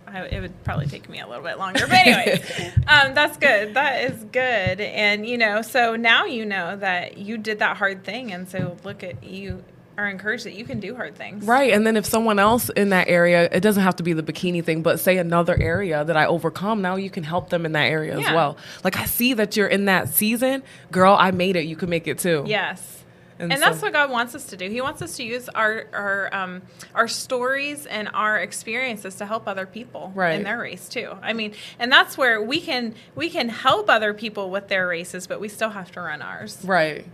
I, 0.08 0.22
it 0.32 0.40
would 0.40 0.64
probably 0.64 0.88
take 0.88 1.10
me 1.10 1.20
a 1.20 1.28
little 1.28 1.44
bit 1.44 1.58
longer, 1.58 1.86
but 1.88 1.94
anyway, 1.94 2.42
um, 2.88 3.14
that's 3.14 3.38
good. 3.38 3.74
That 3.74 4.10
is 4.10 4.24
good, 4.26 4.80
and 4.80 5.28
you 5.28 5.38
know, 5.38 5.62
so 5.62 5.96
now 5.98 6.24
you 6.26 6.46
know 6.46 6.78
that 6.78 7.18
you 7.18 7.38
did 7.38 7.60
that 7.60 7.76
hard 7.78 8.06
thing, 8.06 8.32
and 8.32 8.48
so 8.48 8.78
look 8.86 9.04
at 9.04 9.24
you 9.24 9.64
are 9.98 10.08
encouraged 10.08 10.46
that 10.46 10.54
you 10.54 10.66
can 10.66 10.80
do 10.80 10.94
hard 10.96 11.16
things. 11.16 11.46
right. 11.46 11.72
And 11.74 11.88
then 11.88 11.96
if 11.96 12.06
someone 12.06 12.38
else 12.38 12.68
in 12.70 12.90
that 12.90 13.08
area, 13.08 13.48
it 13.52 13.62
doesn't 13.62 13.82
have 13.84 13.96
to 13.98 14.04
be 14.04 14.12
the 14.14 14.24
bikini 14.24 14.64
thing, 14.64 14.82
but 14.82 15.00
say 15.00 15.18
another 15.18 15.58
area 15.60 16.04
that 16.04 16.18
I 16.18 16.26
overcome, 16.26 16.82
now 16.82 16.98
you 16.98 17.10
can 17.10 17.24
help 17.24 17.50
them 17.50 17.66
in 17.66 17.72
that 17.74 17.86
area 17.86 18.18
as 18.18 18.26
well. 18.34 18.58
Like 18.84 18.98
I 18.98 19.06
see 19.06 19.34
that 19.36 19.56
you're 19.56 19.68
in 19.68 19.86
that 19.86 20.10
season, 20.10 20.64
girl, 20.92 21.16
I 21.18 21.32
made 21.32 21.56
it. 21.56 21.64
You 21.66 21.78
can 21.78 21.90
make 21.90 22.08
it 22.08 22.20
too. 22.20 22.44
Yes. 22.46 23.05
And 23.38 23.52
And, 23.52 23.60
so- 23.62 23.70
that's 23.70 23.82
what 23.82 23.92
God 23.94 24.10
wants 24.12 24.34
us 24.36 24.46
to 24.48 24.58
do. 24.58 24.70
He 24.70 24.80
wants 24.82 25.02
us 25.02 25.18
to 25.18 25.24
use 25.24 25.50
our 25.50 25.86
our 25.94 26.34
um, 26.34 26.62
our 26.94 27.08
stories 27.08 27.86
and 27.86 28.10
our 28.14 28.38
experiences 28.40 29.16
to 29.16 29.26
help 29.26 29.48
other 29.48 29.66
people 29.66 30.12
Right. 30.16 30.36
in 30.36 30.44
their 30.44 30.58
race 30.60 30.88
too. 30.88 31.18
I 31.22 31.34
mean, 31.34 31.54
and 31.78 31.92
that's 31.92 32.18
where 32.18 32.42
we 32.42 32.62
can 32.62 32.96
we 33.14 33.30
can 33.30 33.50
help 33.50 33.90
other 33.90 34.14
people 34.14 34.50
with 34.50 34.70
their 34.70 34.88
races, 34.88 35.28
but 35.28 35.40
we 35.42 35.50
still 35.50 35.72
have 35.72 35.92
to 35.94 36.02
run 36.02 36.22
ours. 36.22 36.60
Right. 36.64 37.06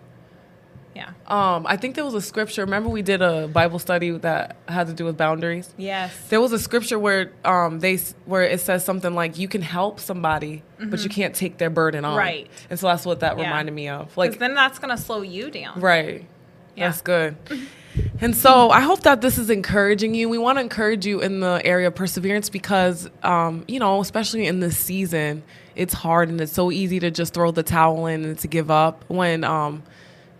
Yeah. 0.96 1.12
Um, 1.28 1.66
I 1.68 1.78
think 1.78 1.96
there 1.96 2.04
was 2.04 2.14
a 2.14 2.22
scripture. 2.22 2.64
Remember, 2.66 2.90
we 2.90 3.02
did 3.02 3.22
a 3.22 3.48
Bible 3.48 3.80
study 3.80 4.12
that 4.12 4.58
had 4.68 4.88
to 4.88 4.94
do 4.94 5.06
with 5.06 5.16
boundaries. 5.18 5.74
Yes. 5.78 6.14
There 6.30 6.42
was 6.42 6.52
a 6.52 6.60
scripture 6.60 7.00
where 7.00 7.32
um 7.46 7.80
they 7.80 7.98
where 8.26 8.44
it 8.44 8.60
says 8.60 8.84
something 8.84 9.14
like 9.14 9.38
you 9.38 9.48
can 9.48 9.62
help 9.62 10.00
somebody, 10.00 10.64
but 10.80 11.02
you 11.04 11.10
can't 11.10 11.34
take 11.34 11.58
their 11.58 11.70
burden 11.70 12.04
on. 12.04 12.12
Mm-hmm. 12.12 12.18
Right. 12.20 12.48
And 12.70 12.78
so 12.80 12.88
that's 12.88 13.06
what 13.06 13.22
that 13.22 13.38
Yeah. 13.38 13.46
reminded 13.46 13.74
me 13.74 13.88
of. 13.88 14.16
Like 14.18 14.38
then 14.40 14.54
that's 14.54 14.80
going 14.80 14.96
to 14.96 15.02
slow 15.02 15.22
you 15.22 15.50
down. 15.50 15.80
right. 15.80 16.26
Yeah. 16.76 16.88
That's 16.90 17.02
good. 17.02 17.36
And 18.22 18.34
so 18.34 18.70
I 18.70 18.80
hope 18.80 19.02
that 19.02 19.20
this 19.20 19.38
is 19.38 19.50
encouraging 19.50 20.14
you. 20.16 20.30
We 20.30 20.38
want 20.38 20.58
to 20.58 20.62
encourage 20.62 21.06
you 21.06 21.20
in 21.22 21.42
the 21.42 21.62
area 21.66 21.88
of 21.88 21.96
perseverance 21.96 22.50
because, 22.50 23.10
um, 23.22 23.66
you 23.68 23.80
know, 23.80 24.00
especially 24.00 24.48
in 24.48 24.62
this 24.62 24.78
season, 24.78 25.44
it's 25.76 25.94
hard 25.94 26.30
and 26.30 26.40
it's 26.40 26.54
so 26.54 26.72
easy 26.72 27.02
to 27.02 27.12
just 27.12 27.34
throw 27.34 27.52
the 27.52 27.64
towel 27.64 28.06
in 28.06 28.24
and 28.24 28.40
to 28.40 28.48
give 28.48 28.72
up 28.72 29.04
when, 29.10 29.44
um, 29.44 29.84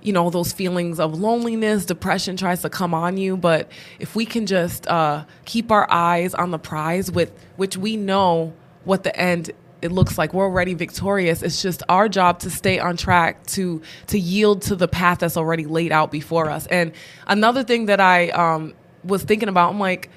you 0.02 0.14
know, 0.14 0.30
those 0.30 0.52
feelings 0.52 1.00
of 1.00 1.20
loneliness, 1.20 1.86
depression 1.86 2.38
tries 2.38 2.62
to 2.62 2.70
come 2.70 2.94
on 2.94 3.18
you. 3.18 3.38
But 3.38 3.72
if 4.00 4.16
we 4.16 4.26
can 4.26 4.46
just 4.46 4.88
uh, 4.88 5.26
keep 5.46 5.72
our 5.72 5.90
eyes 5.92 6.34
on 6.34 6.52
the 6.52 6.60
prize, 6.60 7.12
with 7.12 7.32
which 7.56 7.78
we 7.78 7.98
know 7.98 8.54
what 8.84 9.04
the 9.04 9.16
end 9.16 9.52
it 9.82 9.92
looks 9.92 10.18
like 10.18 10.34
we're 10.34 10.46
already 10.46 10.74
victorious. 10.76 11.42
It's 11.42 11.62
just 11.62 11.82
our 11.90 12.08
job 12.08 12.40
to 12.40 12.50
stay 12.50 12.80
on 12.80 12.98
track 12.98 13.46
to 13.48 13.82
to 14.08 14.20
yield 14.20 14.62
to 14.64 14.76
the 14.76 14.88
path 14.88 15.20
that's 15.20 15.38
already 15.38 15.66
laid 15.66 15.92
out 15.92 16.12
before 16.12 16.50
us. 16.50 16.68
And 16.68 16.92
another 17.28 17.64
thing 17.64 17.88
that 17.88 18.00
I 18.00 18.30
um, 18.30 18.74
was 19.04 19.24
thinking 19.24 19.50
about, 19.50 19.72
I'm 19.72 19.80
like, 19.80 20.10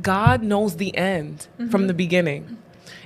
God 0.00 0.42
knows 0.42 0.76
the 0.76 0.96
end 0.96 1.46
from 1.70 1.86
the 1.86 1.94
beginning. 1.94 2.58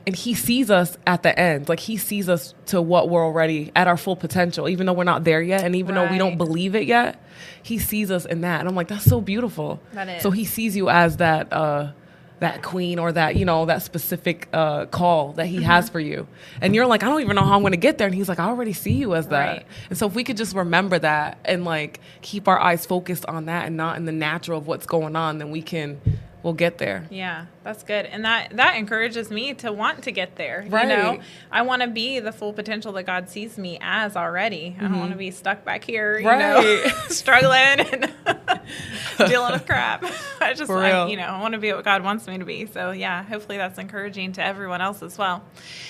And 0.09 0.17
he 0.17 0.33
sees 0.33 0.71
us 0.71 0.97
at 1.07 1.23
the 1.23 1.39
end. 1.39 1.69
Like 1.69 1.81
he 1.81 1.99
sees 1.99 2.31
us 2.31 2.55
to 2.69 2.81
what 2.81 3.11
we're 3.11 3.23
already 3.23 3.71
at 3.77 3.87
our 3.89 3.99
full 3.99 4.17
potential, 4.17 4.67
even 4.67 4.87
though 4.87 4.95
we're 4.95 5.05
not 5.05 5.23
there 5.25 5.43
yet. 5.43 5.65
And 5.65 5.77
even 5.77 5.95
though 5.97 6.11
we 6.11 6.17
don't 6.17 6.39
believe 6.39 6.75
it 6.75 6.87
yet, 6.87 7.23
he 7.63 7.77
sees 7.77 8.11
us 8.11 8.25
in 8.25 8.41
that. 8.41 8.61
And 8.61 8.69
I'm 8.71 8.75
like, 8.75 8.89
that's 8.89 9.05
so 9.05 9.21
beautiful. 9.21 9.81
That 9.93 10.09
is. 10.09 10.23
So 10.23 10.31
he 10.31 10.47
sees 10.47 10.75
you 10.75 10.89
as 10.89 11.19
that 11.19 11.53
uh 11.53 11.93
that 12.41 12.63
queen 12.63 12.99
or 12.99 13.13
that, 13.13 13.37
you 13.37 13.45
know, 13.45 13.67
that 13.67 13.83
specific 13.83 14.49
uh 14.55 14.87
call 14.87 15.33
that 15.35 15.45
he 15.47 15.57
Mm-hmm. 15.57 15.65
has 15.67 15.91
for 15.91 16.01
you. 16.01 16.27
And 16.63 16.75
you're 16.75 16.87
like, 16.87 17.03
I 17.03 17.07
don't 17.07 17.21
even 17.21 17.37
know 17.37 17.43
how 17.45 17.57
I'm 17.57 17.63
gonna 17.63 17.77
get 17.77 17.99
there. 17.99 18.07
And 18.07 18.15
he's 18.15 18.31
like, 18.31 18.39
I 18.39 18.45
already 18.47 18.73
see 18.73 18.93
you 18.93 19.15
as 19.15 19.27
that. 19.27 19.47
Right. 19.59 19.67
And 19.91 19.99
so 19.99 20.07
if 20.07 20.15
we 20.15 20.25
could 20.25 20.39
just 20.39 20.57
remember 20.57 20.99
that 21.01 21.37
and 21.45 21.67
like 21.67 22.01
keep 22.23 22.49
our 22.49 22.59
eyes 22.59 22.87
focused 22.87 23.27
on 23.27 23.45
that 23.45 23.67
and 23.67 23.77
not 23.77 23.99
in 23.99 24.07
the 24.07 24.13
natural 24.13 24.57
of 24.57 24.67
what's 24.67 24.87
going 24.87 25.17
on, 25.17 25.37
then 25.37 25.51
we 25.51 25.61
can 25.61 26.01
we'll 26.43 26.55
get 26.55 26.79
there. 26.79 27.07
Yeah, 27.11 27.47
that's 27.65 27.83
good, 27.83 28.07
and 28.07 28.25
that 28.25 28.57
that 28.57 28.77
encourages 28.77 29.31
me 29.31 29.55
to 29.55 29.73
want 29.73 30.05
to 30.05 30.13
get 30.13 30.37
there. 30.37 30.65
Right. 30.69 30.89
You 30.89 30.97
know, 30.97 31.21
I 31.51 31.63
want 31.63 31.83
to 31.83 31.89
be 31.89 32.21
the 32.21 32.33
full 32.33 32.53
potential 32.53 32.93
that 32.93 33.05
God 33.05 33.29
sees 33.29 33.59
me 33.59 33.79
as 33.81 34.17
already. 34.17 34.77
I 34.79 34.83
don't 34.83 34.99
want 34.99 35.11
to 35.11 35.11
mm-hmm. 35.11 35.19
be 35.19 35.31
stuck 35.31 35.65
back 35.65 35.85
here, 35.85 36.19
you 36.19 36.25
know, 36.25 36.85
struggling 37.09 37.59
and 37.59 38.13
dealing 39.19 39.53
with 39.53 39.67
crap. 39.67 40.05
I 40.41 40.55
just, 40.55 40.71
you 40.71 41.17
know, 41.17 41.27
I 41.27 41.41
want 41.41 41.53
to 41.53 41.59
be 41.59 41.73
what 41.73 41.85
God 41.85 42.03
wants 42.03 42.27
me 42.27 42.39
to 42.39 42.45
be. 42.45 42.67
So 42.67 42.91
yeah, 42.93 43.23
hopefully 43.23 43.59
that's 43.59 43.79
encouraging 43.79 44.33
to 44.33 44.45
everyone 44.45 44.81
else 44.81 45.03
as 45.03 45.19
well. 45.19 45.43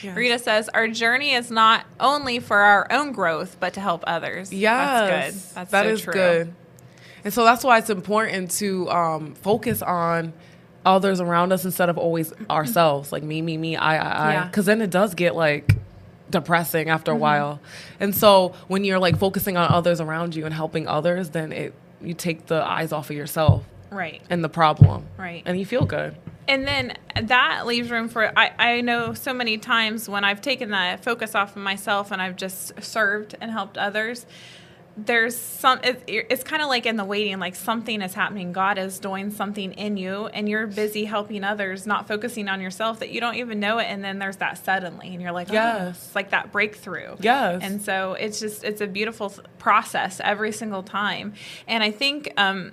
Yes. 0.03 0.17
Rita 0.17 0.39
says, 0.39 0.69
"Our 0.71 0.89
journey 0.89 1.33
is 1.33 1.51
not 1.51 1.85
only 2.01 2.41
for 2.41 2.59
our 2.59 2.87
own 2.91 3.13
growth, 3.13 3.57
but 3.61 3.75
to 3.75 3.81
help 3.81 4.05
others." 4.07 4.53
Yes, 4.53 4.73
that's 4.75 5.11
good. 5.11 5.55
That's 5.55 5.71
that 5.71 5.85
so 5.85 5.89
is 5.91 6.03
true. 6.03 6.13
good. 6.13 6.55
And 7.29 7.35
so 7.35 7.45
that's 7.45 7.63
why 7.63 7.77
it's 7.77 7.91
important 7.91 8.53
to 8.53 8.89
um, 8.89 9.35
focus 9.35 9.83
on 9.83 10.33
others 10.87 11.21
around 11.21 11.53
us 11.53 11.67
instead 11.67 11.91
of 11.91 11.99
always 11.99 12.33
ourselves, 12.49 13.13
like 13.13 13.23
me, 13.23 13.43
me, 13.43 13.59
me, 13.59 13.77
I, 13.77 13.99
I, 13.99 14.45
I. 14.45 14.47
Because 14.47 14.65
then 14.65 14.81
it 14.81 14.89
does 14.89 15.15
get 15.15 15.37
like 15.37 15.77
depressing 16.31 16.89
after 16.89 17.13
a 17.13 17.17
while. 17.17 17.61
And 18.01 18.17
so 18.17 18.55
when 18.69 18.83
you're 18.83 18.99
like 18.99 19.19
focusing 19.19 19.59
on 19.59 19.71
others 19.71 20.01
around 20.01 20.37
you 20.37 20.47
and 20.47 20.55
helping 20.55 20.89
others, 20.89 21.29
then 21.29 21.53
it 21.53 21.75
you 22.01 22.15
take 22.15 22.47
the 22.47 22.67
eyes 22.67 22.93
off 22.93 23.11
of 23.11 23.17
yourself 23.17 23.63
Right. 23.91 24.23
and 24.31 24.43
the 24.43 24.49
problem, 24.49 25.05
Right. 25.19 25.43
And 25.45 25.59
you 25.59 25.67
feel 25.67 25.85
good. 25.85 26.17
And 26.49 26.67
then 26.67 26.97
that 27.25 27.67
leaves 27.67 27.91
room 27.91 28.09
for 28.09 28.33
I, 28.39 28.53
I 28.59 28.81
know 28.81 29.13
so 29.13 29.35
many 29.35 29.59
times 29.59 30.09
when 30.09 30.25
I've 30.25 30.41
taken 30.41 30.71
the 30.71 30.99
focus 31.03 31.35
off 31.35 31.57
of 31.57 31.63
myself 31.63 32.11
and 32.11 32.23
I've 32.23 32.37
just 32.37 32.83
served 32.83 33.35
and 33.39 33.51
helped 33.51 33.77
others. 33.77 34.25
There's 35.01 35.37
some 35.39 35.79
it, 35.85 36.03
it's 36.09 36.43
kind 36.43 36.61
of 36.61 36.69
like 36.69 36.85
in 36.85 36.97
the 36.97 37.05
waiting 37.05 37.39
like 37.39 37.55
something 37.55 38.03
is 38.03 38.15
happening. 38.15 38.53
God 38.53 38.79
is 38.79 38.99
doing 38.99 39.31
something 39.31 39.73
in 39.75 39.97
you 39.97 40.27
and 40.27 40.49
you're 40.49 40.67
busy 40.67 41.05
helping 41.05 41.45
others 41.45 41.87
not 41.87 42.09
focusing 42.09 42.49
on 42.49 42.61
yourself 42.61 42.99
that 42.99 43.11
you 43.11 43.21
don't 43.21 43.37
even 43.37 43.61
know 43.61 43.79
it. 43.79 43.85
And 43.85 44.03
then 44.03 44.19
there's 44.19 44.39
that 44.39 44.59
suddenly 44.65 45.09
and 45.15 45.23
you're 45.23 45.31
like 45.33 45.51
oh, 45.51 45.53
Yes. 45.53 46.05
it's 46.07 46.15
like 46.17 46.31
that 46.31 46.51
breakthrough. 46.51 47.17
Yes. 47.21 47.61
and 47.63 47.81
so 47.81 48.15
it's 48.15 48.41
just 48.41 48.65
it's 48.65 48.81
a 48.81 48.89
beautiful 48.89 49.33
process 49.59 50.21
every 50.25 50.51
single 50.51 50.83
time. 50.83 51.35
And 51.69 51.83
i 51.85 51.91
think 51.93 52.33
um 52.37 52.73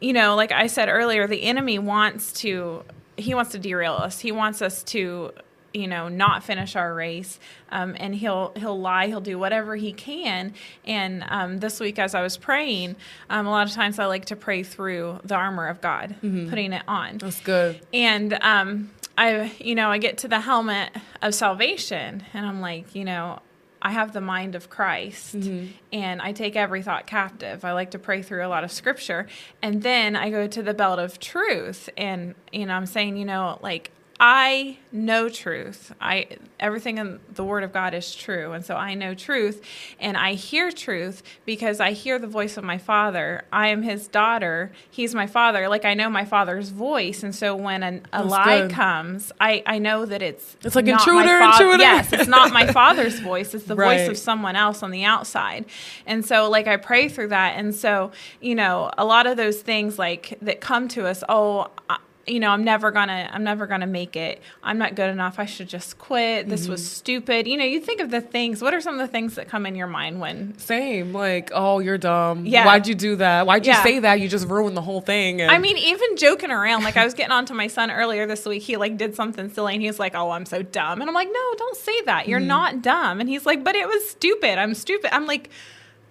you 0.00 0.12
know 0.14 0.34
like 0.34 0.52
i 0.52 0.66
said 0.66 0.88
earlier 0.88 1.26
the 1.26 1.42
enemy 1.42 1.78
wants 1.78 2.32
to 2.40 2.82
he 3.18 3.34
wants 3.34 3.52
to 3.52 3.58
derail 3.58 3.94
us. 3.94 4.18
He 4.20 4.30
wants 4.30 4.60
us 4.60 4.82
to 4.84 5.32
you 5.76 5.86
know 5.86 6.08
not 6.08 6.42
finish 6.42 6.74
our 6.74 6.94
race 6.94 7.38
um, 7.70 7.94
and 7.98 8.14
he'll 8.14 8.52
he'll 8.56 8.78
lie 8.78 9.06
he'll 9.06 9.20
do 9.20 9.38
whatever 9.38 9.76
he 9.76 9.92
can 9.92 10.54
and 10.84 11.24
um, 11.28 11.58
this 11.58 11.78
week 11.78 11.98
as 11.98 12.14
i 12.14 12.22
was 12.22 12.36
praying 12.36 12.96
um, 13.30 13.46
a 13.46 13.50
lot 13.50 13.66
of 13.66 13.72
times 13.72 13.98
i 13.98 14.06
like 14.06 14.24
to 14.24 14.36
pray 14.36 14.62
through 14.62 15.20
the 15.24 15.34
armor 15.34 15.66
of 15.66 15.80
god 15.80 16.16
mm-hmm. 16.22 16.48
putting 16.48 16.72
it 16.72 16.82
on 16.88 17.18
that's 17.18 17.40
good 17.40 17.80
and 17.92 18.32
um, 18.40 18.90
i 19.18 19.52
you 19.58 19.74
know 19.74 19.90
i 19.90 19.98
get 19.98 20.18
to 20.18 20.28
the 20.28 20.40
helmet 20.40 20.90
of 21.22 21.34
salvation 21.34 22.22
and 22.32 22.46
i'm 22.46 22.60
like 22.60 22.94
you 22.94 23.04
know 23.04 23.40
I 23.82 23.90
have 23.90 24.12
the 24.12 24.20
mind 24.20 24.56
of 24.56 24.68
Christ 24.68 25.36
mm-hmm. 25.36 25.66
and 25.92 26.20
I 26.20 26.32
take 26.32 26.56
every 26.56 26.82
thought 26.82 27.06
captive. 27.06 27.64
I 27.64 27.72
like 27.72 27.92
to 27.92 28.00
pray 28.00 28.20
through 28.20 28.44
a 28.44 28.48
lot 28.48 28.64
of 28.64 28.72
scripture. 28.72 29.28
And 29.62 29.82
then 29.82 30.16
I 30.16 30.30
go 30.30 30.48
to 30.48 30.62
the 30.62 30.74
belt 30.74 30.98
of 30.98 31.20
truth 31.20 31.88
and 31.96 32.34
you 32.52 32.66
know, 32.66 32.74
I'm 32.74 32.86
saying, 32.86 33.16
you 33.16 33.24
know, 33.24 33.60
like 33.62 33.92
I 34.18 34.78
know 34.92 35.28
truth. 35.28 35.92
I 36.00 36.26
everything 36.58 36.96
in 36.96 37.20
the 37.34 37.44
word 37.44 37.62
of 37.62 37.72
God 37.72 37.92
is 37.92 38.14
true. 38.14 38.52
And 38.52 38.64
so 38.64 38.74
I 38.74 38.94
know 38.94 39.14
truth 39.14 39.62
and 40.00 40.16
I 40.16 40.32
hear 40.32 40.70
truth 40.70 41.22
because 41.44 41.80
I 41.80 41.92
hear 41.92 42.18
the 42.18 42.26
voice 42.26 42.56
of 42.56 42.64
my 42.64 42.78
father. 42.78 43.44
I 43.52 43.68
am 43.68 43.82
his 43.82 44.08
daughter. 44.08 44.72
He's 44.90 45.14
my 45.14 45.26
father. 45.26 45.68
Like 45.68 45.84
I 45.84 45.92
know 45.92 46.08
my 46.08 46.24
father's 46.24 46.70
voice. 46.70 47.22
And 47.22 47.34
so 47.34 47.54
when 47.54 47.82
an, 47.82 48.06
a 48.12 48.20
That's 48.20 48.30
lie 48.30 48.60
good. 48.62 48.70
comes, 48.70 49.32
I, 49.38 49.62
I 49.66 49.78
know 49.78 50.06
that 50.06 50.22
it's 50.22 50.56
It's 50.64 50.76
like 50.76 50.86
intruder, 50.86 51.38
fa- 51.38 51.50
intruder. 51.52 51.82
Yes, 51.82 52.12
it's 52.14 52.28
not 52.28 52.52
my 52.54 52.66
father's 52.72 53.20
voice. 53.20 53.52
It's 53.52 53.64
the 53.64 53.76
right. 53.76 53.98
voice 53.98 54.08
of 54.08 54.16
someone 54.16 54.56
else 54.56 54.82
on 54.82 54.92
the 54.92 55.04
outside. 55.04 55.66
And 56.06 56.24
so 56.24 56.48
like 56.48 56.66
I 56.66 56.78
pray 56.78 57.10
through 57.10 57.28
that. 57.28 57.56
And 57.56 57.74
so, 57.74 58.12
you 58.40 58.54
know, 58.54 58.90
a 58.96 59.04
lot 59.04 59.26
of 59.26 59.36
those 59.36 59.60
things 59.60 59.98
like 59.98 60.38
that 60.40 60.62
come 60.62 60.88
to 60.88 61.06
us, 61.06 61.22
oh, 61.28 61.68
I, 61.90 61.98
you 62.26 62.40
know, 62.40 62.50
I'm 62.50 62.64
never 62.64 62.90
gonna, 62.90 63.28
I'm 63.32 63.44
never 63.44 63.66
gonna 63.66 63.86
make 63.86 64.16
it. 64.16 64.42
I'm 64.62 64.78
not 64.78 64.94
good 64.94 65.10
enough. 65.10 65.38
I 65.38 65.44
should 65.44 65.68
just 65.68 65.98
quit. 65.98 66.48
This 66.48 66.62
mm-hmm. 66.62 66.72
was 66.72 66.88
stupid. 66.88 67.46
You 67.46 67.56
know, 67.56 67.64
you 67.64 67.80
think 67.80 68.00
of 68.00 68.10
the 68.10 68.20
things. 68.20 68.60
What 68.60 68.74
are 68.74 68.80
some 68.80 68.94
of 68.94 69.00
the 69.00 69.10
things 69.10 69.36
that 69.36 69.48
come 69.48 69.66
in 69.66 69.74
your 69.74 69.86
mind 69.86 70.20
when? 70.20 70.58
Same, 70.58 71.12
like, 71.12 71.50
oh, 71.54 71.78
you're 71.78 71.98
dumb. 71.98 72.44
Yeah. 72.46 72.64
Why'd 72.64 72.86
you 72.86 72.94
do 72.94 73.16
that? 73.16 73.46
Why'd 73.46 73.66
you 73.66 73.72
yeah. 73.72 73.82
say 73.82 74.00
that? 74.00 74.20
You 74.20 74.28
just 74.28 74.48
ruined 74.48 74.76
the 74.76 74.82
whole 74.82 75.00
thing. 75.00 75.40
And- 75.40 75.50
I 75.50 75.58
mean, 75.58 75.78
even 75.78 76.16
joking 76.16 76.50
around. 76.50 76.82
Like, 76.82 76.96
I 76.96 77.04
was 77.04 77.14
getting 77.14 77.32
on 77.32 77.46
to 77.46 77.54
my 77.54 77.68
son 77.68 77.90
earlier 77.90 78.26
this 78.26 78.44
week. 78.44 78.62
He 78.62 78.76
like 78.76 78.96
did 78.96 79.14
something 79.14 79.50
silly, 79.50 79.74
and 79.74 79.82
he's 79.82 79.98
like, 79.98 80.14
"Oh, 80.14 80.30
I'm 80.30 80.46
so 80.46 80.62
dumb," 80.62 81.00
and 81.00 81.08
I'm 81.08 81.14
like, 81.14 81.28
"No, 81.28 81.54
don't 81.56 81.76
say 81.76 82.00
that. 82.02 82.28
You're 82.28 82.40
mm-hmm. 82.40 82.48
not 82.48 82.82
dumb." 82.82 83.20
And 83.20 83.28
he's 83.28 83.46
like, 83.46 83.62
"But 83.62 83.76
it 83.76 83.86
was 83.86 84.08
stupid. 84.08 84.58
I'm 84.58 84.74
stupid." 84.74 85.14
I'm 85.14 85.26
like 85.26 85.50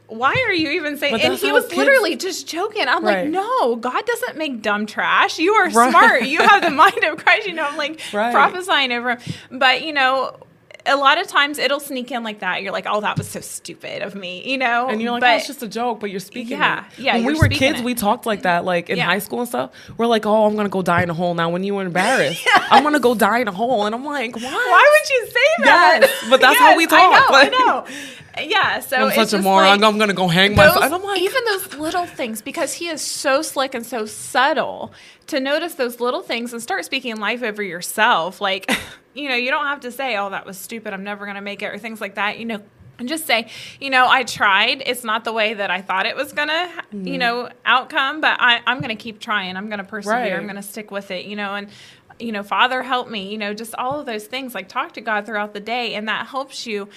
why 0.07 0.33
are 0.47 0.53
you 0.53 0.69
even 0.71 0.97
saying? 0.97 1.21
And 1.21 1.33
he 1.35 1.51
was 1.51 1.65
kids... 1.65 1.77
literally 1.77 2.15
just 2.15 2.47
joking. 2.47 2.87
I'm 2.87 3.03
right. 3.03 3.23
like, 3.23 3.29
no, 3.29 3.75
God 3.75 4.05
doesn't 4.05 4.37
make 4.37 4.61
dumb 4.61 4.85
trash. 4.85 5.39
You 5.39 5.53
are 5.53 5.69
right. 5.69 5.89
smart. 5.89 6.23
You 6.23 6.39
have 6.41 6.61
the 6.61 6.69
mind 6.71 7.03
of 7.03 7.17
Christ. 7.17 7.47
You 7.47 7.53
know, 7.53 7.65
I'm 7.65 7.77
like 7.77 7.99
right. 8.13 8.31
prophesying 8.31 8.91
over 8.91 9.15
him. 9.15 9.19
But 9.51 9.83
you 9.83 9.93
know, 9.93 10.37
a 10.85 10.95
lot 10.95 11.19
of 11.19 11.27
times 11.27 11.57
it'll 11.57 11.79
sneak 11.79 12.11
in 12.11 12.23
like 12.23 12.39
that. 12.39 12.61
You're 12.61 12.71
like, 12.71 12.85
oh, 12.87 13.01
that 13.01 13.17
was 13.17 13.27
so 13.27 13.41
stupid 13.41 14.01
of 14.01 14.15
me, 14.15 14.49
you 14.49 14.57
know. 14.57 14.87
And 14.87 15.01
you're 15.01 15.11
like, 15.11 15.21
but, 15.21 15.33
oh, 15.33 15.35
it's 15.37 15.47
just 15.47 15.63
a 15.63 15.67
joke, 15.67 15.99
but 15.99 16.11
you're 16.11 16.19
speaking. 16.19 16.57
Yeah, 16.57 16.85
it. 16.85 16.99
yeah. 16.99 17.15
When 17.15 17.25
we 17.25 17.33
were 17.35 17.47
kids, 17.47 17.79
it. 17.79 17.85
we 17.85 17.95
talked 17.95 18.25
like 18.25 18.43
that, 18.43 18.65
like 18.65 18.89
in 18.89 18.97
yeah. 18.97 19.05
high 19.05 19.19
school 19.19 19.39
and 19.39 19.47
stuff. 19.47 19.71
We're 19.97 20.07
like, 20.07 20.25
oh, 20.25 20.45
I'm 20.45 20.55
gonna 20.55 20.69
go 20.69 20.81
die 20.81 21.03
in 21.03 21.09
a 21.09 21.13
hole 21.13 21.33
now. 21.33 21.49
When 21.49 21.63
you 21.63 21.75
were 21.75 21.83
embarrassed, 21.83 22.45
yes. 22.45 22.67
I'm 22.71 22.83
gonna 22.83 22.99
go 22.99 23.15
die 23.15 23.39
in 23.39 23.47
a 23.47 23.51
hole, 23.51 23.85
and 23.85 23.95
I'm 23.95 24.05
like, 24.05 24.35
why? 24.35 24.41
Why 24.41 24.99
would 24.99 25.09
you 25.09 25.25
say 25.27 25.63
that? 25.63 25.99
Yes, 26.01 26.29
but 26.29 26.41
that's 26.41 26.59
yes, 26.59 26.69
how 26.71 26.77
we 26.77 26.87
talk. 26.87 26.99
I 26.99 27.09
know. 27.09 27.31
Like, 27.31 27.53
I 27.53 27.57
know 27.57 27.85
yeah, 28.43 28.79
so 28.79 28.97
I'm 28.97 29.11
such 29.13 29.33
a 29.33 29.41
moron. 29.41 29.79
Like, 29.79 29.89
I'm 29.89 29.97
gonna 29.97 30.13
go 30.13 30.27
hang 30.27 30.55
myself. 30.55 30.83
And 30.83 30.93
I'm 30.93 31.03
like, 31.03 31.21
even 31.21 31.43
those 31.45 31.75
little 31.75 32.05
things, 32.05 32.41
because 32.41 32.73
he 32.73 32.87
is 32.87 33.01
so 33.01 33.41
slick 33.41 33.73
and 33.73 33.85
so 33.85 34.05
subtle. 34.05 34.91
To 35.27 35.39
notice 35.39 35.75
those 35.75 35.99
little 35.99 36.21
things 36.21 36.53
and 36.53 36.61
start 36.61 36.85
speaking 36.85 37.17
life 37.17 37.41
over 37.41 37.63
yourself, 37.63 38.41
like, 38.41 38.69
you 39.15 39.29
know, 39.29 39.35
you 39.35 39.49
don't 39.49 39.65
have 39.65 39.79
to 39.81 39.91
say, 39.91 40.17
"Oh, 40.17 40.29
that 40.29 40.45
was 40.45 40.57
stupid. 40.57 40.93
I'm 40.93 41.03
never 41.03 41.25
gonna 41.25 41.41
make 41.41 41.61
it," 41.61 41.73
or 41.73 41.77
things 41.77 42.01
like 42.01 42.15
that. 42.15 42.37
You 42.37 42.45
know, 42.45 42.61
and 42.99 43.09
just 43.09 43.25
say, 43.25 43.49
you 43.79 43.89
know, 43.89 44.07
I 44.07 44.23
tried. 44.23 44.83
It's 44.85 45.03
not 45.03 45.23
the 45.23 45.33
way 45.33 45.53
that 45.53 45.71
I 45.71 45.81
thought 45.81 46.05
it 46.05 46.15
was 46.15 46.31
gonna, 46.33 46.69
mm-hmm. 46.91 47.07
you 47.07 47.17
know, 47.17 47.49
outcome. 47.65 48.21
But 48.21 48.37
I, 48.39 48.61
am 48.67 48.81
gonna 48.81 48.95
keep 48.95 49.19
trying. 49.19 49.55
I'm 49.57 49.69
gonna 49.69 49.83
persevere. 49.83 50.17
Right. 50.17 50.33
I'm 50.33 50.47
gonna 50.47 50.63
stick 50.63 50.91
with 50.91 51.11
it. 51.11 51.25
You 51.25 51.35
know, 51.35 51.55
and 51.55 51.69
you 52.19 52.31
know, 52.31 52.43
Father, 52.43 52.83
help 52.83 53.09
me. 53.09 53.31
You 53.31 53.37
know, 53.37 53.53
just 53.53 53.75
all 53.75 53.99
of 53.99 54.05
those 54.05 54.25
things. 54.25 54.53
Like 54.53 54.69
talk 54.69 54.93
to 54.93 55.01
God 55.01 55.25
throughout 55.25 55.53
the 55.53 55.59
day, 55.59 55.95
and 55.95 56.07
that 56.07 56.27
helps 56.27 56.65
you 56.65 56.89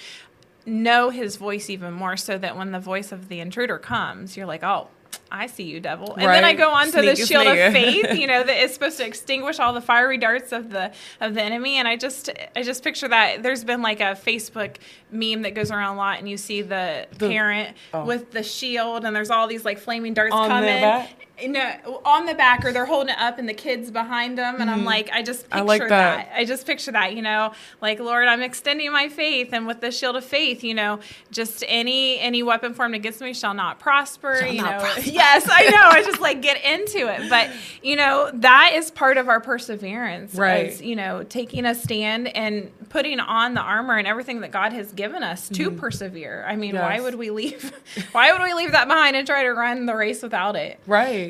know 0.65 1.09
his 1.09 1.35
voice 1.35 1.69
even 1.69 1.93
more 1.93 2.17
so 2.17 2.37
that 2.37 2.55
when 2.55 2.71
the 2.71 2.79
voice 2.79 3.11
of 3.11 3.27
the 3.27 3.39
intruder 3.39 3.77
comes, 3.77 4.37
you're 4.37 4.45
like, 4.45 4.63
oh, 4.63 4.89
I 5.31 5.47
see 5.47 5.63
you, 5.63 5.79
devil. 5.79 6.15
And 6.15 6.25
right. 6.25 6.33
then 6.33 6.43
I 6.43 6.53
go 6.53 6.71
on 6.71 6.91
to 6.91 7.01
the 7.01 7.15
shield 7.15 7.45
of 7.45 7.55
faith, 7.55 8.17
you 8.17 8.27
know, 8.27 8.43
that 8.43 8.63
is 8.63 8.73
supposed 8.73 8.97
to 8.97 9.05
extinguish 9.05 9.59
all 9.59 9.73
the 9.73 9.81
fiery 9.81 10.17
darts 10.17 10.51
of 10.51 10.69
the 10.71 10.91
of 11.21 11.35
the 11.35 11.41
enemy. 11.41 11.75
And 11.75 11.87
I 11.87 11.97
just 11.97 12.29
I 12.55 12.63
just 12.63 12.83
picture 12.83 13.07
that 13.07 13.43
there's 13.43 13.63
been 13.63 13.81
like 13.81 13.99
a 13.99 14.15
Facebook 14.15 14.77
meme 15.11 15.43
that 15.43 15.53
goes 15.53 15.71
around 15.71 15.95
a 15.95 15.97
lot, 15.97 16.19
and 16.19 16.27
you 16.27 16.37
see 16.37 16.61
the, 16.61 17.07
the 17.17 17.29
parent 17.29 17.75
oh. 17.93 18.05
with 18.05 18.31
the 18.31 18.43
shield, 18.43 19.05
and 19.05 19.15
there's 19.15 19.29
all 19.29 19.47
these 19.47 19.65
like 19.65 19.77
flaming 19.77 20.13
darts 20.13 20.33
on 20.33 20.49
coming 20.49 21.07
no, 21.47 22.01
on 22.05 22.25
the 22.25 22.33
back 22.33 22.65
or 22.65 22.71
they're 22.71 22.85
holding 22.85 23.13
it 23.13 23.19
up 23.19 23.37
and 23.37 23.47
the 23.47 23.53
kids 23.53 23.91
behind 23.91 24.37
them 24.37 24.55
and 24.55 24.69
mm-hmm. 24.69 24.79
i'm 24.79 24.85
like 24.85 25.09
i 25.11 25.21
just 25.21 25.43
picture 25.43 25.57
I 25.57 25.61
like 25.61 25.81
that. 25.81 25.89
that. 25.89 26.31
i 26.35 26.45
just 26.45 26.65
picture 26.65 26.91
that 26.91 27.15
you 27.15 27.21
know 27.21 27.53
like 27.81 27.99
lord 27.99 28.27
i'm 28.27 28.41
extending 28.41 28.91
my 28.91 29.09
faith 29.09 29.49
and 29.53 29.67
with 29.67 29.81
the 29.81 29.91
shield 29.91 30.15
of 30.15 30.25
faith 30.25 30.63
you 30.63 30.73
know 30.73 30.99
just 31.31 31.63
any 31.67 32.19
any 32.19 32.43
weapon 32.43 32.73
formed 32.73 32.95
against 32.95 33.21
me 33.21 33.33
shall 33.33 33.53
not 33.53 33.79
prosper 33.79 34.37
shall 34.39 34.51
you 34.51 34.61
know 34.61 34.79
prosper. 34.79 35.01
yes 35.09 35.47
i 35.51 35.63
know 35.69 35.89
i 35.89 36.03
just 36.03 36.19
like 36.19 36.41
get 36.41 36.63
into 36.63 37.07
it 37.07 37.29
but 37.29 37.49
you 37.83 37.95
know 37.95 38.29
that 38.33 38.71
is 38.75 38.91
part 38.91 39.17
of 39.17 39.29
our 39.29 39.39
perseverance 39.39 40.35
right 40.35 40.67
as, 40.67 40.81
you 40.81 40.95
know 40.95 41.23
taking 41.23 41.65
a 41.65 41.75
stand 41.75 42.27
and 42.35 42.71
putting 42.89 43.19
on 43.19 43.53
the 43.53 43.61
armor 43.61 43.97
and 43.97 44.07
everything 44.07 44.41
that 44.41 44.51
god 44.51 44.73
has 44.73 44.91
given 44.93 45.23
us 45.23 45.49
to 45.49 45.69
mm-hmm. 45.69 45.79
persevere 45.79 46.43
i 46.47 46.55
mean 46.55 46.73
yes. 46.73 46.81
why 46.81 46.99
would 46.99 47.15
we 47.15 47.29
leave 47.29 47.71
why 48.11 48.31
would 48.31 48.41
we 48.41 48.53
leave 48.53 48.71
that 48.71 48.87
behind 48.87 49.15
and 49.15 49.27
try 49.27 49.43
to 49.43 49.49
run 49.49 49.85
the 49.85 49.95
race 49.95 50.23
without 50.23 50.55
it 50.55 50.79
right 50.87 51.28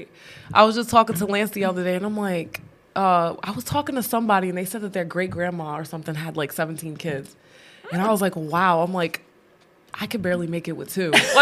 I 0.54 0.64
was 0.64 0.76
just 0.76 0.90
talking 0.90 1.16
to 1.18 1.26
Lance 1.26 1.52
the 1.52 1.66
other 1.66 1.84
day, 1.84 1.96
and 1.96 2.06
I'm 2.06 2.18
like, 2.18 2.62
uh, 2.96 3.36
I 3.44 3.52
was 3.52 3.64
talking 3.64 3.96
to 3.96 4.04
somebody, 4.04 4.50
and 4.50 4.58
they 4.58 4.66
said 4.66 4.82
that 4.82 4.94
their 4.94 5.06
great 5.06 5.30
grandma 5.30 5.78
or 5.78 5.86
something 5.86 6.16
had 6.16 6.38
like 6.38 6.52
17 6.52 6.98
kids, 6.98 7.36
and 7.92 8.02
I 8.02 8.12
was 8.12 8.22
like, 8.22 8.36
wow. 8.36 8.82
I'm 8.82 8.94
like, 8.94 9.22
I 9.94 10.08
could 10.08 10.22
barely 10.22 10.48
make 10.48 10.68
it 10.68 10.74
with 10.74 10.94
two. 10.94 11.12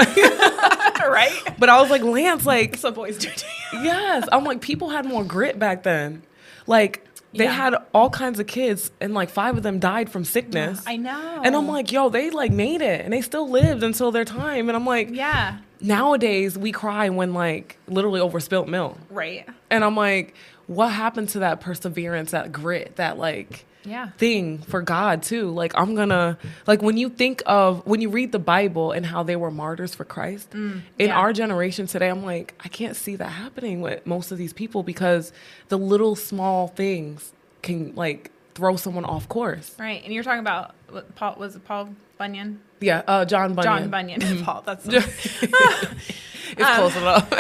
right? 1.08 1.56
But 1.60 1.70
I 1.70 1.82
was 1.82 1.90
like, 1.90 2.02
Lance, 2.02 2.46
like 2.46 2.78
some 2.78 2.94
boys 2.94 3.18
do. 3.18 3.30
yes, 3.74 4.28
I'm 4.32 4.44
like, 4.44 4.62
people 4.62 4.90
had 4.90 5.06
more 5.06 5.24
grit 5.24 5.60
back 5.60 5.84
then. 5.84 6.24
Like 6.66 7.06
they 7.34 7.46
yeah. 7.46 7.52
had 7.52 7.76
all 7.94 8.10
kinds 8.10 8.40
of 8.40 8.48
kids 8.48 8.92
and 9.00 9.14
like 9.14 9.30
five 9.30 9.58
of 9.58 9.64
them 9.64 9.80
died 9.80 10.10
from 10.10 10.24
sickness. 10.24 10.84
I 10.86 10.98
know. 10.98 11.42
And 11.44 11.56
I'm 11.56 11.68
like, 11.68 11.92
yo, 11.92 12.10
they 12.10 12.30
like 12.30 12.52
made 12.52 12.82
it 12.82 13.02
and 13.02 13.14
they 13.14 13.22
still 13.22 13.50
lived 13.50 13.84
until 13.84 14.12
their 14.12 14.26
time. 14.26 14.70
And 14.70 14.76
I'm 14.76 14.86
like, 14.86 15.10
yeah. 15.12 15.60
Nowadays 15.80 16.58
we 16.58 16.72
cry 16.72 17.10
when 17.10 17.34
like 17.34 17.78
literally 17.88 18.20
over 18.20 18.40
spilt 18.40 18.68
milk. 18.68 18.98
Right. 19.10 19.48
And 19.70 19.84
I'm 19.84 19.96
like, 19.96 20.34
what 20.68 20.90
happened 20.90 21.30
to 21.30 21.40
that 21.40 21.62
perseverance, 21.62 22.32
that 22.32 22.52
grit, 22.52 22.96
that 22.98 23.18
like 23.18 23.66
yeah. 23.88 24.10
thing 24.18 24.60
for 24.60 24.82
God 24.82 25.24
too. 25.24 25.50
Like 25.50 25.74
I'm 25.76 25.96
gonna 25.96 26.38
like 26.68 26.82
when 26.82 26.98
you 26.98 27.10
think 27.10 27.42
of 27.46 27.86
when 27.86 28.02
you 28.02 28.10
read 28.10 28.32
the 28.32 28.40
Bible 28.40 28.92
and 28.92 29.06
how 29.06 29.24
they 29.24 29.36
were 29.36 29.50
martyrs 29.50 29.96
for 29.96 30.04
Christ 30.04 30.52
mm, 30.52 30.82
in 31.00 31.08
yeah. 31.08 31.18
our 31.18 31.34
generation 31.34 31.88
today, 31.88 32.10
I'm 32.10 32.24
like 32.24 32.54
I 32.64 32.68
can't 32.68 32.96
see 32.96 33.16
that 33.16 33.30
happening 33.30 33.82
with 33.82 34.06
most 34.06 34.32
of 34.32 34.38
these 34.38 34.54
people 34.54 34.84
because 34.84 35.32
the 35.70 35.78
little 35.78 36.16
small 36.16 36.68
things 36.68 37.34
can 37.62 37.96
like 37.96 38.32
throw 38.54 38.76
someone 38.76 39.06
off 39.06 39.30
course. 39.30 39.76
Right, 39.80 40.04
and 40.04 40.14
you're 40.14 40.24
talking 40.24 40.40
about 40.40 40.76
what, 40.90 41.16
Paul 41.16 41.36
was 41.38 41.56
it 41.56 41.66
Paul 41.66 41.90
Bunyan? 42.18 42.62
Yeah, 42.80 43.04
uh, 43.08 43.26
John 43.26 43.54
Bunyan. 43.54 43.82
John 43.82 43.90
Bunyan. 43.90 44.22
Mm-hmm. 44.22 44.44
Paul. 44.44 44.64
That's 44.66 44.86
it's 44.88 45.44
um, 46.62 46.76
close 46.76 46.96
enough. 46.96 47.32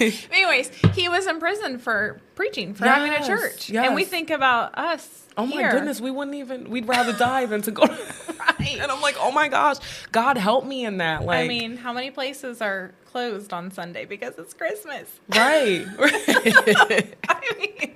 Anyways, 0.32 0.70
he 0.94 1.08
was 1.08 1.26
in 1.26 1.38
prison 1.38 1.78
for 1.78 2.20
preaching, 2.42 2.74
for 2.74 2.84
yes, 2.84 2.96
having 2.96 3.22
a 3.22 3.26
church. 3.26 3.70
Yes. 3.70 3.86
And 3.86 3.94
we 3.94 4.04
think 4.04 4.30
about 4.30 4.76
us. 4.76 5.26
Oh 5.36 5.46
my 5.46 5.70
goodness, 5.70 6.00
we 6.00 6.10
wouldn't 6.10 6.34
even, 6.36 6.68
we'd 6.70 6.86
rather 6.88 7.12
die 7.12 7.46
than 7.46 7.62
to 7.62 7.70
go. 7.70 7.82
right. 7.86 8.78
And 8.80 8.90
I'm 8.90 9.00
like, 9.00 9.16
oh 9.18 9.30
my 9.30 9.48
gosh, 9.48 9.76
God 10.10 10.36
help 10.36 10.66
me 10.66 10.84
in 10.84 10.98
that. 10.98 11.24
Like, 11.24 11.44
I 11.44 11.48
mean, 11.48 11.76
how 11.76 11.92
many 11.92 12.10
places 12.10 12.60
are 12.60 12.92
closed 13.06 13.52
on 13.52 13.70
Sunday 13.70 14.04
because 14.04 14.34
it's 14.38 14.54
Christmas? 14.54 15.08
Right. 15.28 15.86
I 15.98 17.40
mean, 17.58 17.92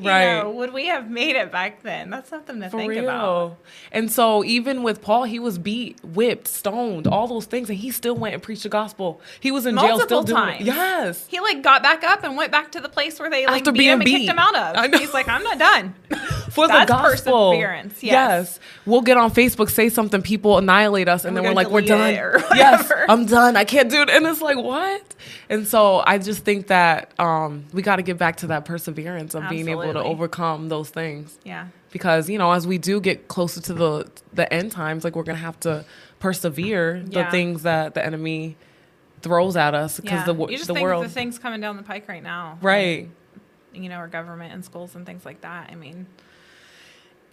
right. 0.00 0.42
Know, 0.42 0.50
would 0.50 0.72
we 0.72 0.86
have 0.86 1.10
made 1.10 1.36
it 1.36 1.50
back 1.50 1.82
then? 1.82 2.10
That's 2.10 2.28
something 2.28 2.60
to 2.60 2.70
For 2.70 2.78
think 2.78 2.90
real. 2.90 3.04
about. 3.04 3.58
And 3.90 4.10
so 4.10 4.44
even 4.44 4.82
with 4.82 5.00
Paul, 5.02 5.24
he 5.24 5.38
was 5.38 5.58
beat, 5.58 6.02
whipped, 6.04 6.46
stoned, 6.48 7.06
all 7.06 7.26
those 7.26 7.46
things, 7.46 7.68
and 7.68 7.78
he 7.78 7.90
still 7.90 8.14
went 8.14 8.34
and 8.34 8.42
preached 8.42 8.62
the 8.62 8.68
gospel. 8.68 9.20
He 9.40 9.50
was 9.50 9.66
in 9.66 9.74
Multiple 9.74 9.98
jail 9.98 10.06
still 10.06 10.24
times. 10.24 10.58
doing 10.58 10.68
it. 10.68 10.76
Yes. 10.76 11.26
He 11.26 11.40
like 11.40 11.62
got 11.62 11.82
back 11.82 12.04
up 12.04 12.22
and 12.24 12.36
went 12.36 12.52
back 12.52 12.72
to 12.72 12.80
the 12.80 12.88
place 12.88 13.18
where 13.18 13.30
they 13.30 13.46
like 13.46 13.62
After 13.62 13.72
beat 13.78 13.84
being 13.84 13.92
him 13.92 13.98
beat. 14.00 14.14
and 14.14 14.22
kicked 14.22 14.30
him 14.30 14.38
out 14.38 14.76
of. 14.76 15.00
He's 15.00 15.14
like, 15.14 15.28
I'm 15.28 15.42
not 15.42 15.58
done. 15.58 15.94
for 16.50 16.66
the 16.66 16.84
gospel. 16.86 17.50
Perseverance. 17.50 18.02
Yes. 18.02 18.12
yes. 18.12 18.60
We'll 18.86 19.02
get 19.02 19.16
on 19.16 19.30
Facebook, 19.30 19.70
say 19.70 19.88
something, 19.88 20.22
people 20.22 20.58
annihilate 20.58 21.08
us, 21.08 21.24
and, 21.24 21.28
and 21.28 21.36
then 21.36 21.44
we're, 21.44 21.50
we're 21.50 21.54
like, 21.54 21.70
we're 21.70 21.80
done. 21.82 22.42
Yes, 22.54 22.90
I'm 23.08 23.26
done. 23.26 23.56
I 23.56 23.64
can't 23.64 23.90
do 23.90 24.02
it. 24.02 24.10
And 24.10 24.26
it's 24.26 24.40
like, 24.40 24.56
what? 24.56 25.14
And 25.48 25.66
so 25.66 26.02
I 26.04 26.18
just 26.18 26.44
think 26.44 26.68
that 26.68 27.12
um, 27.20 27.66
we 27.72 27.82
got 27.82 27.96
to 27.96 28.02
get 28.02 28.18
back 28.18 28.36
to 28.36 28.48
that 28.48 28.64
perseverance 28.64 29.34
of 29.34 29.44
Absolutely. 29.44 29.64
being 29.64 29.80
able 29.80 29.92
to 29.92 30.02
overcome 30.02 30.68
those 30.68 30.90
things. 30.90 31.38
Yeah. 31.44 31.68
Because, 31.90 32.28
you 32.28 32.38
know, 32.38 32.52
as 32.52 32.66
we 32.66 32.78
do 32.78 33.00
get 33.00 33.28
closer 33.28 33.60
to 33.62 33.74
the 33.74 34.10
the 34.32 34.52
end 34.52 34.72
times, 34.72 35.04
like 35.04 35.16
we're 35.16 35.22
going 35.22 35.38
to 35.38 35.44
have 35.44 35.58
to 35.60 35.84
persevere 36.18 37.04
yeah. 37.08 37.24
the 37.24 37.30
things 37.30 37.62
that 37.62 37.94
the 37.94 38.04
enemy 38.04 38.56
throws 39.22 39.56
at 39.56 39.74
us 39.74 39.98
because 39.98 40.26
yeah. 40.26 40.32
the 40.32 40.34
you 40.34 40.56
just 40.56 40.68
the 40.68 40.74
think 40.74 40.84
world 40.84 41.04
the 41.04 41.08
things 41.08 41.38
coming 41.38 41.60
down 41.60 41.76
the 41.76 41.82
pike 41.82 42.08
right 42.08 42.22
now, 42.22 42.58
right? 42.60 43.02
Like, 43.02 43.10
you 43.82 43.88
know, 43.88 43.96
our 43.96 44.08
government 44.08 44.52
and 44.52 44.64
schools 44.64 44.94
and 44.94 45.06
things 45.06 45.24
like 45.24 45.40
that. 45.42 45.70
I 45.70 45.74
mean, 45.74 46.06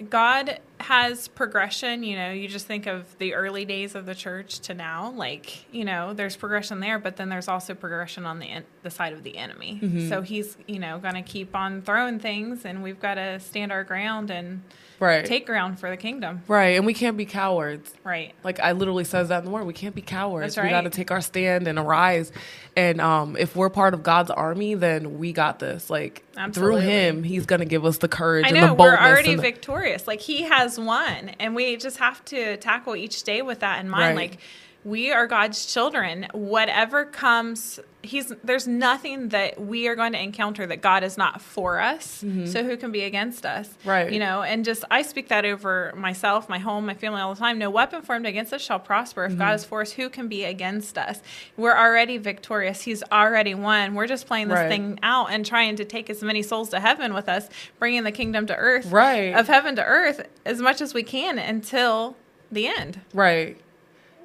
God 0.10 0.60
has 0.80 1.30
progression. 1.30 2.04
You 2.04 2.18
know, 2.18 2.32
you 2.32 2.48
just 2.48 2.68
think 2.68 2.86
of 2.86 3.18
the 3.18 3.34
early 3.34 3.64
days 3.64 3.96
of 3.96 4.06
the 4.06 4.16
church 4.16 4.60
to 4.62 4.74
now. 4.74 5.12
Like, 5.12 5.72
you 5.74 5.86
know, 5.86 6.14
there's 6.14 6.36
progression 6.36 6.82
there, 6.82 7.00
but 7.00 7.16
then 7.16 7.30
there's 7.30 7.48
also 7.48 7.74
progression 7.74 8.26
on 8.26 8.40
the 8.40 8.48
en- 8.48 8.66
the 8.84 8.90
side 8.90 9.14
of 9.14 9.24
the 9.24 9.38
enemy. 9.38 9.80
Mm-hmm. 9.82 10.10
So 10.10 10.22
he's, 10.22 10.58
you 10.68 10.80
know, 10.80 11.00
going 11.00 11.16
to 11.16 11.22
keep 11.22 11.56
on 11.56 11.82
throwing 11.82 12.20
things, 12.20 12.66
and 12.66 12.84
we've 12.84 13.00
got 13.00 13.16
to 13.16 13.40
stand 13.40 13.72
our 13.72 13.84
ground 13.84 14.32
and 14.32 14.64
right. 15.00 15.26
take 15.26 15.46
ground 15.46 15.80
for 15.80 15.90
the 15.90 15.98
kingdom. 15.98 16.42
Right. 16.48 16.76
And 16.78 16.86
we 16.86 16.94
can't 16.94 17.18
be 17.18 17.26
cowards. 17.26 17.94
Right. 18.04 18.34
Like 18.44 18.60
I 18.60 18.74
literally 18.74 19.04
says 19.04 19.30
that 19.30 19.40
in 19.40 19.46
the 19.46 19.52
word. 19.52 19.66
We 19.66 19.74
can't 19.74 19.96
be 19.96 20.02
cowards. 20.02 20.58
Right. 20.58 20.66
We 20.66 20.70
got 20.70 20.82
to 20.82 20.90
take 20.90 21.12
our 21.12 21.22
stand 21.22 21.68
and 21.68 21.80
arise. 21.80 22.32
And 22.76 23.00
um, 23.02 23.38
if 23.38 23.56
we're 23.56 23.70
part 23.70 23.94
of 23.94 24.04
God's 24.04 24.32
army, 24.32 24.74
then 24.74 25.18
we 25.18 25.34
got 25.34 25.60
this. 25.60 25.90
Like 25.90 26.24
Absolutely. 26.38 26.82
through 26.82 26.90
him, 26.90 27.24
he's 27.24 27.46
going 27.46 27.60
to 27.60 27.66
give 27.66 27.86
us 27.86 28.00
the 28.00 28.08
courage 28.08 28.46
I 28.48 28.52
know, 28.52 28.62
and 28.62 28.72
the 28.72 28.76
boldness. 28.76 29.00
We're 29.00 29.08
already 29.08 29.36
victorious. 29.36 30.08
Like 30.08 30.22
he 30.22 30.44
has 30.44 30.80
won. 30.80 31.30
And 31.40 31.56
we 31.56 31.78
just 31.78 31.98
have 31.98 32.24
to 32.26 32.58
tackle 32.58 32.96
each 32.96 33.24
day 33.24 33.42
with 33.42 33.60
that 33.60 33.80
in 33.80 33.90
mind. 33.90 34.18
Right. 34.18 34.32
Like 34.32 34.40
we 34.86 35.12
are 35.12 35.26
God's 35.26 35.66
children. 35.66 36.28
Whatever 36.32 37.06
comes, 37.06 37.80
He's 38.04 38.32
there's 38.44 38.68
nothing 38.68 39.30
that 39.30 39.60
we 39.60 39.88
are 39.88 39.96
going 39.96 40.14
to 40.14 40.22
encounter 40.22 40.68
that 40.68 40.82
God 40.82 41.04
is 41.04 41.18
not 41.18 41.42
for 41.42 41.80
us. 41.80 42.24
Mm-hmm. 42.24 42.46
So 42.46 42.64
who 42.64 42.78
can 42.78 42.92
be 42.92 43.02
against 43.02 43.48
us? 43.48 43.68
Right. 43.84 44.12
You 44.12 44.20
know, 44.20 44.44
and 44.44 44.64
just 44.64 44.86
I 44.92 45.02
speak 45.02 45.30
that 45.30 45.44
over 45.44 45.92
myself, 45.98 46.48
my 46.48 46.60
home, 46.60 46.86
my 46.86 46.94
family 46.94 47.20
all 47.20 47.34
the 47.34 47.40
time. 47.40 47.58
No 47.58 47.72
weapon 47.72 48.04
formed 48.04 48.28
against 48.28 48.54
us 48.54 48.62
shall 48.62 48.80
prosper. 48.80 49.26
If 49.26 49.32
mm-hmm. 49.32 49.40
God 49.40 49.56
is 49.56 49.66
for 49.66 49.82
us, 49.82 49.92
who 49.92 50.08
can 50.08 50.28
be 50.28 50.44
against 50.44 51.00
us? 51.00 51.20
We're 51.58 51.76
already 51.76 52.20
victorious. 52.20 52.84
He's 52.84 53.02
already 53.12 53.56
won. 53.56 53.96
We're 53.96 54.08
just 54.08 54.28
playing 54.28 54.50
this 54.50 54.60
right. 54.60 54.70
thing 54.70 55.00
out 55.02 55.32
and 55.32 55.44
trying 55.44 55.78
to 55.78 55.86
take 55.86 56.12
as 56.12 56.22
many 56.22 56.44
souls 56.44 56.70
to 56.70 56.80
heaven 56.80 57.16
with 57.16 57.28
us, 57.28 57.50
bringing 57.80 58.04
the 58.04 58.12
kingdom 58.12 58.46
to 58.46 58.56
earth, 58.56 58.92
right, 58.92 59.34
of 59.34 59.48
heaven 59.48 59.76
to 59.78 59.84
earth 59.84 60.28
as 60.46 60.62
much 60.62 60.80
as 60.80 60.94
we 60.94 61.02
can 61.02 61.40
until 61.40 62.16
the 62.52 62.68
end. 62.68 63.02
Right 63.12 63.60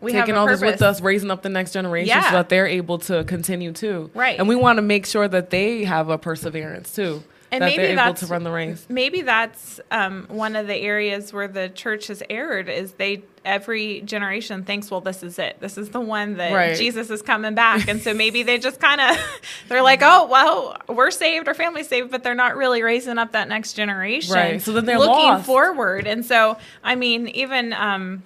we 0.01 0.13
taking 0.13 0.35
all 0.35 0.47
purpose. 0.47 0.61
this 0.61 0.73
with 0.73 0.83
us, 0.83 1.01
raising 1.01 1.31
up 1.31 1.43
the 1.43 1.49
next 1.49 1.73
generation 1.73 2.09
yeah. 2.09 2.31
so 2.31 2.37
that 2.37 2.49
they're 2.49 2.67
able 2.67 2.99
to 2.99 3.25
continue 3.25 3.73
too. 3.73 4.11
Right. 4.15 4.39
And 4.39 4.49
we 4.49 4.57
want 4.57 4.79
to 4.79 4.83
make 4.83 5.07
sure 5.07 5.29
that 5.29 5.51
they 5.51 5.85
have 5.85 6.09
a 6.09 6.19
perseverance 6.19 6.95
too. 6.95 7.23
And 7.53 7.63
that 7.63 7.67
maybe 7.67 7.83
they're 7.83 7.99
able 7.99 8.15
to 8.15 8.27
run 8.27 8.45
the 8.45 8.51
race. 8.51 8.87
Maybe 8.89 9.23
that's 9.23 9.81
um, 9.91 10.27
one 10.29 10.55
of 10.55 10.69
the 10.69 10.77
areas 10.77 11.33
where 11.33 11.49
the 11.49 11.69
church 11.69 12.07
has 12.07 12.23
erred 12.31 12.69
is 12.69 12.93
they 12.93 13.25
every 13.45 14.03
generation 14.03 14.65
thinks, 14.65 14.91
well, 14.91 15.01
this 15.01 15.23
is 15.23 15.39
it. 15.39 15.59
This 15.61 15.79
is 15.79 15.89
the 15.91 16.01
one 16.01 16.37
that 16.37 16.53
right. 16.53 16.77
Jesus 16.77 17.11
is 17.11 17.23
coming 17.23 17.55
back. 17.55 17.89
And 17.89 18.01
so 18.01 18.15
maybe 18.15 18.43
they 18.43 18.59
just 18.59 18.81
kind 18.81 19.01
of, 19.01 19.41
they're 19.69 19.83
like, 19.83 20.01
oh, 20.03 20.27
well, 20.27 20.77
we're 20.89 21.11
saved, 21.11 21.49
our 21.49 21.55
family's 21.55 21.89
saved, 21.89 22.11
but 22.11 22.23
they're 22.23 22.35
not 22.35 22.57
really 22.57 22.83
raising 22.83 23.19
up 23.19 23.33
that 23.33 23.49
next 23.49 23.73
generation. 23.73 24.35
Right. 24.35 24.63
So 24.63 24.73
then 24.73 24.85
they're 24.85 24.99
looking 24.99 25.15
lost. 25.15 25.47
forward. 25.47 26.07
And 26.07 26.25
so, 26.25 26.59
I 26.85 26.95
mean, 26.95 27.29
even, 27.29 27.73
um, 27.73 28.23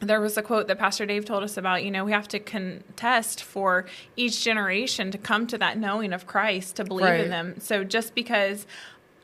there 0.00 0.20
was 0.20 0.36
a 0.36 0.42
quote 0.42 0.68
that 0.68 0.78
Pastor 0.78 1.06
Dave 1.06 1.24
told 1.24 1.42
us 1.42 1.56
about. 1.56 1.84
You 1.84 1.90
know, 1.90 2.04
we 2.04 2.12
have 2.12 2.28
to 2.28 2.38
contest 2.38 3.42
for 3.42 3.86
each 4.16 4.44
generation 4.44 5.10
to 5.10 5.18
come 5.18 5.46
to 5.48 5.58
that 5.58 5.78
knowing 5.78 6.12
of 6.12 6.26
Christ, 6.26 6.76
to 6.76 6.84
believe 6.84 7.06
right. 7.06 7.20
in 7.20 7.30
them. 7.30 7.56
So 7.60 7.82
just 7.82 8.14
because, 8.14 8.66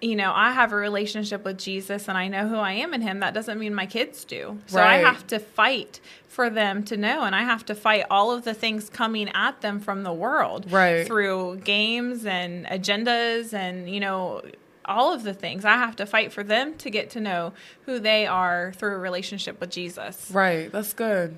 you 0.00 0.16
know, 0.16 0.32
I 0.34 0.52
have 0.52 0.72
a 0.72 0.76
relationship 0.76 1.44
with 1.44 1.58
Jesus 1.58 2.08
and 2.08 2.18
I 2.18 2.28
know 2.28 2.48
who 2.48 2.56
I 2.56 2.72
am 2.72 2.92
in 2.92 3.02
Him, 3.02 3.20
that 3.20 3.34
doesn't 3.34 3.58
mean 3.58 3.74
my 3.74 3.86
kids 3.86 4.24
do. 4.24 4.58
So 4.66 4.78
right. 4.78 4.94
I 4.94 5.08
have 5.08 5.26
to 5.28 5.38
fight 5.38 6.00
for 6.26 6.50
them 6.50 6.82
to 6.82 6.96
know, 6.96 7.22
and 7.22 7.34
I 7.34 7.42
have 7.44 7.64
to 7.66 7.76
fight 7.76 8.06
all 8.10 8.32
of 8.32 8.42
the 8.42 8.54
things 8.54 8.90
coming 8.90 9.28
at 9.28 9.60
them 9.60 9.78
from 9.78 10.02
the 10.02 10.12
world, 10.12 10.70
right? 10.72 11.06
Through 11.06 11.58
games 11.58 12.26
and 12.26 12.66
agendas, 12.66 13.54
and 13.54 13.88
you 13.88 14.00
know, 14.00 14.42
all 14.84 15.12
of 15.12 15.22
the 15.22 15.34
things. 15.34 15.64
I 15.64 15.74
have 15.76 15.96
to 15.96 16.06
fight 16.06 16.32
for 16.32 16.42
them 16.42 16.74
to 16.78 16.90
get 16.90 17.10
to 17.10 17.20
know 17.20 17.52
who 17.86 17.98
they 17.98 18.26
are 18.26 18.72
through 18.76 18.94
a 18.94 18.98
relationship 18.98 19.60
with 19.60 19.70
Jesus. 19.70 20.30
Right. 20.32 20.70
That's 20.70 20.92
good. 20.92 21.36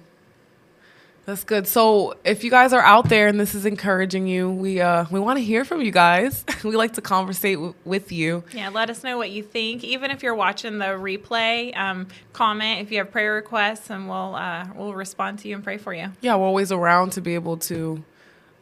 That's 1.26 1.42
good. 1.42 1.66
So, 1.66 2.14
if 2.22 2.44
you 2.44 2.52
guys 2.52 2.72
are 2.72 2.80
out 2.80 3.08
there 3.08 3.26
and 3.26 3.38
this 3.38 3.52
is 3.56 3.66
encouraging 3.66 4.28
you, 4.28 4.48
we 4.48 4.80
uh, 4.80 5.06
we 5.10 5.18
want 5.18 5.38
to 5.40 5.44
hear 5.44 5.64
from 5.64 5.80
you 5.80 5.90
guys. 5.90 6.44
we 6.64 6.76
like 6.76 6.92
to 6.92 7.00
conversate 7.00 7.56
w- 7.56 7.74
with 7.84 8.12
you. 8.12 8.44
Yeah, 8.52 8.68
let 8.68 8.90
us 8.90 9.02
know 9.02 9.16
what 9.18 9.30
you 9.30 9.42
think. 9.42 9.82
Even 9.82 10.12
if 10.12 10.22
you're 10.22 10.36
watching 10.36 10.78
the 10.78 10.84
replay, 10.84 11.76
um, 11.76 12.06
comment 12.32 12.80
if 12.80 12.92
you 12.92 12.98
have 12.98 13.10
prayer 13.10 13.34
requests, 13.34 13.90
and 13.90 14.08
we'll 14.08 14.36
uh, 14.36 14.68
we'll 14.76 14.94
respond 14.94 15.40
to 15.40 15.48
you 15.48 15.56
and 15.56 15.64
pray 15.64 15.78
for 15.78 15.92
you. 15.92 16.12
Yeah, 16.20 16.36
we're 16.36 16.46
always 16.46 16.70
around 16.70 17.10
to 17.12 17.20
be 17.20 17.34
able 17.34 17.56
to 17.56 18.04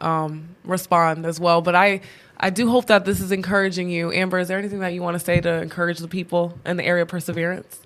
um, 0.01 0.49
respond 0.63 1.27
as 1.27 1.39
well. 1.39 1.61
But 1.61 1.75
I 1.75 2.01
I 2.37 2.49
do 2.49 2.69
hope 2.69 2.87
that 2.87 3.05
this 3.05 3.21
is 3.21 3.31
encouraging 3.31 3.89
you. 3.89 4.11
Amber, 4.11 4.39
is 4.39 4.47
there 4.47 4.57
anything 4.57 4.79
that 4.79 4.93
you 4.93 5.01
want 5.01 5.15
to 5.15 5.19
say 5.19 5.39
to 5.41 5.61
encourage 5.61 5.99
the 5.99 6.07
people 6.07 6.57
in 6.65 6.77
the 6.77 6.85
area 6.85 7.03
of 7.03 7.07
perseverance? 7.07 7.79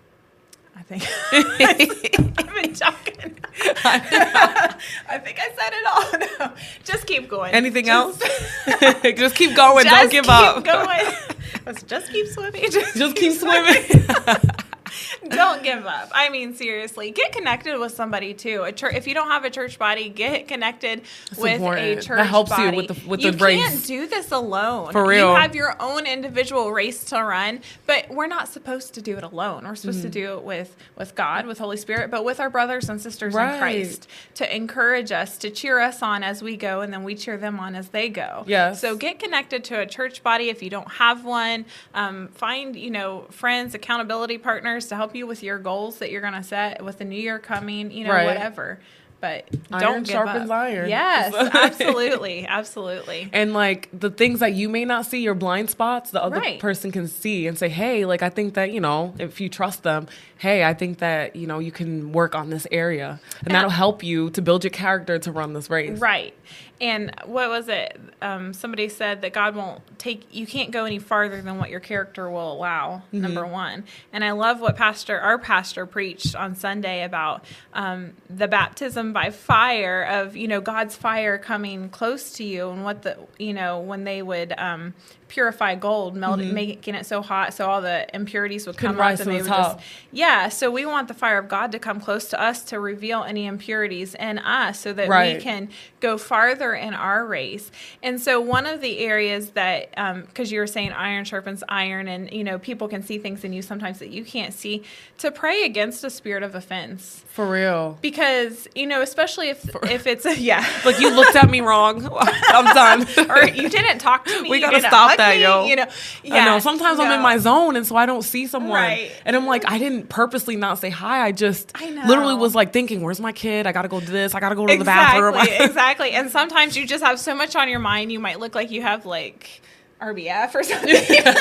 I 0.76 0.82
think 0.84 1.04
I've 2.40 2.54
been 2.62 2.74
talking. 2.74 3.38
I 3.62 5.20
think 5.24 5.38
I 5.40 5.50
said 5.58 5.74
it 5.74 6.40
all. 6.40 6.48
No, 6.50 6.56
just 6.84 7.06
keep 7.06 7.28
going. 7.28 7.54
Anything 7.54 7.86
just, 7.86 8.22
else? 8.22 9.18
just 9.18 9.36
keep 9.36 9.56
going. 9.56 9.84
Just 9.84 9.96
Don't 9.96 10.12
give 10.12 10.24
keep 10.24 10.32
up. 10.32 10.64
Going. 10.64 11.76
Just 11.86 12.12
keep 12.12 12.28
swimming. 12.28 12.62
Just, 12.72 12.96
just 12.96 13.16
keep, 13.16 13.32
keep 13.32 13.40
swimming. 13.40 13.84
swimming. 13.84 14.50
don't 15.30 15.64
give 15.64 15.86
up. 15.86 16.10
I 16.14 16.30
mean, 16.30 16.54
seriously, 16.56 17.12
get 17.12 17.32
connected 17.32 17.78
with 17.80 17.94
somebody 17.94 18.34
too. 18.34 18.64
A 18.64 18.72
church. 18.72 18.96
If 18.96 19.08
you 19.08 19.14
don't 19.14 19.28
have 19.28 19.46
a 19.46 19.50
church 19.50 19.80
body, 19.80 20.10
get 20.10 20.48
connected 20.48 21.04
That's 21.30 21.42
with 21.42 21.54
important. 21.54 21.86
a 21.88 21.96
church. 21.96 22.18
That 22.18 22.28
helps 22.28 22.52
body. 22.52 22.64
you 22.64 22.76
with 22.76 22.88
the 22.88 23.08
with 23.08 23.22
you 23.22 23.32
the 23.32 23.44
race. 23.44 23.60
You 23.60 23.68
can't 23.68 23.86
do 23.86 24.08
this 24.08 24.32
alone. 24.32 24.92
For 24.92 25.06
real, 25.06 25.30
you 25.30 25.36
have 25.36 25.56
your 25.56 25.76
own 25.80 26.06
individual 26.06 26.72
race 26.72 27.04
to 27.06 27.24
run, 27.24 27.62
but 27.86 28.10
we're 28.10 28.28
not 28.28 28.48
supposed 28.48 28.94
to 28.96 29.02
do 29.02 29.18
it 29.18 29.24
alone. 29.24 29.66
We're 29.66 29.76
supposed 29.76 30.00
mm-hmm. 30.00 30.08
to 30.08 30.20
do 30.20 30.34
it 30.34 30.44
with 30.44 30.76
with 30.98 31.16
God, 31.16 31.46
with 31.46 31.60
Holy 31.60 31.78
Spirit, 31.78 32.12
but 32.12 32.24
with 32.24 32.40
our 32.40 32.50
brothers 32.50 32.90
and 32.90 33.02
sisters 33.02 33.34
right. 33.34 33.54
in 33.54 33.60
Christ 33.60 34.08
to 34.36 34.56
encourage 34.56 35.12
us, 35.12 35.38
to 35.40 35.50
cheer 35.50 35.80
us 35.80 36.02
on 36.02 36.24
as 36.24 36.42
we 36.42 36.58
go, 36.58 36.82
and 36.82 36.92
then 36.92 37.04
we 37.04 37.16
cheer 37.16 37.38
them 37.38 37.60
on 37.60 37.76
as 37.76 37.90
they 37.90 38.10
go. 38.10 38.44
Yes. 38.48 38.82
So 38.82 38.96
get 38.96 39.20
connected 39.20 39.64
to 39.66 39.80
a 39.80 39.86
church 39.86 40.24
body 40.24 40.50
if 40.50 40.64
you 40.64 40.70
don't 40.70 40.92
have 40.92 41.26
one. 41.26 41.66
Um, 41.94 42.30
find 42.30 42.76
you 42.76 42.92
know 42.92 43.26
friends, 43.30 43.76
accountability 43.76 44.38
partners 44.38 44.79
to 44.88 44.96
help 44.96 45.16
you 45.16 45.28
with 45.28 45.44
your 45.44 45.60
goals 45.60 46.00
that 46.00 46.12
you're 46.12 46.22
going 46.22 46.34
to 46.34 46.44
set 46.44 46.84
with 46.84 46.98
the 46.98 47.06
new 47.06 47.20
year 47.20 47.40
coming, 47.40 47.92
you 47.92 48.06
know, 48.06 48.14
right. 48.14 48.26
whatever. 48.26 48.80
But 49.22 49.50
iron 49.70 49.82
don't 49.82 50.08
sharpens 50.08 50.50
up. 50.50 50.56
iron. 50.56 50.90
Yes, 50.90 51.34
absolutely, 51.54 52.48
absolutely. 52.48 53.30
And 53.34 53.54
like 53.54 53.90
the 53.92 54.10
things 54.10 54.40
that 54.40 54.54
you 54.54 54.70
may 54.70 54.86
not 54.86 55.06
see, 55.06 55.22
your 55.22 55.34
blind 55.34 55.70
spots, 55.70 56.12
the 56.12 56.24
other 56.24 56.40
right. 56.40 56.60
person 56.60 56.92
can 56.92 57.08
see 57.08 57.46
and 57.46 57.58
say, 57.58 57.68
"Hey, 57.68 58.06
like 58.06 58.24
I 58.24 58.30
think 58.30 58.54
that 58.54 58.72
you 58.72 58.80
know, 58.80 59.14
if 59.20 59.42
you 59.42 59.50
trust 59.50 59.84
them, 59.84 60.08
hey, 60.38 60.64
I 60.64 60.74
think 60.74 61.00
that 61.00 61.36
you 61.36 61.48
know 61.48 61.60
you 61.60 61.72
can 61.72 62.14
work 62.14 62.34
on 62.34 62.50
this 62.50 62.66
area, 62.72 63.20
and, 63.40 63.48
and 63.48 63.56
that'll 63.56 63.70
help 63.70 64.04
you 64.04 64.30
to 64.32 64.42
build 64.42 64.64
your 64.64 64.72
character 64.72 65.20
to 65.20 65.32
run 65.34 65.52
this 65.52 65.70
race." 65.70 66.00
Right. 66.00 66.34
And 66.82 67.12
what 67.26 67.50
was 67.50 67.68
it? 67.68 68.00
Um, 68.22 68.54
somebody 68.54 68.88
said 68.88 69.22
that 69.22 69.34
God 69.34 69.56
won't 69.56 69.82
take 70.00 70.34
you 70.34 70.48
can't 70.48 70.72
go 70.72 70.86
any 70.86 71.00
farther 71.00 71.42
than 71.42 71.58
what 71.58 71.70
your 71.70 71.80
character 71.80 72.30
will 72.30 72.54
allow. 72.54 72.98
Mm-hmm. 73.08 73.22
Number 73.22 73.46
one, 73.46 73.84
and 74.14 74.24
I 74.24 74.32
love 74.32 74.62
what 74.62 74.76
Pastor 74.78 75.20
our 75.20 75.38
pastor 75.38 75.86
preached 75.86 76.36
on 76.36 76.56
Sunday 76.56 77.04
about 77.04 77.44
um, 77.74 78.14
the 78.30 78.48
baptism 78.48 79.12
by 79.12 79.30
fire 79.30 80.04
of 80.04 80.38
you 80.38 80.48
know 80.48 80.62
God's 80.62 80.96
fire 80.96 81.38
coming 81.38 81.90
close 81.90 82.32
to 82.34 82.44
you 82.44 82.70
and 82.70 82.84
what 82.84 83.02
the 83.02 83.18
you 83.38 83.54
know 83.54 83.80
when 83.80 84.06
they 84.06 84.22
would 84.22 84.54
um, 84.58 84.94
purify 85.30 85.76
gold, 85.76 86.16
melt 86.16 86.40
mm-hmm. 86.40 86.54
making 86.54 86.96
it 86.96 87.06
so 87.06 87.22
hot 87.22 87.54
so 87.54 87.70
all 87.70 87.82
the 87.82 88.14
impurities 88.14 88.68
would 88.68 88.76
come 88.76 88.98
rise 88.98 89.22
and 89.22 89.32
they 89.32 89.38
would 89.38 89.46
top. 89.46 89.78
just 89.78 89.88
yeah. 90.12 90.50
So 90.50 90.70
we 90.70 90.86
want 90.86 91.08
the 91.08 91.14
fire 91.14 91.38
of 91.38 91.48
God 91.48 91.72
to 91.72 91.80
come 91.80 92.02
close 92.02 92.30
to 92.30 92.42
us 92.42 92.64
to 92.66 92.80
reveal 92.80 93.24
any 93.24 93.46
impurities 93.46 94.16
in 94.16 94.40
us 94.40 94.80
so 94.80 94.92
that 94.94 95.08
right. 95.08 95.38
we 95.38 95.42
can 95.42 95.70
go 96.00 96.18
farther 96.18 96.74
in 96.74 96.94
our 96.94 97.26
race. 97.26 97.72
And 98.02 98.20
so 98.20 98.42
one 98.42 98.66
of 98.66 98.82
the 98.82 99.00
areas 99.00 99.52
that 99.52 99.92
because 99.92 100.50
um, 100.50 100.54
you 100.54 100.60
were 100.60 100.68
saying 100.68 100.92
iron 100.92 101.26
sharpens 101.26 101.64
iron, 101.70 102.08
and 102.08 102.32
you 102.32 102.44
know 102.44 102.60
people 102.60 102.88
can 102.88 103.04
see 103.04 103.18
things 103.18 103.44
in 103.44 103.54
you 103.54 103.62
sometimes 103.62 104.00
that 104.00 104.10
you 104.10 104.26
can't 104.26 104.54
see, 104.54 104.84
to 105.20 105.32
pray 105.32 105.64
against 105.64 106.04
a 106.04 106.10
spirit 106.10 106.44
of 106.44 106.56
offense. 106.56 107.24
For 107.28 107.48
real. 107.48 107.98
Because 108.02 108.68
you 108.76 108.88
know, 108.88 109.02
especially 109.02 109.50
if 109.50 109.60
For, 109.60 109.86
if 109.86 110.08
it's 110.08 110.26
a, 110.26 110.36
yeah, 110.40 110.66
like 110.86 111.00
you 111.00 111.14
looked 111.14 111.36
at 111.36 111.50
me 111.50 111.62
wrong, 111.62 112.08
I'm 112.22 112.74
done, 112.74 113.30
or 113.30 113.48
you 113.48 113.70
didn't 113.70 114.00
talk 114.00 114.26
to 114.26 114.42
me. 114.42 114.50
We 114.50 114.60
gotta 114.60 114.80
stop 114.80 115.18
that, 115.20 115.40
yo. 115.40 115.66
You 115.66 115.76
know, 115.76 115.86
yeah, 116.24 116.36
I 116.36 116.46
know. 116.46 116.60
Sometimes 116.60 116.98
no. 116.98 117.06
I'm 117.06 117.12
in 117.12 117.22
my 117.22 117.38
zone, 117.38 117.76
and 117.76 117.86
so 117.86 117.96
I 117.96 118.06
don't 118.06 118.24
see 118.24 118.48
someone, 118.48 118.72
right. 118.72 119.12
and 119.26 119.36
I'm 119.36 119.46
like, 119.46 119.70
I 119.70 119.78
didn't 119.78 120.10
purposely 120.10 120.56
not 120.56 120.80
say 120.80 120.90
hi. 120.90 121.26
I 121.26 121.32
just 121.32 121.72
I 121.76 121.90
literally 122.08 122.36
was 122.36 122.56
like 122.56 122.74
thinking, 122.74 123.02
"Where's 123.02 123.20
my 123.20 123.32
kid? 123.32 123.68
I 123.68 123.72
gotta 123.72 123.88
go 123.88 124.00
do 124.00 124.08
this. 124.08 124.34
I 124.34 124.40
gotta 124.40 124.56
go 124.56 124.66
to 124.66 124.74
exactly, 124.74 125.22
the 125.22 125.32
bathroom." 125.32 125.62
exactly. 125.70 126.12
And 126.12 126.30
sometimes 126.30 126.76
you 126.76 126.88
just 126.88 127.04
have 127.04 127.20
so 127.20 127.36
much 127.36 127.56
on 127.56 127.70
your 127.70 127.80
mind. 127.80 128.12
You 128.12 128.20
might 128.20 128.40
look 128.40 128.56
like 128.56 128.72
you 128.72 128.82
have 128.82 129.06
like. 129.06 129.62
RBF 130.02 130.56
or 130.56 130.64
something. 130.64 130.88
you 130.90 131.24
know, 131.26 131.32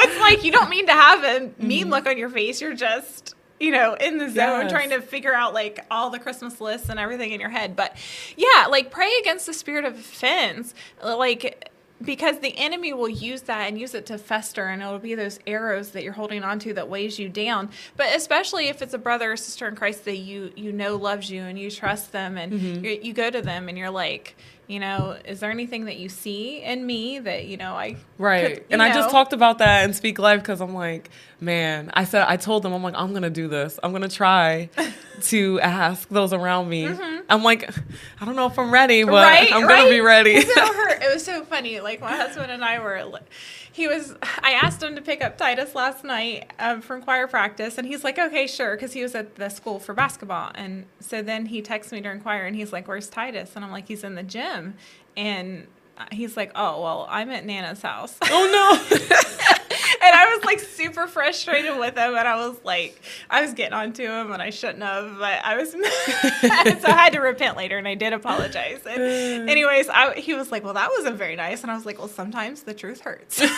it's 0.00 0.18
like 0.18 0.44
you 0.44 0.50
don't 0.50 0.70
mean 0.70 0.86
to 0.86 0.92
have 0.92 1.22
a 1.22 1.40
mean 1.62 1.82
mm-hmm. 1.82 1.90
look 1.90 2.06
on 2.06 2.16
your 2.16 2.30
face. 2.30 2.58
You're 2.62 2.72
just 2.72 3.34
you 3.62 3.70
know, 3.70 3.94
in 3.94 4.18
the 4.18 4.28
zone 4.28 4.62
yes. 4.62 4.72
trying 4.72 4.90
to 4.90 5.00
figure 5.00 5.32
out 5.32 5.54
like 5.54 5.78
all 5.88 6.10
the 6.10 6.18
Christmas 6.18 6.60
lists 6.60 6.88
and 6.88 6.98
everything 6.98 7.30
in 7.30 7.38
your 7.38 7.48
head. 7.48 7.76
But 7.76 7.96
yeah, 8.36 8.66
like 8.68 8.90
pray 8.90 9.10
against 9.20 9.46
the 9.46 9.54
spirit 9.54 9.84
of 9.84 9.94
offense. 9.94 10.74
Like 11.02 11.70
because 12.02 12.38
the 12.40 12.56
enemy 12.56 12.92
will 12.92 13.08
use 13.08 13.42
that 13.42 13.68
and 13.68 13.80
use 13.80 13.94
it 13.94 14.06
to 14.06 14.18
fester 14.18 14.66
and 14.66 14.82
it'll 14.82 14.98
be 14.98 15.14
those 15.14 15.38
arrows 15.46 15.90
that 15.90 16.02
you're 16.02 16.12
holding 16.12 16.42
on 16.42 16.58
to 16.58 16.74
that 16.74 16.88
weighs 16.88 17.18
you 17.18 17.28
down 17.28 17.70
but 17.96 18.14
especially 18.14 18.68
if 18.68 18.82
it's 18.82 18.94
a 18.94 18.98
brother 18.98 19.32
or 19.32 19.36
sister 19.36 19.68
in 19.68 19.74
christ 19.74 20.04
that 20.04 20.16
you 20.16 20.52
you 20.56 20.72
know 20.72 20.96
loves 20.96 21.30
you 21.30 21.42
and 21.42 21.58
you 21.58 21.70
trust 21.70 22.12
them 22.12 22.36
and 22.36 22.52
mm-hmm. 22.52 22.84
you 22.84 23.12
go 23.12 23.30
to 23.30 23.42
them 23.42 23.68
and 23.68 23.78
you're 23.78 23.90
like 23.90 24.36
you 24.72 24.80
know 24.80 25.16
is 25.26 25.40
there 25.40 25.50
anything 25.50 25.84
that 25.84 25.98
you 25.98 26.08
see 26.08 26.62
in 26.62 26.86
me 26.86 27.18
that 27.18 27.46
you 27.46 27.58
know 27.58 27.74
i 27.74 27.94
right 28.16 28.54
could, 28.54 28.64
and 28.70 28.78
know? 28.78 28.84
i 28.84 28.92
just 28.92 29.10
talked 29.10 29.34
about 29.34 29.58
that 29.58 29.84
and 29.84 29.94
speak 29.94 30.18
life 30.18 30.40
because 30.40 30.62
i'm 30.62 30.72
like 30.72 31.10
man 31.40 31.90
i 31.92 32.04
said 32.04 32.24
i 32.26 32.36
told 32.38 32.62
them 32.62 32.72
i'm 32.72 32.82
like 32.82 32.94
i'm 32.96 33.12
gonna 33.12 33.28
do 33.28 33.48
this 33.48 33.78
i'm 33.82 33.92
gonna 33.92 34.08
try 34.08 34.70
to 35.20 35.60
ask 35.60 36.08
those 36.08 36.32
around 36.32 36.70
me 36.70 36.84
mm-hmm. 36.84 37.20
i'm 37.28 37.42
like 37.42 37.68
i 38.20 38.24
don't 38.24 38.34
know 38.34 38.46
if 38.46 38.58
i'm 38.58 38.72
ready 38.72 39.04
but 39.04 39.12
right, 39.12 39.52
i'm 39.52 39.66
right? 39.66 39.80
gonna 39.80 39.90
be 39.90 40.00
ready 40.00 40.40
so 40.40 40.52
it 40.56 41.12
was 41.12 41.22
so 41.22 41.44
funny 41.44 41.80
like 41.80 42.00
my 42.00 42.16
husband 42.16 42.50
and 42.50 42.64
i 42.64 42.78
were 42.78 43.04
he 43.72 43.88
was 43.88 44.14
i 44.42 44.52
asked 44.52 44.82
him 44.82 44.94
to 44.94 45.02
pick 45.02 45.22
up 45.22 45.36
titus 45.36 45.74
last 45.74 46.04
night 46.04 46.50
um, 46.58 46.80
from 46.80 47.02
choir 47.02 47.26
practice 47.26 47.78
and 47.78 47.86
he's 47.86 48.04
like 48.04 48.18
okay 48.18 48.46
sure 48.46 48.76
because 48.76 48.92
he 48.92 49.02
was 49.02 49.14
at 49.14 49.34
the 49.36 49.48
school 49.48 49.78
for 49.78 49.94
basketball. 49.94 50.50
And 50.54 50.86
so 51.00 51.22
then 51.22 51.46
he 51.46 51.62
texts 51.62 51.92
me 51.92 52.00
during 52.00 52.20
choir 52.20 52.44
and 52.44 52.54
he's 52.54 52.72
like 52.72 52.86
where's 52.86 53.08
titus? 53.08 53.56
And 53.56 53.64
i'm 53.64 53.70
like 53.70 53.88
he's 53.88 54.04
in 54.04 54.14
the 54.14 54.22
gym. 54.22 54.74
And 55.16 55.66
he's 56.10 56.36
like 56.36 56.52
oh 56.54 56.82
well 56.82 57.06
i'm 57.08 57.30
at 57.30 57.44
nana's 57.44 57.82
house. 57.82 58.16
Oh 58.22 58.88
no 58.90 59.58
and 60.02 60.14
I 60.14 60.34
was 60.34 60.44
like 60.44 60.58
super 60.60 61.06
frustrated 61.06 61.78
with 61.78 61.96
him, 61.96 62.16
and 62.16 62.26
I 62.26 62.34
was 62.46 62.56
like, 62.64 63.00
I 63.30 63.42
was 63.42 63.52
getting 63.52 63.74
on 63.74 63.92
to 63.94 64.02
him, 64.02 64.32
and 64.32 64.42
I 64.42 64.50
shouldn't 64.50 64.82
have, 64.82 65.16
but 65.18 65.44
I 65.44 65.56
was, 65.56 65.70
so 65.72 65.78
I 65.80 66.90
had 66.90 67.12
to 67.12 67.20
repent 67.20 67.56
later, 67.56 67.78
and 67.78 67.86
I 67.86 67.94
did 67.94 68.12
apologize. 68.12 68.80
And 68.84 69.00
anyways, 69.48 69.88
I, 69.88 70.14
he 70.14 70.34
was 70.34 70.50
like, 70.50 70.64
well, 70.64 70.74
that 70.74 70.90
wasn't 70.90 71.16
very 71.16 71.36
nice, 71.36 71.62
and 71.62 71.70
I 71.70 71.76
was 71.76 71.86
like, 71.86 71.98
well, 71.98 72.08
sometimes 72.08 72.62
the 72.62 72.74
truth 72.74 73.00
hurts. 73.00 73.40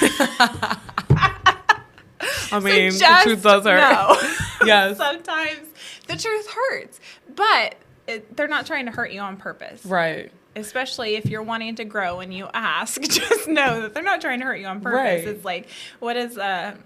I 2.53 2.61
mean, 2.61 2.92
so 2.92 3.07
the 3.07 3.20
truth 3.22 3.42
does 3.42 3.64
hurt. 3.64 3.78
No. 3.78 4.16
yes. 4.66 4.99
Sometimes 4.99 5.66
the 6.07 6.16
truth 6.16 6.49
hurts, 6.51 7.01
but 7.34 7.76
it, 8.07 8.36
they're 8.36 8.49
not 8.49 8.66
trying 8.66 8.84
to 8.84 8.92
hurt 8.92 9.12
you 9.12 9.20
on 9.20 9.38
purpose. 9.38 9.84
Right 9.86 10.30
especially 10.57 11.16
if 11.16 11.26
you're 11.26 11.42
wanting 11.42 11.76
to 11.76 11.84
grow 11.84 12.20
and 12.20 12.32
you 12.32 12.48
ask, 12.52 13.00
just 13.02 13.48
know 13.48 13.82
that 13.82 13.94
they're 13.94 14.02
not 14.02 14.20
trying 14.20 14.40
to 14.40 14.46
hurt 14.46 14.57
you 14.57 14.66
on 14.66 14.80
purpose. 14.80 15.24
Right. 15.24 15.28
It's 15.28 15.44
like, 15.44 15.68
what 16.00 16.14
does 16.14 16.38
uh, 16.38 16.76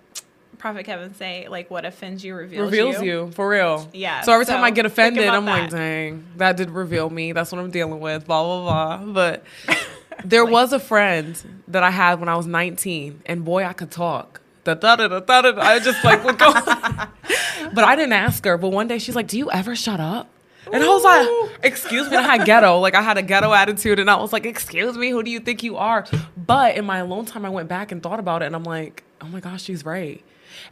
Prophet 0.59 0.85
Kevin 0.85 1.15
say? 1.15 1.49
Like, 1.49 1.71
what 1.71 1.85
offends 1.85 2.25
you 2.25 2.35
reveals, 2.35 2.71
reveals 2.71 3.03
you. 3.03 3.27
you. 3.27 3.31
for 3.33 3.49
real. 3.49 3.89
Yeah. 3.93 4.23
So 4.23 4.33
every 4.33 4.47
so 4.47 4.53
time 4.53 4.65
I 4.65 4.71
get 4.71 4.87
offended, 4.87 5.29
I'm 5.29 5.45
that. 5.45 5.63
like, 5.63 5.71
dang, 5.71 6.25
that 6.37 6.57
did 6.57 6.71
reveal 6.71 7.11
me. 7.11 7.33
That's 7.33 7.53
what 7.53 7.61
I'm 7.61 7.71
dealing 7.71 8.01
with. 8.01 8.27
Blah 8.27 8.43
blah 8.43 8.99
blah. 8.99 9.13
But 9.13 9.45
there 10.25 10.45
like, 10.45 10.53
was 10.53 10.73
a 10.73 10.81
friend 10.81 11.63
that 11.69 11.83
I 11.83 11.91
had 11.91 12.21
when 12.21 12.29
I 12.29 12.37
was 12.37 12.47
19, 12.47 13.23
and 13.27 13.45
boy, 13.45 13.65
I 13.65 13.73
could 13.73 13.91
talk. 13.91 14.41
Da, 14.65 14.75
da, 14.75 14.97
da. 14.97 15.23
I 15.27 15.79
just 15.79 16.05
like 16.05 16.25
would 16.25 16.39
go. 16.39 16.53
but 17.73 17.85
I 17.85 17.97
didn't 17.97 18.13
ask 18.13 18.45
her. 18.45 18.59
But 18.59 18.69
one 18.69 18.87
day 18.87 18.99
she's 18.99 19.17
like, 19.17 19.27
"Do 19.29 19.39
you 19.39 19.51
ever 19.51 19.75
shut 19.75 20.01
up?" 20.01 20.29
And 20.73 20.83
I 20.83 20.89
was 20.89 21.05
like, 21.05 21.51
excuse 21.63 22.11
me, 22.11 22.17
I 22.17 22.23
had 22.23 22.45
ghetto. 22.45 22.79
Like 22.79 22.95
I 22.95 23.03
had 23.03 23.19
a 23.19 23.23
ghetto 23.23 23.53
attitude 23.53 23.99
and 23.99 24.11
I 24.11 24.17
was 24.17 24.33
like, 24.33 24.47
excuse 24.47 24.97
me, 24.97 25.11
who 25.11 25.23
do 25.23 25.31
you 25.31 25.41
think 25.41 25.63
you 25.63 25.77
are? 25.77 26.07
But 26.37 26.77
in 26.77 26.85
my 26.85 26.99
alone 26.99 27.25
time, 27.25 27.45
I 27.45 27.51
went 27.51 27.69
back 27.69 27.93
and 27.93 28.03
thought 28.03 28.21
about 28.21 28.43
it 28.43 28.47
and 28.47 28.57
I'm 28.57 28.65
like, 28.65 29.05
oh 29.21 29.27
my 29.27 29.41
gosh, 29.41 29.63
she's 29.63 29.85
right. 29.85 30.23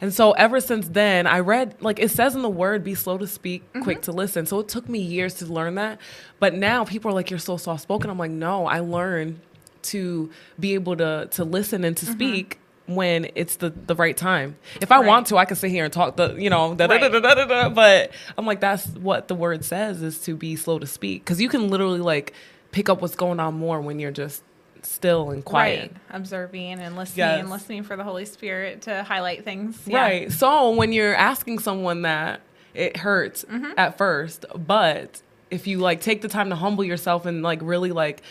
And 0.01 0.13
so 0.13 0.31
ever 0.33 0.59
since 0.59 0.87
then, 0.87 1.27
I 1.27 1.39
read, 1.39 1.75
like 1.81 1.99
it 1.99 2.11
says 2.11 2.35
in 2.35 2.41
the 2.41 2.49
word, 2.49 2.83
be 2.83 2.95
slow 2.95 3.17
to 3.17 3.27
speak, 3.27 3.63
mm-hmm. 3.71 3.83
quick 3.83 4.01
to 4.03 4.11
listen. 4.11 4.45
So 4.45 4.59
it 4.59 4.67
took 4.67 4.89
me 4.89 4.99
years 4.99 5.35
to 5.35 5.45
learn 5.45 5.75
that. 5.75 5.99
But 6.39 6.53
now 6.53 6.83
people 6.83 7.11
are 7.11 7.13
like, 7.13 7.29
you're 7.29 7.39
so 7.39 7.57
soft 7.57 7.83
spoken. 7.83 8.09
I'm 8.09 8.17
like, 8.17 8.31
no, 8.31 8.65
I 8.65 8.79
learned 8.79 9.39
to 9.83 10.29
be 10.59 10.73
able 10.73 10.97
to 10.97 11.27
to 11.31 11.43
listen 11.43 11.83
and 11.83 11.95
to 11.97 12.05
mm-hmm. 12.05 12.15
speak 12.15 12.59
when 12.87 13.29
it's 13.35 13.57
the, 13.57 13.69
the 13.69 13.95
right 13.95 14.15
time. 14.15 14.55
If 14.81 14.91
I 14.91 14.97
right. 14.99 15.07
want 15.07 15.27
to, 15.27 15.37
I 15.37 15.45
can 15.45 15.55
sit 15.55 15.69
here 15.69 15.83
and 15.83 15.93
talk 15.93 16.15
the, 16.15 16.35
you 16.35 16.49
know, 16.49 16.73
da, 16.73 16.87
da, 16.87 16.97
da, 16.97 17.09
da, 17.09 17.19
da, 17.19 17.45
da, 17.45 17.69
but 17.69 18.11
I'm 18.37 18.45
like, 18.45 18.59
that's 18.59 18.87
what 18.87 19.27
the 19.27 19.35
word 19.35 19.63
says 19.63 20.01
is 20.01 20.19
to 20.21 20.35
be 20.35 20.55
slow 20.55 20.79
to 20.79 20.87
speak. 20.87 21.25
Cause 21.25 21.39
you 21.39 21.49
can 21.49 21.69
literally 21.69 21.99
like 21.99 22.33
pick 22.71 22.89
up 22.89 23.01
what's 23.01 23.15
going 23.15 23.39
on 23.39 23.55
more 23.55 23.81
when 23.81 23.99
you're 23.99 24.11
just 24.11 24.41
still 24.81 25.31
and 25.31 25.43
quiet. 25.43 25.91
Right. 25.91 26.01
Observing 26.11 26.79
and 26.79 26.95
listening 26.95 27.25
yes. 27.25 27.39
and 27.39 27.49
listening 27.49 27.83
for 27.83 27.97
the 27.97 28.03
Holy 28.03 28.25
Spirit 28.25 28.83
to 28.83 29.03
highlight 29.03 29.43
things. 29.43 29.79
Yeah. 29.85 30.01
Right. 30.01 30.31
So 30.31 30.71
when 30.71 30.93
you're 30.93 31.15
asking 31.15 31.59
someone 31.59 32.03
that, 32.03 32.41
it 32.73 32.97
hurts 32.97 33.43
mm-hmm. 33.43 33.71
at 33.75 33.97
first, 33.97 34.45
but 34.55 35.21
if 35.49 35.65
you 35.65 35.79
like 35.79 35.99
take 36.01 36.21
the 36.21 36.27
time 36.27 36.49
to 36.49 36.55
humble 36.55 36.83
yourself 36.83 37.25
and 37.25 37.41
like 37.41 37.59
really 37.61 37.91
like 37.91 38.21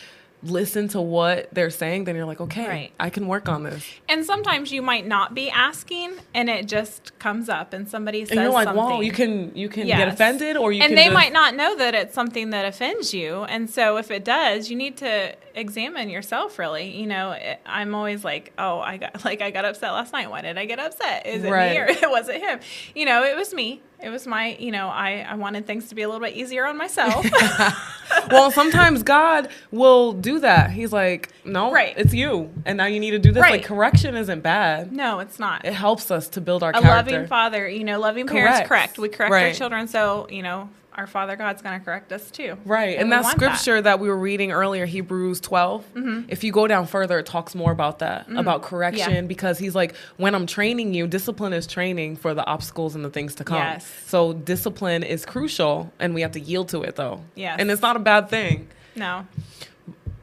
listen 0.42 0.88
to 0.88 1.00
what 1.00 1.48
they're 1.52 1.70
saying, 1.70 2.04
then 2.04 2.16
you're 2.16 2.26
like, 2.26 2.40
okay, 2.40 2.68
right. 2.68 2.92
I 3.00 3.10
can 3.10 3.26
work 3.26 3.48
on 3.48 3.62
this. 3.62 3.84
And 4.08 4.24
sometimes 4.24 4.72
you 4.72 4.82
might 4.82 5.06
not 5.06 5.34
be 5.34 5.50
asking, 5.50 6.14
and 6.34 6.48
it 6.48 6.66
just 6.66 7.18
comes 7.18 7.48
up, 7.48 7.72
and 7.72 7.88
somebody 7.88 8.24
says 8.24 8.32
and 8.32 8.40
you're 8.42 8.52
like, 8.52 8.66
something. 8.66 8.84
wow, 8.84 9.00
you 9.00 9.12
can 9.12 9.54
you 9.54 9.68
can 9.68 9.86
yes. 9.86 9.98
get 9.98 10.08
offended, 10.08 10.56
or 10.56 10.72
you 10.72 10.82
and 10.82 10.96
they 10.96 11.04
just... 11.04 11.14
might 11.14 11.32
not 11.32 11.54
know 11.54 11.76
that 11.76 11.94
it's 11.94 12.14
something 12.14 12.50
that 12.50 12.64
offends 12.64 13.12
you, 13.14 13.42
and 13.44 13.68
so 13.68 13.96
if 13.96 14.10
it 14.10 14.24
does, 14.24 14.70
you 14.70 14.76
need 14.76 14.96
to 14.98 15.34
examine 15.56 16.08
yourself. 16.08 16.58
Really, 16.58 16.96
you 16.96 17.06
know, 17.06 17.32
it, 17.32 17.58
I'm 17.66 17.94
always 17.94 18.24
like, 18.24 18.52
oh, 18.58 18.78
I 18.78 18.98
got 18.98 19.24
like 19.24 19.42
I 19.42 19.50
got 19.50 19.64
upset 19.64 19.92
last 19.92 20.12
night. 20.12 20.30
Why 20.30 20.42
did 20.42 20.58
I 20.58 20.66
get 20.66 20.78
upset? 20.78 21.26
Is 21.26 21.42
it 21.42 21.50
right. 21.50 21.72
me 21.72 21.78
or 21.78 21.86
it 22.28 22.40
him? 22.40 22.60
You 22.94 23.06
know, 23.06 23.24
it 23.24 23.36
was 23.36 23.52
me. 23.52 23.82
It 24.02 24.10
was 24.10 24.26
my, 24.26 24.56
you 24.58 24.72
know, 24.72 24.88
I, 24.88 25.26
I 25.26 25.36
wanted 25.36 25.66
things 25.66 25.88
to 25.88 25.94
be 25.94 26.02
a 26.02 26.08
little 26.08 26.20
bit 26.20 26.36
easier 26.36 26.66
on 26.66 26.76
myself. 26.76 27.26
well, 28.30 28.50
sometimes 28.50 29.02
God 29.02 29.48
will 29.70 30.12
do 30.12 30.38
that. 30.40 30.70
He's 30.70 30.92
like, 30.92 31.30
no, 31.46 31.72
right. 31.72 31.94
it's 31.96 32.12
you. 32.12 32.52
And 32.66 32.76
now 32.76 32.84
you 32.84 33.00
need 33.00 33.12
to 33.12 33.18
do 33.18 33.32
this. 33.32 33.40
Right. 33.40 33.52
Like, 33.52 33.64
correction 33.64 34.14
isn't 34.14 34.42
bad. 34.42 34.92
No, 34.92 35.20
it's 35.20 35.38
not. 35.38 35.64
It 35.64 35.72
helps 35.72 36.10
us 36.10 36.28
to 36.30 36.42
build 36.42 36.62
our 36.62 36.70
a 36.70 36.72
character. 36.74 37.12
loving 37.12 37.26
father, 37.26 37.66
you 37.66 37.84
know, 37.84 37.98
loving 37.98 38.26
parents 38.26 38.68
correct. 38.68 38.98
We 38.98 39.08
correct 39.08 39.32
right. 39.32 39.46
our 39.46 39.54
children. 39.54 39.88
So, 39.88 40.26
you 40.28 40.42
know, 40.42 40.68
our 40.96 41.06
Father 41.06 41.36
God's 41.36 41.62
going 41.62 41.78
to 41.78 41.84
correct 41.84 42.10
us 42.12 42.30
too. 42.30 42.56
Right. 42.64 42.94
And, 42.94 43.02
and 43.02 43.12
that 43.12 43.26
scripture 43.26 43.76
that. 43.76 43.84
that. 43.84 44.00
we 44.00 44.08
were 44.08 44.16
reading 44.16 44.50
earlier, 44.50 44.86
Hebrews 44.86 45.40
12, 45.40 45.94
mm-hmm. 45.94 46.20
if 46.28 46.42
you 46.42 46.52
go 46.52 46.66
down 46.66 46.86
further, 46.86 47.18
it 47.18 47.26
talks 47.26 47.54
more 47.54 47.70
about 47.70 47.98
that, 47.98 48.26
mm-hmm. 48.26 48.38
about 48.38 48.62
correction, 48.62 49.14
yeah. 49.14 49.20
because 49.22 49.58
he's 49.58 49.74
like, 49.74 49.94
when 50.16 50.34
I'm 50.34 50.46
training 50.46 50.94
you, 50.94 51.06
discipline 51.06 51.52
is 51.52 51.66
training 51.66 52.16
for 52.16 52.34
the 52.34 52.44
obstacles 52.46 52.94
and 52.94 53.04
the 53.04 53.10
things 53.10 53.34
to 53.36 53.44
come. 53.44 53.58
Yes. 53.58 53.90
So 54.06 54.32
discipline 54.32 55.02
is 55.02 55.26
crucial, 55.26 55.92
and 55.98 56.14
we 56.14 56.22
have 56.22 56.32
to 56.32 56.40
yield 56.40 56.70
to 56.70 56.82
it 56.82 56.96
though. 56.96 57.22
Yes. 57.34 57.56
And 57.60 57.70
it's 57.70 57.82
not 57.82 57.96
a 57.96 58.00
bad 58.00 58.30
thing. 58.30 58.68
No. 58.94 59.26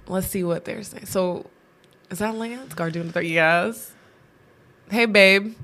Let's 0.07 0.27
see 0.27 0.43
what 0.43 0.65
they're 0.65 0.83
saying. 0.83 1.05
So, 1.05 1.45
is 2.09 2.19
that 2.19 2.35
Lance? 2.35 2.73
Garduna, 2.73 3.27
yes. 3.27 3.93
Hey, 4.89 5.05
babe. 5.05 5.55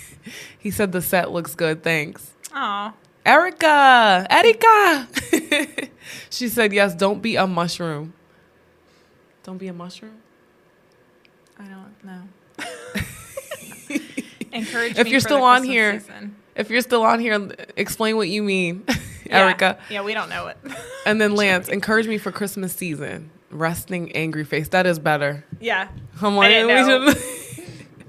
he 0.58 0.70
said 0.70 0.92
the 0.92 1.00
set 1.00 1.30
looks 1.30 1.54
good. 1.54 1.82
Thanks. 1.82 2.32
Aw. 2.52 2.92
Erica, 3.28 4.26
Erica. 4.30 5.06
she 6.30 6.48
said, 6.48 6.72
yes, 6.72 6.94
don't 6.94 7.20
be 7.20 7.36
a 7.36 7.46
mushroom. 7.46 8.14
Don't 9.42 9.58
be 9.58 9.68
a 9.68 9.72
mushroom? 9.74 10.16
I 11.58 11.64
don't 11.64 11.94
know. 12.02 12.22
Encourage 14.50 14.56
me 14.56 14.62
for 14.62 14.70
Christmas. 14.72 14.98
if 14.98 15.08
you're 15.08 15.20
still 15.20 15.42
on 15.42 15.62
here, 15.62 16.00
season. 16.00 16.36
if 16.56 16.70
you're 16.70 16.80
still 16.80 17.02
on 17.02 17.20
here, 17.20 17.50
explain 17.76 18.16
what 18.16 18.30
you 18.30 18.42
mean, 18.42 18.84
yeah. 19.26 19.40
Erica. 19.40 19.78
Yeah, 19.90 20.00
we 20.00 20.14
don't 20.14 20.30
know 20.30 20.46
it. 20.46 20.56
and 21.04 21.20
then 21.20 21.34
Lance, 21.34 21.68
encourage 21.68 22.08
me 22.08 22.16
for 22.16 22.32
Christmas 22.32 22.72
season. 22.72 23.30
Resting 23.50 24.10
angry 24.12 24.44
face. 24.44 24.68
That 24.68 24.86
is 24.86 24.98
better. 24.98 25.44
Yeah. 25.60 25.88
We 26.22 26.28
should. 26.28 27.16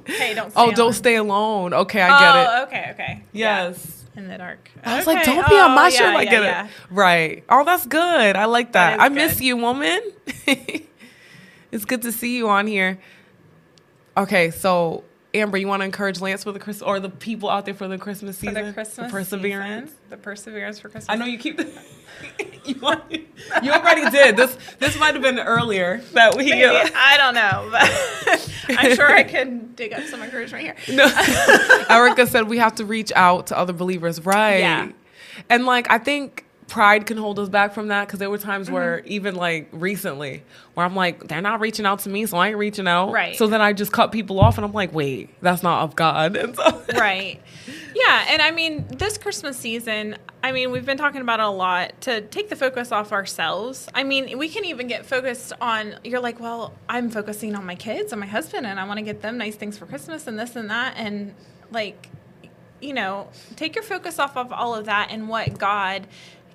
hey, 0.05 0.33
don't. 0.33 0.53
oh, 0.55 0.71
don't 0.71 0.93
stay 0.93 1.15
alone. 1.15 1.73
Okay, 1.73 2.01
I 2.01 2.07
get 2.07 2.35
oh, 2.35 2.39
it. 2.39 2.47
Oh, 2.47 2.63
okay, 2.63 2.91
okay. 2.93 3.23
Yes. 3.33 3.85
Yeah 3.85 3.98
in 4.19 4.27
the 4.27 4.37
dark. 4.37 4.69
I 4.83 4.97
was 4.97 5.07
okay. 5.07 5.15
like, 5.15 5.25
don't 5.25 5.47
be 5.47 5.55
oh, 5.55 5.65
a 5.65 5.69
mushroom. 5.69 6.11
Yeah, 6.11 6.17
I 6.17 6.25
get 6.25 6.43
yeah, 6.43 6.65
it. 6.65 6.71
Right. 6.91 7.43
Oh, 7.49 7.63
that's 7.63 7.85
good. 7.85 8.35
I 8.35 8.45
like 8.45 8.73
that. 8.73 8.97
that 8.97 9.01
I 9.01 9.09
miss 9.09 9.35
good. 9.35 9.43
you, 9.43 9.57
woman. 9.57 10.01
it's 11.71 11.85
good 11.85 12.03
to 12.03 12.11
see 12.11 12.37
you 12.37 12.49
on 12.49 12.67
here. 12.67 12.99
Okay, 14.15 14.51
so 14.51 15.03
Amber, 15.33 15.57
you 15.57 15.67
want 15.67 15.81
to 15.81 15.85
encourage 15.85 16.21
Lance 16.21 16.43
for 16.43 16.51
the 16.51 16.59
Christmas 16.59 16.87
or 16.87 16.99
the 16.99 17.09
people 17.09 17.49
out 17.49 17.65
there 17.65 17.75
for 17.75 17.87
the 17.87 17.99
Christmas 17.99 18.37
season? 18.37 18.55
For 18.55 18.65
the 18.65 18.73
Christmas 18.73 19.07
the 19.07 19.11
perseverance. 19.11 19.91
Season, 19.91 20.03
the 20.09 20.17
perseverance 20.17 20.79
for 20.79 20.89
Christmas. 20.89 21.09
I 21.09 21.15
know 21.17 21.25
you 21.25 21.37
keep. 21.37 21.59
you 22.65 22.81
already 22.81 24.09
did. 24.09 24.35
This 24.37 24.57
this 24.79 24.97
might 24.97 25.13
have 25.13 25.21
been 25.21 25.39
earlier 25.39 26.01
that 26.13 26.35
we. 26.35 26.49
Maybe, 26.49 26.65
uh, 26.65 26.89
I 26.95 27.17
don't 27.17 27.35
know, 27.35 27.69
but 27.71 28.53
I'm 28.79 28.95
sure 28.95 29.11
I 29.11 29.23
can 29.23 29.73
dig 29.75 29.93
up 29.93 30.03
some 30.05 30.23
encouragement 30.23 30.63
here. 30.63 30.75
No, 30.95 31.05
Erica 31.89 32.25
said 32.25 32.47
we 32.47 32.57
have 32.57 32.75
to 32.75 32.85
reach 32.85 33.11
out 33.15 33.47
to 33.47 33.57
other 33.57 33.73
believers, 33.73 34.25
right? 34.25 34.59
Yeah. 34.59 34.91
And 35.49 35.65
like 35.65 35.89
I 35.91 35.99
think 35.99 36.45
pride 36.69 37.05
can 37.05 37.17
hold 37.17 37.39
us 37.39 37.49
back 37.49 37.73
from 37.73 37.87
that 37.87 38.07
because 38.07 38.19
there 38.19 38.29
were 38.29 38.37
times 38.37 38.67
mm-hmm. 38.67 38.75
where 38.75 38.99
even 39.05 39.35
like 39.35 39.67
recently 39.71 40.43
where 40.75 40.85
I'm 40.85 40.95
like 40.95 41.27
they're 41.27 41.41
not 41.41 41.59
reaching 41.59 41.85
out 41.85 41.99
to 41.99 42.09
me 42.09 42.25
so 42.25 42.37
I 42.37 42.49
ain't 42.49 42.57
reaching 42.57 42.87
out. 42.87 43.11
Right. 43.11 43.35
So 43.35 43.47
then 43.47 43.61
I 43.61 43.73
just 43.73 43.91
cut 43.91 44.11
people 44.11 44.39
off 44.39 44.57
and 44.57 44.65
I'm 44.65 44.71
like 44.71 44.93
wait 44.93 45.29
that's 45.41 45.63
not 45.63 45.83
of 45.83 45.95
God. 45.95 46.35
And 46.39 46.55
so 46.55 46.85
right. 46.93 47.41
Yeah 47.95 48.25
and 48.29 48.41
I 48.41 48.51
mean 48.51 48.85
this 48.87 49.17
Christmas 49.17 49.57
season 49.57 50.17
I 50.43 50.51
mean 50.51 50.71
we've 50.71 50.85
been 50.85 50.97
talking 50.97 51.21
about 51.21 51.39
it 51.39 51.45
a 51.45 51.49
lot 51.49 51.99
to 52.01 52.21
take 52.21 52.49
the 52.49 52.55
focus 52.55 52.91
off 52.91 53.11
ourselves. 53.11 53.89
I 53.93 54.03
mean 54.03 54.37
we 54.37 54.47
can 54.47 54.63
even 54.65 54.87
get 54.87 55.05
focused 55.05 55.53
on 55.59 55.95
you're 56.03 56.21
like 56.21 56.39
well 56.39 56.73
I'm 56.87 57.09
focusing 57.09 57.55
on 57.55 57.65
my 57.65 57.75
kids 57.75 58.13
and 58.13 58.19
my 58.19 58.27
husband 58.27 58.65
and 58.67 58.79
I 58.79 58.85
want 58.85 58.99
to 58.99 59.03
get 59.03 59.21
them 59.21 59.37
nice 59.37 59.55
things 59.55 59.77
for 59.77 59.85
Christmas 59.85 60.27
and 60.27 60.37
this 60.37 60.55
and 60.55 60.69
that 60.69 60.93
and 60.97 61.33
like 61.71 62.09
you 62.81 62.93
know, 62.93 63.27
take 63.55 63.75
your 63.75 63.83
focus 63.83 64.19
off 64.19 64.37
of 64.37 64.51
all 64.51 64.75
of 64.75 64.85
that 64.85 65.09
and 65.11 65.27
what 65.27 65.57
God 65.57 66.07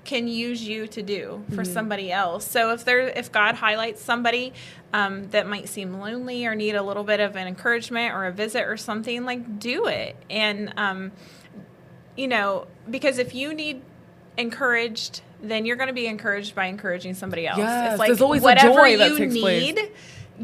can 0.05 0.29
use 0.29 0.63
you 0.63 0.87
to 0.89 1.03
do 1.03 1.45
for 1.51 1.63
mm-hmm. 1.63 1.73
somebody 1.73 2.13
else. 2.13 2.47
So 2.47 2.73
if 2.73 2.85
there, 2.85 3.01
if 3.01 3.33
God 3.33 3.55
highlights 3.55 4.03
somebody 4.03 4.53
um, 4.93 5.29
that 5.31 5.47
might 5.47 5.69
seem 5.69 5.99
lonely 5.99 6.47
or 6.47 6.55
need 6.55 6.75
a 6.75 6.83
little 6.83 7.05
bit 7.05 7.21
of 7.21 7.37
an 7.37 7.49
encouragement 7.49 8.15
or 8.15 8.27
a 8.27 8.33
visit 8.33 8.65
or 8.65 8.77
something, 8.77 9.25
like 9.25 9.59
do 9.59 9.87
it. 9.87 10.17
And 10.29 10.73
um, 10.77 11.13
you 12.17 12.29
know, 12.29 12.67
because 12.89 13.19
if 13.19 13.35
you 13.35 13.55
need 13.55 13.83
encouraged, 14.37 15.23
then 15.43 15.67
you're 15.67 15.77
going 15.77 15.89
to 15.89 15.95
be 15.95 16.07
encouraged 16.07 16.55
by 16.55 16.67
encouraging 16.67 17.15
somebody 17.15 17.47
else. 17.47 17.59
Yes, 17.59 17.93
it's 17.93 17.99
like 17.99 18.09
there's 18.09 18.21
always 18.21 18.43
whatever 18.43 18.85
a 18.85 18.91
joy 18.91 18.99
that 18.99 19.11
you 19.13 19.19
takes 19.19 19.35
need. 19.35 19.77
Place 19.77 19.89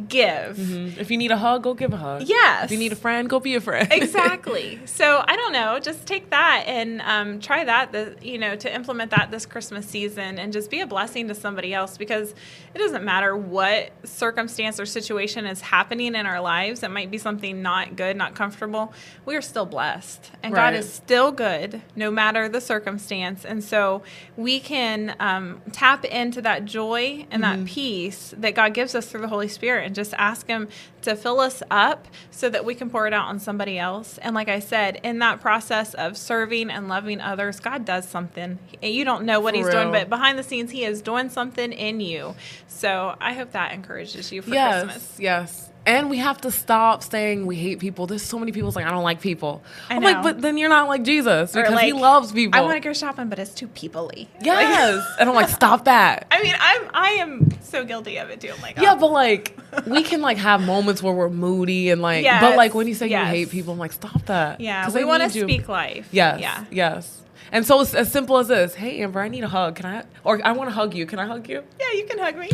give. 0.09 0.57
Mm-hmm. 0.57 1.01
If 1.01 1.11
you 1.11 1.17
need 1.17 1.31
a 1.31 1.37
hug, 1.37 1.65
go 1.65 1.75
give 1.75 1.93
a 1.93 1.97
hug. 1.97 2.23
Yes. 2.27 2.67
If 2.67 2.71
you 2.71 2.79
need 2.79 2.93
a 2.93 2.97
friend, 2.97 3.29
go 3.29 3.41
be 3.41 3.55
a 3.57 3.61
friend. 3.61 3.89
exactly. 3.93 4.81
So 4.87 5.25
I 5.27 5.37
don't 5.37 5.53
know. 5.53 5.81
Just 5.81 6.07
take 6.07 6.31
that 6.31 6.65
and 6.67 7.01
um, 7.03 7.41
try 7.41 7.65
that. 7.65 7.93
The, 7.93 8.17
you 8.23 8.39
know, 8.39 8.55
to 8.57 8.73
implement 8.73 9.11
that 9.11 9.31
this 9.31 9.47
Christmas 9.47 9.87
season 9.87 10.39
and 10.39 10.53
just 10.53 10.71
be 10.71 10.81
a 10.81 10.87
blessing 10.87 11.29
to 11.29 11.35
somebody 11.35 11.75
else 11.75 11.99
because 11.99 12.35
it 12.75 12.79
doesn't 12.79 13.05
matter 13.05 13.37
what 13.37 13.91
circumstance 14.05 14.79
or 14.79 14.87
situation 14.87 15.45
is 15.45 15.61
happening 15.61 16.15
in 16.15 16.27
our 16.27 16.41
lives. 16.41 16.83
It 16.83 16.91
might 16.91 17.11
be 17.11 17.19
something 17.19 17.63
not 17.63 17.97
good, 17.97 18.17
not 18.17 18.35
comfortable. 18.35 18.93
We 19.25 19.37
are 19.37 19.43
still 19.43 19.67
blessed, 19.67 20.31
and 20.43 20.55
right. 20.55 20.71
God 20.71 20.75
is 20.75 20.91
still 20.93 21.33
good 21.33 21.83
no 21.97 22.11
matter 22.11 22.49
the 22.49 22.61
circumstance. 22.61 23.45
And 23.45 23.63
so 23.65 24.03
we 24.37 24.61
can 24.61 25.17
um, 25.19 25.63
tap 25.73 26.05
into 26.05 26.43
that 26.43 26.65
joy 26.65 27.27
and 27.31 27.43
mm-hmm. 27.43 27.65
that 27.65 27.69
peace 27.69 28.35
that 28.37 28.55
God 28.55 28.75
gives 28.75 28.95
us 28.95 29.07
through 29.07 29.23
the 29.23 29.29
Holy 29.29 29.49
Spirit 29.49 29.80
and 29.81 29.95
just 29.95 30.15
ask 30.15 30.47
Him 30.47 30.69
to 31.03 31.17
fill 31.17 31.41
us 31.41 31.63
up 31.71 32.07
so 32.31 32.49
that 32.49 32.65
we 32.65 32.75
can 32.75 32.91
pour 32.91 33.07
it 33.07 33.13
out 33.13 33.27
on 33.27 33.41
somebody 33.41 33.79
else. 33.79 34.19
And 34.19 34.35
like 34.35 34.49
I 34.49 34.61
said, 34.61 35.01
in 35.03 35.19
that 35.21 35.41
process 35.41 35.95
of 35.95 36.17
serving 36.17 36.71
and 36.71 36.89
loving 36.89 37.21
others, 37.21 37.61
God 37.61 37.85
does 37.85 38.09
something. 38.09 38.59
You 38.83 39.05
don't 39.05 39.25
know 39.25 39.41
what 39.41 39.55
for 39.55 39.59
He's 39.59 39.67
real. 39.67 39.85
doing, 39.85 39.93
but 39.93 40.09
behind 40.09 40.39
the 40.39 40.43
scenes, 40.43 40.71
He 40.71 40.85
is 40.85 41.03
doing 41.03 41.31
something 41.31 41.73
in 41.73 42.01
you. 42.01 42.35
So 42.69 43.17
I 43.21 43.33
hope 43.35 43.53
that 43.53 43.73
encourages 43.73 44.31
you 44.33 44.43
for 44.43 44.51
yes, 44.51 44.85
Christmas. 44.85 45.17
Yes. 45.19 45.70
And 45.91 46.09
we 46.09 46.19
have 46.19 46.41
to 46.43 46.53
stop 46.53 47.03
saying 47.03 47.47
we 47.47 47.57
hate 47.57 47.81
people. 47.81 48.07
There's 48.07 48.23
so 48.23 48.39
many 48.39 48.53
people 48.53 48.71
saying 48.71 48.87
I 48.87 48.93
don't 48.93 49.03
like 49.03 49.21
people. 49.21 49.61
I 49.89 49.97
am 49.97 50.05
like, 50.05 50.23
but 50.23 50.41
then 50.41 50.57
you're 50.57 50.69
not 50.69 50.87
like 50.87 51.03
Jesus 51.03 51.51
because 51.51 51.73
like, 51.73 51.85
he 51.85 51.93
loves 51.93 52.31
people. 52.31 52.57
I 52.57 52.63
want 52.63 52.81
to 52.81 52.89
go 52.89 52.93
shopping, 52.93 53.29
but 53.29 53.41
it's 53.41 53.53
too 53.53 53.67
peoply. 53.67 54.29
Yes, 54.41 54.97
like, 54.97 55.07
and 55.21 55.29
I'm 55.29 55.35
like, 55.35 55.49
stop 55.49 55.87
that. 55.87 56.29
I 56.31 56.45
mean, 56.45 56.55
I'm 56.61 56.91
I 56.95 57.09
am 57.15 57.51
so 57.61 57.85
guilty 57.85 58.19
of 58.19 58.31
it 58.31 58.41
too. 58.41 58.53
I'm 58.55 58.63
like, 58.63 58.79
oh. 58.79 58.83
yeah, 58.83 58.95
but 58.95 59.11
like 59.11 59.59
we 59.85 60.03
can 60.05 60.21
like 60.21 60.37
have 60.39 60.65
moments 60.65 61.03
where 61.03 61.13
we're 61.13 61.29
moody 61.29 61.91
and 61.91 62.01
like, 62.01 62.23
yes, 62.23 62.41
but 62.41 62.57
like 62.57 62.73
when 62.73 62.87
you 62.87 62.95
say 62.95 63.09
yes. 63.09 63.27
you 63.27 63.39
hate 63.39 63.51
people, 63.51 63.73
I'm 63.73 63.81
like, 63.81 63.93
stop 63.93 64.27
that. 64.27 64.61
Yeah, 64.61 64.83
because 64.83 64.95
we 64.95 65.05
want 65.05 65.25
to 65.25 65.41
speak 65.41 65.69
life. 65.69 66.09
Yes, 66.13 66.41
yeah, 66.41 66.67
yes. 66.71 67.21
And 67.51 67.67
so 67.67 67.81
it's 67.81 67.95
as 67.95 68.13
simple 68.13 68.39
as 68.39 68.47
this. 68.47 68.75
Hey, 68.75 69.03
Amber, 69.03 69.19
I 69.19 69.27
need 69.27 69.43
a 69.43 69.49
hug. 69.49 69.75
Can 69.75 69.87
I? 69.87 70.05
Or 70.23 70.41
I 70.47 70.53
want 70.53 70.71
to 70.71 70.75
hug 70.75 70.95
you. 70.95 71.05
Can 71.05 71.19
I 71.19 71.27
hug 71.27 71.49
you? 71.49 71.65
Yeah, 71.81 71.99
you 71.99 72.07
can 72.07 72.21
hug 72.21 72.37
me. 72.37 72.49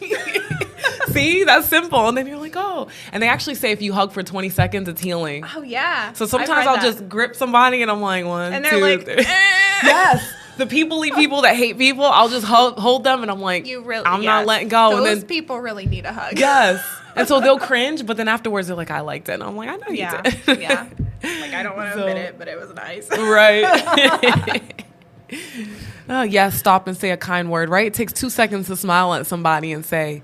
See, 1.08 1.44
that's 1.44 1.68
simple. 1.68 2.08
And 2.08 2.16
then 2.16 2.26
you're 2.26 2.38
like, 2.38 2.54
oh. 2.56 2.88
And 3.12 3.22
they 3.22 3.28
actually 3.28 3.56
say 3.56 3.72
if 3.72 3.82
you 3.82 3.92
hug 3.92 4.12
for 4.12 4.22
20 4.22 4.48
seconds, 4.50 4.88
it's 4.88 5.00
healing. 5.00 5.44
Oh, 5.56 5.62
yeah. 5.62 6.12
So 6.12 6.26
sometimes 6.26 6.66
I'll 6.66 6.76
that. 6.76 6.82
just 6.82 7.08
grip 7.08 7.36
somebody 7.36 7.82
and 7.82 7.90
I'm 7.90 8.00
like, 8.00 8.24
one, 8.24 8.52
and 8.52 8.64
they're 8.64 8.72
two, 8.72 8.80
like, 8.80 9.08
eh. 9.08 9.16
yes. 9.22 10.34
The 10.56 10.66
people 10.66 11.00
people 11.00 11.42
that 11.42 11.56
hate 11.56 11.78
people, 11.78 12.04
I'll 12.04 12.28
just 12.28 12.46
hold, 12.46 12.78
hold 12.78 13.02
them 13.02 13.22
and 13.22 13.30
I'm 13.30 13.40
like, 13.40 13.66
you 13.66 13.80
really, 13.80 14.04
I'm 14.04 14.22
yes. 14.22 14.26
not 14.26 14.46
letting 14.46 14.68
go. 14.68 14.90
Those 14.90 14.98
and 14.98 15.22
then 15.22 15.28
people 15.28 15.58
really 15.58 15.86
need 15.86 16.04
a 16.04 16.12
hug. 16.12 16.38
Yes. 16.38 16.84
And 17.16 17.26
so 17.26 17.40
they'll 17.40 17.58
cringe, 17.58 18.06
but 18.06 18.16
then 18.16 18.28
afterwards 18.28 18.68
they're 18.68 18.76
like, 18.76 18.92
I 18.92 19.00
liked 19.00 19.28
it. 19.28 19.32
And 19.32 19.42
I'm 19.42 19.56
like, 19.56 19.68
I 19.68 19.76
know 19.76 19.88
you 19.88 19.96
yeah. 19.96 20.22
did. 20.22 20.60
yeah. 20.60 20.86
Like, 21.24 21.52
I 21.52 21.64
don't 21.64 21.76
want 21.76 21.92
to 21.92 21.98
so, 21.98 22.06
admit 22.06 22.18
it, 22.18 22.38
but 22.38 22.46
it 22.46 22.56
was 22.56 22.72
nice. 22.72 23.10
Right. 23.10 24.84
Oh, 26.10 26.22
yes, 26.22 26.58
stop 26.58 26.86
and 26.86 26.96
say 26.96 27.10
a 27.10 27.16
kind 27.16 27.50
word, 27.50 27.68
right? 27.68 27.86
It 27.86 27.94
takes 27.94 28.12
two 28.12 28.30
seconds 28.30 28.66
to 28.66 28.76
smile 28.76 29.14
at 29.14 29.26
somebody 29.26 29.72
and 29.72 29.86
say, 29.86 30.22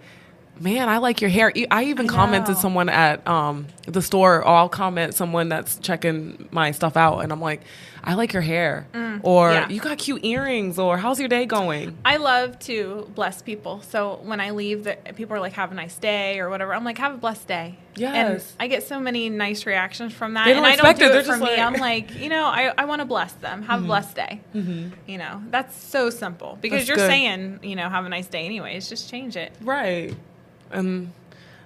man, 0.61 0.89
I 0.89 0.99
like 0.99 1.21
your 1.21 1.31
hair. 1.31 1.53
I 1.71 1.85
even 1.85 2.09
I 2.09 2.13
commented 2.13 2.57
someone 2.57 2.89
at 2.89 3.27
um, 3.27 3.67
the 3.87 4.03
store, 4.03 4.39
or 4.39 4.49
I'll 4.49 4.69
comment 4.69 5.15
someone 5.15 5.49
that's 5.49 5.79
checking 5.79 6.49
my 6.51 6.71
stuff 6.71 6.97
out, 6.97 7.21
and 7.21 7.33
I'm 7.33 7.41
like, 7.41 7.63
I 8.03 8.15
like 8.15 8.33
your 8.33 8.43
hair, 8.43 8.87
mm, 8.93 9.21
or 9.25 9.51
yeah. 9.51 9.69
you 9.69 9.81
got 9.81 9.99
cute 9.99 10.25
earrings, 10.25 10.79
or 10.79 10.97
how's 10.97 11.19
your 11.19 11.29
day 11.29 11.45
going? 11.45 11.99
I 12.05 12.19
love 12.19 12.59
to 12.61 13.11
bless 13.15 13.43
people. 13.43 13.83
So 13.83 14.21
when 14.23 14.41
I 14.41 14.51
leave, 14.51 14.85
the, 14.85 14.97
people 15.17 15.35
are 15.35 15.41
like, 15.41 15.55
have 15.55 15.73
a 15.73 15.75
nice 15.75 15.97
day, 15.99 16.39
or 16.39 16.49
whatever. 16.49 16.73
I'm 16.73 16.85
like, 16.85 16.99
have 16.99 17.15
a 17.15 17.19
blessed 17.19 17.49
day. 17.49 17.79
Yes. 17.97 18.15
And 18.15 18.63
I 18.63 18.69
get 18.69 18.85
so 18.85 19.01
many 19.01 19.29
nice 19.29 19.67
reactions 19.67 20.13
from 20.13 20.35
that. 20.35 20.45
They 20.45 20.55
don't 20.55 20.65
and 20.65 20.75
expect 20.75 21.01
I 21.01 21.03
don't 21.03 21.13
do 21.13 21.19
it, 21.19 21.21
it 21.23 21.27
for 21.27 21.37
me. 21.37 21.47
Like... 21.47 21.59
I'm 21.59 21.75
like, 21.75 22.15
you 22.15 22.29
know, 22.29 22.45
I, 22.45 22.73
I 22.79 22.85
want 22.85 23.01
to 23.01 23.07
bless 23.07 23.33
them. 23.33 23.63
Have 23.63 23.79
mm-hmm. 23.79 23.85
a 23.85 23.87
blessed 23.87 24.15
day. 24.15 24.41
Mm-hmm. 24.55 24.89
You 25.07 25.19
know, 25.19 25.43
that's 25.51 25.77
so 25.77 26.11
simple 26.11 26.59
because 26.61 26.81
that's 26.81 26.89
you're 26.89 26.97
good. 26.99 27.09
saying, 27.09 27.61
you 27.63 27.75
know, 27.75 27.89
have 27.89 28.05
a 28.05 28.09
nice 28.09 28.29
day 28.29 28.45
anyways. 28.45 28.89
Just 28.89 29.11
change 29.11 29.37
it. 29.37 29.53
Right. 29.61 30.15
And 30.71 31.13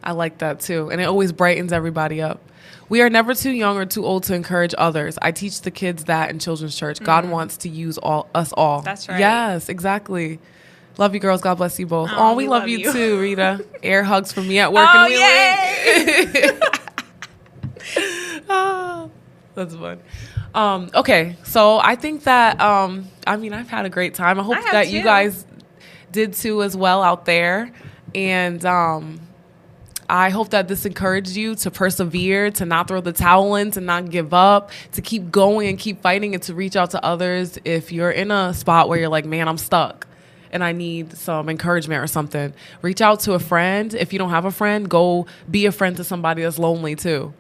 I 0.03 0.13
like 0.13 0.39
that 0.39 0.61
too. 0.61 0.91
And 0.91 1.01
it 1.01 1.05
always 1.05 1.33
brightens 1.33 1.73
everybody 1.73 2.23
up. 2.23 2.41
We 2.89 3.03
are 3.03 3.11
never 3.11 3.35
too 3.35 3.53
young 3.53 3.77
or 3.77 3.87
too 3.87 4.05
old 4.05 4.25
to 4.25 4.35
encourage 4.35 4.75
others. 4.77 5.17
I 5.23 5.31
teach 5.31 5.63
the 5.63 5.71
kids 5.71 6.05
that 6.05 6.31
in 6.31 6.41
children's 6.41 6.77
church. 6.77 6.97
Mm-hmm. 6.97 7.05
God 7.05 7.29
wants 7.29 7.59
to 7.59 7.69
use 7.69 7.99
all 7.99 8.29
us 8.35 8.53
all. 8.53 8.83
That's 8.83 9.09
right. 9.09 9.21
Yes, 9.21 9.69
exactly. 9.69 10.41
Love 10.99 11.15
you, 11.15 11.21
girls. 11.21 11.41
God 11.41 11.55
bless 11.55 11.79
you 11.79 11.87
both. 11.87 12.11
Oh, 12.13 12.17
oh 12.19 12.35
we, 12.35 12.45
we, 12.45 12.49
love, 12.49 12.63
love 12.63 12.69
you, 12.69 12.79
you, 12.79 12.93
too, 12.93 13.21
Rita. 13.21 13.65
Air 13.83 14.03
hugs 14.03 14.33
from 14.33 14.49
me 14.49 14.59
at 14.59 14.73
work. 14.73 14.89
Oh, 14.91 15.07
and 15.07 16.63
oh, 18.49 19.11
that's 19.55 19.75
fun. 19.75 20.01
Um, 20.53 20.91
okay, 20.95 21.37
so 21.45 21.79
I 21.79 21.95
think 21.95 22.25
that 22.25 22.61
um, 22.61 23.09
I 23.27 23.37
mean 23.37 23.53
I've 23.53 23.69
had 23.69 23.87
a 23.87 23.89
great 23.89 24.15
time. 24.15 24.41
I 24.41 24.43
hope 24.43 24.57
I 24.57 24.73
that 24.73 24.87
too. 24.87 24.97
you 24.97 25.05
guys 25.05 25.47
did 26.11 26.33
too 26.33 26.63
as 26.63 26.77
well 26.77 27.03
out 27.03 27.25
there. 27.25 27.73
And 28.15 28.65
um, 28.65 29.21
I 30.09 30.31
hope 30.31 30.51
that 30.51 30.69
this 30.69 30.85
encouraged 30.87 31.37
you 31.37 31.55
to 31.57 31.71
persevere, 31.71 32.51
to 32.53 32.65
not 32.65 32.89
throw 32.89 33.01
the 33.01 33.13
towel 33.13 33.55
in, 33.57 33.71
to 33.73 33.81
not 33.81 34.11
give 34.11 34.35
up, 34.35 34.71
to 34.93 35.03
keep 35.03 35.31
going 35.31 35.69
and 35.69 35.79
keep 35.79 36.03
fighting, 36.03 36.35
and 36.35 36.43
to 36.45 36.55
reach 36.55 36.77
out 36.77 36.91
to 36.91 37.05
others 37.05 37.59
if 37.65 37.93
you're 37.93 38.11
in 38.11 38.31
a 38.31 38.53
spot 38.55 38.89
where 38.89 38.99
you're 38.99 39.09
like, 39.09 39.25
man, 39.25 39.49
I'm 39.49 39.59
stuck 39.59 40.07
and 40.53 40.65
I 40.65 40.73
need 40.73 41.17
some 41.17 41.49
encouragement 41.49 42.03
or 42.03 42.09
something. 42.09 42.53
Reach 42.83 43.01
out 43.01 43.21
to 43.21 43.35
a 43.35 43.39
friend. 43.39 43.95
If 43.95 44.13
you 44.13 44.19
don't 44.19 44.31
have 44.31 44.45
a 44.45 44.51
friend, 44.51 44.89
go 44.89 45.27
be 45.49 45.67
a 45.67 45.73
friend 45.73 45.97
to 45.97 46.05
somebody 46.05 46.43
that's 46.43 46.59
lonely 46.59 46.97
too. 46.97 47.33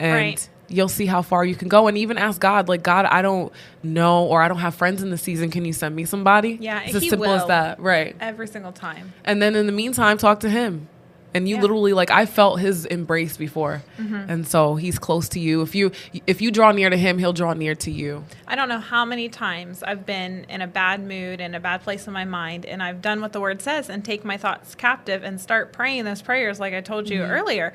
And 0.00 0.14
right 0.14 0.48
you'll 0.68 0.88
see 0.88 1.06
how 1.06 1.22
far 1.22 1.44
you 1.44 1.54
can 1.54 1.68
go. 1.68 1.88
And 1.88 1.96
even 1.98 2.18
ask 2.18 2.40
god 2.40 2.68
like 2.68 2.82
god 2.82 3.06
i 3.06 3.22
don't 3.22 3.52
know 3.82 4.24
or 4.24 4.42
i 4.42 4.48
don't 4.48 4.58
have 4.58 4.74
friends 4.74 5.02
in 5.02 5.10
the 5.10 5.18
season. 5.18 5.50
Can 5.50 5.64
you 5.64 5.72
send 5.72 5.94
me 5.94 6.04
somebody? 6.04 6.58
Yeah 6.60 6.82
it's 6.82 6.94
as 6.94 7.08
simple 7.08 7.26
as 7.26 7.46
that 7.46 7.80
right. 7.80 8.16
Every 8.20 8.48
single 8.48 8.72
time. 8.72 9.12
And 9.24 9.40
then 9.40 9.54
in 9.54 9.66
the 9.66 9.72
meantime 9.72 10.18
talk 10.18 10.40
to 10.40 10.50
him. 10.50 10.88
And 11.34 11.46
you 11.46 11.56
yeah. 11.56 11.62
literally 11.62 11.92
like 11.92 12.10
i 12.10 12.24
felt 12.24 12.60
his 12.60 12.86
embrace 12.86 13.36
before. 13.36 13.82
Mm-hmm. 13.98 14.30
and 14.30 14.48
so 14.48 14.76
he's 14.76 14.98
close 14.98 15.28
to 15.30 15.40
you. 15.40 15.62
If 15.62 15.74
you 15.74 15.92
if 16.26 16.40
you 16.40 16.50
draw 16.50 16.72
near 16.72 16.90
to 16.90 16.96
him 16.96 17.18
he'll 17.18 17.32
draw 17.32 17.52
near 17.52 17.74
to 17.76 17.90
you. 17.90 18.24
I 18.46 18.56
don't 18.56 18.68
know 18.68 18.80
how 18.80 19.04
many 19.04 19.28
times 19.28 19.82
i've 19.82 20.06
been 20.06 20.46
in 20.48 20.62
a 20.62 20.66
bad 20.66 21.00
mood 21.02 21.40
in 21.40 21.54
a 21.54 21.60
bad 21.60 21.82
place 21.82 22.06
in 22.06 22.12
my 22.12 22.24
mind 22.24 22.64
and 22.64 22.82
i've 22.82 23.02
done 23.02 23.20
what 23.20 23.32
the 23.32 23.40
word 23.40 23.60
says 23.62 23.88
and 23.88 24.04
take 24.04 24.24
my 24.24 24.36
thoughts 24.36 24.74
captive 24.74 25.22
and 25.22 25.40
start 25.40 25.72
praying 25.72 26.04
those 26.04 26.22
prayers 26.22 26.58
like 26.58 26.74
i 26.74 26.80
told 26.80 27.08
you 27.08 27.20
mm-hmm. 27.20 27.30
earlier. 27.30 27.72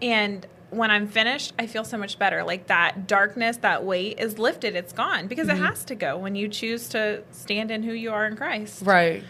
And 0.00 0.46
when 0.72 0.90
I'm 0.90 1.06
finished, 1.06 1.52
I 1.58 1.66
feel 1.66 1.84
so 1.84 1.98
much 1.98 2.18
better. 2.18 2.42
Like 2.44 2.68
that 2.68 3.06
darkness, 3.06 3.58
that 3.58 3.84
weight 3.84 4.18
is 4.18 4.38
lifted. 4.38 4.74
It's 4.74 4.92
gone 4.92 5.26
because 5.26 5.48
mm-hmm. 5.48 5.62
it 5.62 5.66
has 5.66 5.84
to 5.86 5.94
go 5.94 6.16
when 6.16 6.34
you 6.34 6.48
choose 6.48 6.88
to 6.90 7.22
stand 7.30 7.70
in 7.70 7.82
who 7.82 7.92
you 7.92 8.10
are 8.10 8.26
in 8.26 8.36
Christ. 8.36 8.82
Right. 8.82 9.22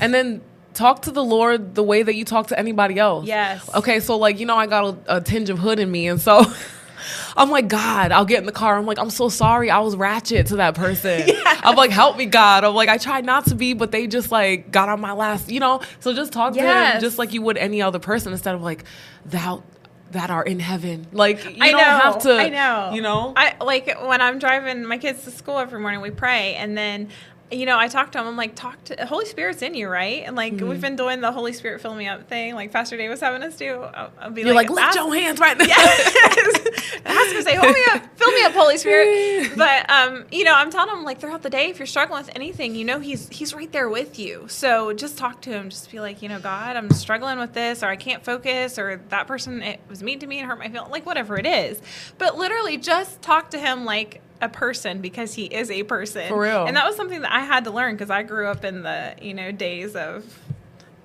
And 0.00 0.12
then 0.12 0.42
talk 0.74 1.02
to 1.02 1.10
the 1.10 1.24
Lord 1.24 1.74
the 1.74 1.82
way 1.82 2.02
that 2.02 2.14
you 2.14 2.24
talk 2.24 2.48
to 2.48 2.58
anybody 2.58 2.98
else. 2.98 3.26
Yes. 3.26 3.68
Okay, 3.74 4.00
so 4.00 4.18
like, 4.18 4.38
you 4.38 4.46
know, 4.46 4.56
I 4.56 4.66
got 4.66 4.94
a, 5.06 5.16
a 5.16 5.20
tinge 5.22 5.48
of 5.48 5.58
hood 5.58 5.78
in 5.78 5.90
me. 5.90 6.06
And 6.06 6.20
so 6.20 6.44
I'm 7.36 7.50
like, 7.50 7.68
God, 7.68 8.12
I'll 8.12 8.26
get 8.26 8.40
in 8.40 8.46
the 8.46 8.52
car. 8.52 8.76
I'm 8.76 8.84
like, 8.84 8.98
I'm 8.98 9.10
so 9.10 9.30
sorry. 9.30 9.70
I 9.70 9.78
was 9.78 9.96
ratchet 9.96 10.48
to 10.48 10.56
that 10.56 10.74
person. 10.74 11.24
yes. 11.26 11.60
I'm 11.64 11.76
like, 11.76 11.90
help 11.90 12.18
me, 12.18 12.26
God. 12.26 12.62
I'm 12.62 12.74
like, 12.74 12.90
I 12.90 12.98
tried 12.98 13.24
not 13.24 13.46
to 13.46 13.54
be, 13.54 13.72
but 13.72 13.90
they 13.90 14.06
just 14.06 14.30
like 14.30 14.70
got 14.70 14.90
on 14.90 15.00
my 15.00 15.12
last, 15.12 15.50
you 15.50 15.60
know? 15.60 15.80
So 16.00 16.12
just 16.12 16.30
talk 16.30 16.54
yes. 16.54 16.92
to 16.92 16.94
him 16.94 17.00
just 17.00 17.18
like 17.18 17.32
you 17.32 17.40
would 17.40 17.56
any 17.56 17.80
other 17.80 17.98
person 17.98 18.32
instead 18.32 18.54
of 18.54 18.62
like, 18.62 18.84
thou 19.24 19.62
that 20.10 20.30
are 20.30 20.42
in 20.42 20.58
heaven. 20.58 21.06
Like 21.12 21.44
you 21.44 21.62
I 21.62 21.70
don't 21.70 21.80
know, 21.80 21.84
have 21.84 22.18
to. 22.22 22.32
I 22.32 22.48
know. 22.48 22.90
You 22.94 23.02
know. 23.02 23.32
I 23.36 23.56
like 23.62 23.86
when 24.02 24.20
I'm 24.20 24.38
driving 24.38 24.84
my 24.84 24.98
kids 24.98 25.24
to 25.24 25.30
school 25.30 25.58
every 25.58 25.80
morning. 25.80 26.00
We 26.00 26.10
pray, 26.10 26.54
and 26.56 26.76
then 26.76 27.08
you 27.50 27.66
know, 27.66 27.78
I 27.78 27.88
talked 27.88 28.12
to 28.12 28.20
him. 28.20 28.26
I'm 28.26 28.36
like, 28.36 28.54
talk 28.54 28.82
to 28.84 29.06
Holy 29.06 29.26
Spirit's 29.26 29.62
in 29.62 29.74
you, 29.74 29.88
right? 29.88 30.22
And 30.24 30.36
like, 30.36 30.54
mm-hmm. 30.54 30.68
we've 30.68 30.80
been 30.80 30.96
doing 30.96 31.20
the 31.20 31.32
Holy 31.32 31.52
Spirit 31.52 31.80
fill 31.80 31.94
me 31.94 32.06
up 32.06 32.28
thing, 32.28 32.54
like 32.54 32.72
Pastor 32.72 32.96
Dave 32.96 33.10
was 33.10 33.20
having 33.20 33.42
us 33.42 33.56
do. 33.56 33.80
I'll, 33.82 34.12
I'll 34.18 34.30
be 34.30 34.42
You're 34.42 34.54
like, 34.54 34.70
like 34.70 34.94
lift 34.94 34.94
your 34.94 35.14
hands 35.14 35.40
right 35.40 35.56
now. 35.58 35.66
Yes. 35.70 36.60
ask 37.04 37.30
him 37.30 37.36
to 37.36 37.42
say, 37.42 37.56
hold 37.56 37.72
me 37.72 37.82
up, 37.92 38.18
fill 38.18 38.30
me 38.32 38.42
up, 38.42 38.52
Holy 38.52 38.76
Spirit. 38.76 39.52
But 39.56 39.90
um, 39.90 40.24
you 40.30 40.44
know, 40.44 40.54
I'm 40.54 40.70
telling 40.70 40.94
him 40.94 41.04
like 41.04 41.20
throughout 41.20 41.42
the 41.42 41.50
day, 41.50 41.68
if 41.68 41.78
you're 41.78 41.86
struggling 41.86 42.22
with 42.24 42.34
anything, 42.34 42.74
you 42.74 42.84
know, 42.84 42.98
he's 42.98 43.28
he's 43.28 43.52
right 43.52 43.70
there 43.70 43.88
with 43.88 44.18
you. 44.18 44.46
So 44.48 44.92
just 44.92 45.18
talk 45.18 45.42
to 45.42 45.50
him. 45.50 45.70
Just 45.70 45.90
be 45.90 46.00
like, 46.00 46.22
you 46.22 46.28
know, 46.28 46.40
God, 46.40 46.76
I'm 46.76 46.90
struggling 46.90 47.38
with 47.38 47.52
this, 47.52 47.82
or 47.82 47.86
I 47.86 47.96
can't 47.96 48.24
focus, 48.24 48.78
or 48.78 49.02
that 49.08 49.26
person 49.26 49.62
it 49.62 49.80
was 49.88 50.02
mean 50.02 50.18
to 50.20 50.26
me 50.26 50.38
and 50.38 50.48
hurt 50.48 50.58
my 50.58 50.68
feelings, 50.68 50.90
like 50.90 51.04
whatever 51.04 51.36
it 51.36 51.46
is. 51.46 51.80
But 52.16 52.36
literally, 52.38 52.78
just 52.78 53.20
talk 53.22 53.50
to 53.50 53.58
him 53.58 53.84
like 53.84 54.22
a 54.40 54.48
person 54.48 55.00
because 55.00 55.34
he 55.34 55.44
is 55.44 55.70
a 55.70 55.82
person. 55.82 56.28
For 56.28 56.40
real. 56.40 56.66
And 56.66 56.76
that 56.76 56.86
was 56.86 56.96
something 56.96 57.20
that 57.20 57.32
I 57.32 57.40
had 57.40 57.64
to 57.64 57.70
learn 57.70 57.94
because 57.94 58.10
I 58.10 58.22
grew 58.22 58.46
up 58.46 58.64
in 58.64 58.82
the, 58.82 59.14
you 59.20 59.34
know, 59.34 59.52
days 59.52 59.94
of 59.96 60.24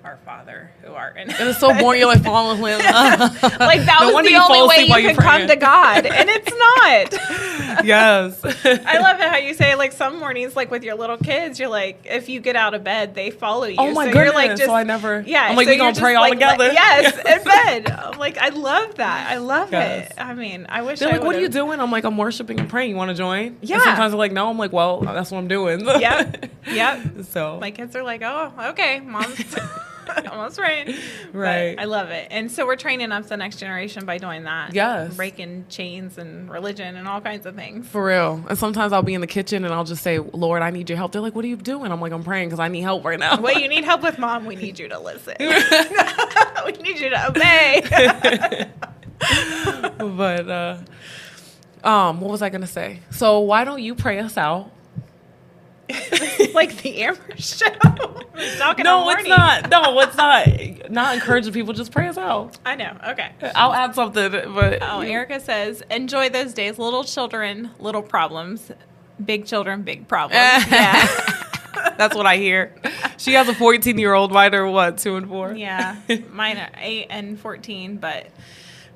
our 0.06 0.16
Father 0.18 0.70
who 0.82 0.92
art 0.92 1.16
in 1.16 1.28
heaven. 1.28 1.48
It's 1.48 1.58
so 1.58 1.76
boring. 1.76 2.00
You're 2.00 2.08
like 2.08 2.22
falling 2.22 2.60
with 2.60 2.80
him. 2.80 2.92
like 2.94 3.84
that 3.84 3.98
no 4.02 4.12
was 4.12 4.26
the 4.26 4.36
only 4.36 4.68
way 4.68 5.02
you 5.02 5.08
could 5.08 5.18
come 5.18 5.48
to 5.48 5.56
God, 5.56 6.06
and 6.06 6.30
it's 6.30 6.48
not. 6.48 7.84
yes. 7.84 8.40
I 8.44 8.98
love 8.98 9.20
it 9.20 9.28
how 9.28 9.36
you 9.36 9.52
say 9.52 9.74
like 9.74 9.92
some 9.92 10.20
mornings, 10.20 10.54
like 10.54 10.70
with 10.70 10.84
your 10.84 10.94
little 10.94 11.16
kids, 11.16 11.58
you're 11.58 11.68
like, 11.68 12.06
if 12.08 12.28
you 12.28 12.40
get 12.40 12.54
out 12.54 12.74
of 12.74 12.84
bed, 12.84 13.14
they 13.16 13.30
follow 13.30 13.64
you. 13.64 13.76
Oh 13.78 13.92
my 13.92 14.06
so 14.06 14.12
goodness! 14.12 14.24
You're 14.26 14.34
like 14.34 14.50
just, 14.50 14.64
so 14.64 14.74
I 14.74 14.84
never. 14.84 15.24
Yeah. 15.26 15.42
I'm 15.42 15.56
like 15.56 15.66
so 15.66 15.72
we 15.72 15.76
gonna 15.76 16.00
pray 16.00 16.14
all 16.14 16.22
like, 16.22 16.34
together. 16.34 16.68
Like, 16.68 16.74
yes, 16.74 17.16
in 17.16 17.44
bed. 17.44 17.90
I'm 17.90 18.18
like 18.18 18.38
I 18.38 18.50
love 18.50 18.94
that. 18.96 19.28
I 19.28 19.38
love 19.38 19.72
yes. 19.72 20.12
it. 20.12 20.20
I 20.20 20.34
mean, 20.34 20.66
I 20.68 20.82
wish. 20.82 21.00
They're 21.00 21.08
I 21.08 21.12
like, 21.16 21.24
what 21.24 21.34
are 21.34 21.40
you 21.40 21.48
doing? 21.48 21.80
I'm 21.80 21.90
like, 21.90 22.04
I'm 22.04 22.16
worshiping 22.16 22.60
and 22.60 22.68
praying. 22.68 22.90
You 22.90 22.96
want 22.96 23.10
to 23.10 23.16
join? 23.16 23.56
Yeah. 23.60 23.74
And 23.74 23.82
sometimes 23.82 24.12
they're 24.12 24.18
like, 24.18 24.32
no. 24.32 24.48
I'm 24.48 24.58
like, 24.58 24.72
well, 24.72 25.00
that's 25.00 25.32
what 25.32 25.38
I'm 25.38 25.48
doing. 25.48 25.80
yep. 25.84 26.48
Yep. 26.68 27.24
So 27.30 27.58
my 27.60 27.72
kids 27.72 27.96
are 27.96 28.04
like, 28.04 28.22
oh, 28.22 28.52
okay, 28.70 29.00
mom's. 29.00 29.56
Almost 30.30 30.58
right. 30.58 30.86
Right. 31.32 31.76
But 31.76 31.82
I 31.82 31.84
love 31.84 32.10
it. 32.10 32.28
And 32.30 32.50
so 32.50 32.66
we're 32.66 32.76
training 32.76 33.12
up 33.12 33.26
the 33.26 33.36
next 33.36 33.56
generation 33.56 34.04
by 34.04 34.18
doing 34.18 34.44
that. 34.44 34.74
Yes. 34.74 35.14
Breaking 35.16 35.66
chains 35.68 36.18
and 36.18 36.50
religion 36.50 36.96
and 36.96 37.08
all 37.08 37.20
kinds 37.20 37.46
of 37.46 37.54
things. 37.54 37.88
For 37.88 38.04
real. 38.04 38.44
And 38.48 38.58
sometimes 38.58 38.92
I'll 38.92 39.02
be 39.02 39.14
in 39.14 39.20
the 39.20 39.26
kitchen 39.26 39.64
and 39.64 39.72
I'll 39.72 39.84
just 39.84 40.02
say, 40.02 40.18
Lord, 40.18 40.62
I 40.62 40.70
need 40.70 40.88
your 40.88 40.96
help. 40.96 41.12
They're 41.12 41.20
like, 41.20 41.34
what 41.34 41.44
are 41.44 41.48
you 41.48 41.56
doing? 41.56 41.92
I'm 41.92 42.00
like, 42.00 42.12
I'm 42.12 42.24
praying 42.24 42.48
because 42.48 42.60
I 42.60 42.68
need 42.68 42.82
help 42.82 43.04
right 43.04 43.18
now. 43.18 43.40
What 43.40 43.60
you 43.60 43.68
need 43.68 43.84
help 43.84 44.02
with, 44.02 44.18
Mom? 44.18 44.44
We 44.44 44.56
need 44.56 44.78
you 44.78 44.88
to 44.88 44.98
listen. 44.98 45.34
we 45.40 46.72
need 46.72 46.98
you 46.98 47.10
to 47.10 47.28
obey. 47.28 48.68
but, 50.16 50.48
uh, 50.48 50.78
um, 51.84 52.20
what 52.20 52.30
was 52.30 52.42
I 52.42 52.48
going 52.48 52.62
to 52.62 52.66
say? 52.66 53.00
So 53.10 53.40
why 53.40 53.64
don't 53.64 53.80
you 53.82 53.94
pray 53.94 54.18
us 54.18 54.36
out? 54.36 54.70
Like 56.54 56.76
the 56.82 57.02
Amber 57.02 57.36
show. 57.36 57.66
Talking 58.58 58.84
no, 58.84 59.08
it's 59.10 59.28
not. 59.28 59.70
No, 59.70 60.00
it's 60.00 60.16
not. 60.16 60.90
Not 60.90 61.14
encouraging 61.14 61.52
people. 61.52 61.72
Just 61.72 61.92
pray 61.92 62.08
us 62.08 62.18
out. 62.18 62.58
I 62.64 62.74
know. 62.74 62.96
Okay. 63.08 63.30
I'll 63.54 63.72
add 63.72 63.94
something. 63.94 64.30
But 64.30 64.82
oh, 64.82 65.00
Erica 65.00 65.40
says, 65.40 65.82
enjoy 65.90 66.28
those 66.28 66.52
days. 66.52 66.78
Little 66.78 67.04
children, 67.04 67.70
little 67.78 68.02
problems. 68.02 68.70
Big 69.24 69.46
children, 69.46 69.82
big 69.82 70.08
problems. 70.08 70.34
yeah. 70.70 71.06
That's 71.96 72.14
what 72.14 72.26
I 72.26 72.36
hear. 72.36 72.74
She 73.16 73.34
has 73.34 73.48
a 73.48 73.54
14 73.54 73.98
year 73.98 74.12
old. 74.12 74.32
Mine 74.32 74.54
are 74.54 74.66
what, 74.66 74.98
two 74.98 75.16
and 75.16 75.28
four? 75.28 75.54
Yeah. 75.54 75.96
Mine 76.30 76.58
are 76.58 76.70
eight 76.78 77.06
and 77.10 77.38
14, 77.38 77.96
but 77.96 78.26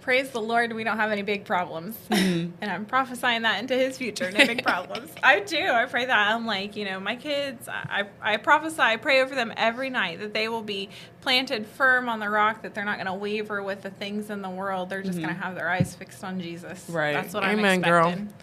praise 0.00 0.30
the 0.30 0.40
Lord, 0.40 0.72
we 0.72 0.84
don't 0.84 0.96
have 0.96 1.10
any 1.10 1.22
big 1.22 1.44
problems. 1.44 1.96
Mm-hmm. 2.10 2.52
and 2.60 2.70
I'm 2.70 2.86
prophesying 2.86 3.42
that 3.42 3.60
into 3.60 3.74
his 3.74 3.98
future, 3.98 4.30
no 4.30 4.46
big 4.46 4.62
problems. 4.64 5.10
I 5.22 5.40
do. 5.40 5.58
I 5.58 5.86
pray 5.86 6.06
that. 6.06 6.34
I'm 6.34 6.46
like, 6.46 6.76
you 6.76 6.84
know, 6.84 7.00
my 7.00 7.16
kids, 7.16 7.68
I, 7.68 8.04
I 8.20 8.36
prophesy, 8.36 8.80
I 8.80 8.96
pray 8.96 9.22
over 9.22 9.34
them 9.34 9.52
every 9.56 9.90
night 9.90 10.20
that 10.20 10.32
they 10.32 10.48
will 10.48 10.62
be 10.62 10.88
planted 11.20 11.66
firm 11.66 12.08
on 12.08 12.20
the 12.20 12.28
rock, 12.28 12.62
that 12.62 12.74
they're 12.74 12.84
not 12.84 12.96
going 12.96 13.06
to 13.06 13.14
waver 13.14 13.62
with 13.62 13.82
the 13.82 13.90
things 13.90 14.30
in 14.30 14.42
the 14.42 14.50
world. 14.50 14.90
They're 14.90 15.02
just 15.02 15.18
mm-hmm. 15.18 15.26
going 15.26 15.36
to 15.36 15.42
have 15.42 15.54
their 15.54 15.68
eyes 15.68 15.94
fixed 15.94 16.24
on 16.24 16.40
Jesus. 16.40 16.86
Right. 16.88 17.12
That's 17.12 17.34
what 17.34 17.44
Amen, 17.44 17.58
I'm 17.58 17.64
expecting. 17.80 18.24
Girl. 18.26 18.34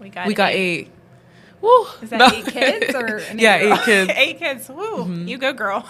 We 0.00 0.08
got 0.10 0.26
we 0.26 0.32
eight. 0.32 0.36
got 0.36 0.52
eight. 0.52 0.90
Woo. 1.60 1.86
Is 2.02 2.10
that 2.10 2.18
no. 2.18 2.26
eight 2.26 2.46
kids 2.46 2.94
or 2.94 3.22
yeah, 3.34 3.56
eight 3.56 3.84
kids? 3.84 4.12
eight 4.16 4.38
kids. 4.38 4.68
Woo. 4.68 5.04
Mm-hmm. 5.04 5.28
You 5.28 5.38
go, 5.38 5.52
girl. 5.52 5.88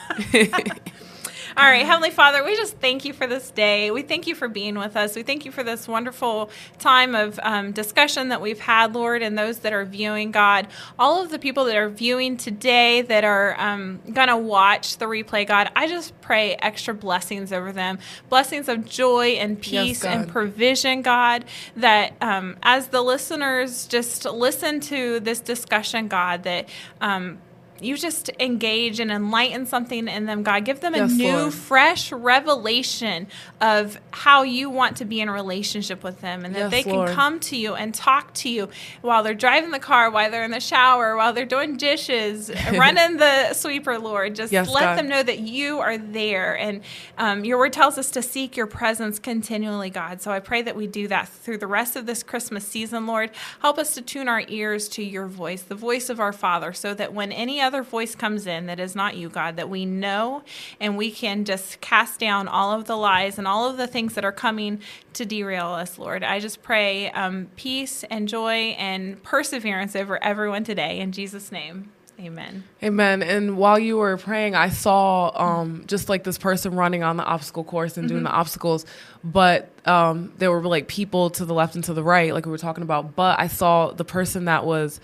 All 1.59 1.65
right, 1.65 1.87
Heavenly 1.87 2.11
Father, 2.11 2.45
we 2.45 2.55
just 2.55 2.77
thank 2.81 3.07
you 3.07 3.15
for 3.15 3.27
this 3.27 3.51
day. 3.51 3.91
We 3.91 4.03
thank 4.03 4.27
you 4.27 4.35
for 4.35 4.47
being 4.47 4.79
with 4.79 4.95
us. 4.95 5.17
We 5.17 5.23
thank 5.23 5.47
you 5.47 5.51
for 5.51 5.65
this 5.65 5.89
wonderful 5.89 6.51
time 6.79 7.15
of 7.15 7.41
um, 7.43 7.73
discussion 7.73 8.29
that 8.29 8.43
we've 8.43 8.61
had, 8.61 8.95
Lord, 8.95 9.23
and 9.23 9.39
those 9.39 9.61
that 9.61 9.73
are 9.73 9.87
viewing, 9.87 10.33
God. 10.33 10.69
All 10.99 11.23
of 11.23 11.31
the 11.31 11.39
people 11.39 11.65
that 11.65 11.77
are 11.77 11.89
viewing 11.89 12.37
today 12.37 13.01
that 13.01 13.25
are 13.25 13.59
um, 13.59 14.03
going 14.13 14.29
to 14.29 14.37
watch 14.37 14.99
the 14.99 15.07
replay, 15.07 15.47
God, 15.47 15.71
I 15.75 15.87
just 15.87 16.21
pray 16.21 16.57
extra 16.57 16.93
blessings 16.93 17.55
over 17.55 17.73
them 17.73 18.01
blessings 18.29 18.69
of 18.69 18.85
joy 18.85 19.29
and 19.39 19.59
peace 19.59 20.03
yes, 20.03 20.05
and 20.05 20.29
provision, 20.29 21.01
God, 21.01 21.47
that 21.77 22.13
um, 22.21 22.57
as 22.63 22.89
the 22.89 23.01
listeners 23.01 23.87
just 23.87 24.27
listen 24.27 24.81
to 24.81 25.21
this 25.21 25.41
discussion, 25.41 26.09
God, 26.09 26.43
that 26.43 26.69
um, 27.01 27.39
you 27.81 27.97
just 27.97 28.31
engage 28.41 29.01
and 29.01 29.11
enlighten 29.11 29.67
something 29.67 30.09
in 30.09 30.27
them, 30.27 30.43
God. 30.43 30.65
Give 30.65 30.81
them 30.81 30.95
a 30.95 31.07
new, 31.07 31.37
Lord. 31.37 31.55
fresh 31.55 32.13
revelation 32.13 33.27
of 33.61 33.99
how 34.11 34.43
you 34.43 34.71
want 34.71 34.97
to 34.99 35.05
be 35.05 35.21
in 35.21 35.29
a 35.29 35.33
relationship 35.33 36.03
with 36.03 36.21
them 36.21 36.45
and 36.45 36.55
that 36.55 36.59
yes, 36.59 36.71
they 36.71 36.83
can 36.83 36.93
Lord. 36.93 37.11
come 37.11 37.41
to 37.41 37.57
you 37.57 37.75
and 37.75 37.95
talk 37.95 38.33
to 38.35 38.49
you 38.49 38.69
while 39.03 39.23
they're 39.23 39.35
driving 39.35 39.71
the 39.71 39.79
car, 39.79 40.11
while 40.11 40.31
they're 40.31 40.45
in 40.45 40.51
the 40.51 40.61
shower, 40.61 41.17
while 41.17 41.33
they're 41.33 41.45
doing 41.45 41.77
dishes, 41.77 42.51
running 42.73 43.19
the 43.19 43.53
sweeper, 43.53 43.99
Lord. 43.99 44.35
Just 44.35 44.53
yes, 44.53 44.69
let 44.69 44.81
God. 44.81 44.99
them 44.99 45.09
know 45.09 45.23
that 45.23 45.41
you 45.41 45.81
are 45.81 45.99
there. 45.99 46.57
And 46.57 46.83
um, 47.19 47.45
your 47.45 47.59
word 47.59 47.73
tells 47.73 47.99
us 47.99 48.11
to 48.13 48.23
seek 48.23 48.57
your 48.57 48.67
presence 48.67 49.19
continually, 49.19 49.91
God. 49.91 50.23
So 50.23 50.31
I 50.31 50.41
pray 50.41 50.63
that 50.63 50.77
we 50.77 50.87
do 50.87 51.09
that 51.09 51.29
through 51.29 51.59
the 51.59 51.67
rest 51.67 51.97
of 51.97 52.07
this 52.07 52.23
Christmas 52.23 52.67
season, 52.67 53.07
Lord. 53.07 53.31
Help 53.61 53.79
us 53.79 53.95
to 53.95 54.03
tune 54.03 54.29
our 54.29 54.43
ears 54.49 54.89
to 54.91 55.03
your 55.03 55.27
voice, 55.27 55.63
the 55.63 55.75
voice 55.75 56.09
of 56.09 56.21
our 56.21 56.33
Father, 56.33 56.73
so 56.73 56.95
that 56.95 57.13
when 57.13 57.33
any 57.33 57.61
other 57.67 57.83
voice 57.83 58.15
comes 58.15 58.47
in 58.47 58.67
that 58.67 58.81
is 58.81 58.95
not 58.95 59.17
you, 59.17 59.29
God, 59.29 59.57
that 59.57 59.69
we 59.69 59.85
know 59.85 60.43
and 60.81 60.97
we 60.97 61.11
can 61.11 61.45
just 61.45 61.81
cast 61.81 62.21
down 62.21 62.49
all 62.49 62.73
of 62.73 62.87
the 62.87 62.97
lies 62.97 63.37
and 63.39 63.47
all 63.47 63.69
of 63.69 63.77
the 63.77 63.87
things 63.87 64.15
that 64.15 64.25
are 64.25 64.33
coming 64.33 64.81
to 65.15 65.27
derail 65.27 65.69
us, 65.69 65.99
Lord. 65.99 66.25
I 66.25 66.41
just 66.41 66.63
pray 66.63 67.11
um, 67.11 67.49
peace 67.57 68.05
and 68.05 68.29
joy 68.29 68.75
and 68.79 69.23
perseverance 69.23 69.95
over 69.95 70.23
everyone 70.23 70.65
today. 70.65 71.01
In 71.01 71.13
Jesus' 71.13 71.53
name. 71.53 71.93
Amen. 72.19 72.65
Amen. 72.83 73.23
And 73.23 73.59
while 73.59 73.79
you 73.79 73.99
were 73.99 74.17
praying, 74.17 74.55
I 74.55 74.71
saw 74.71 75.33
um, 75.35 75.85
just 75.87 76.09
like 76.09 76.25
this 76.25 76.39
person 76.39 76.75
running 76.75 77.03
on 77.03 77.19
the 77.19 77.25
obstacle 77.25 77.63
course 77.63 77.99
and 77.99 78.09
doing 78.09 78.21
mm-hmm. 78.21 78.33
the 78.33 78.39
obstacles, 78.39 78.87
but 79.23 79.69
um, 79.87 80.33
there 80.39 80.51
were 80.51 80.63
like 80.63 80.89
people 80.89 81.29
to 81.31 81.45
the 81.45 81.53
left 81.53 81.75
and 81.75 81.85
to 81.85 81.93
the 81.93 82.03
right, 82.03 82.33
like 82.33 82.47
we 82.47 82.53
were 82.53 82.59
talking 82.59 82.83
about. 82.83 83.15
But 83.15 83.39
I 83.39 83.49
saw 83.49 83.93
the 83.93 84.05
person 84.05 84.47
that 84.47 84.65
was 84.65 84.99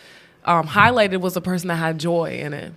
um, 0.45 0.67
highlighted 0.67 1.21
was 1.21 1.37
a 1.37 1.41
person 1.41 1.69
that 1.69 1.77
had 1.77 1.99
joy 1.99 2.39
in 2.39 2.53
it. 2.53 2.73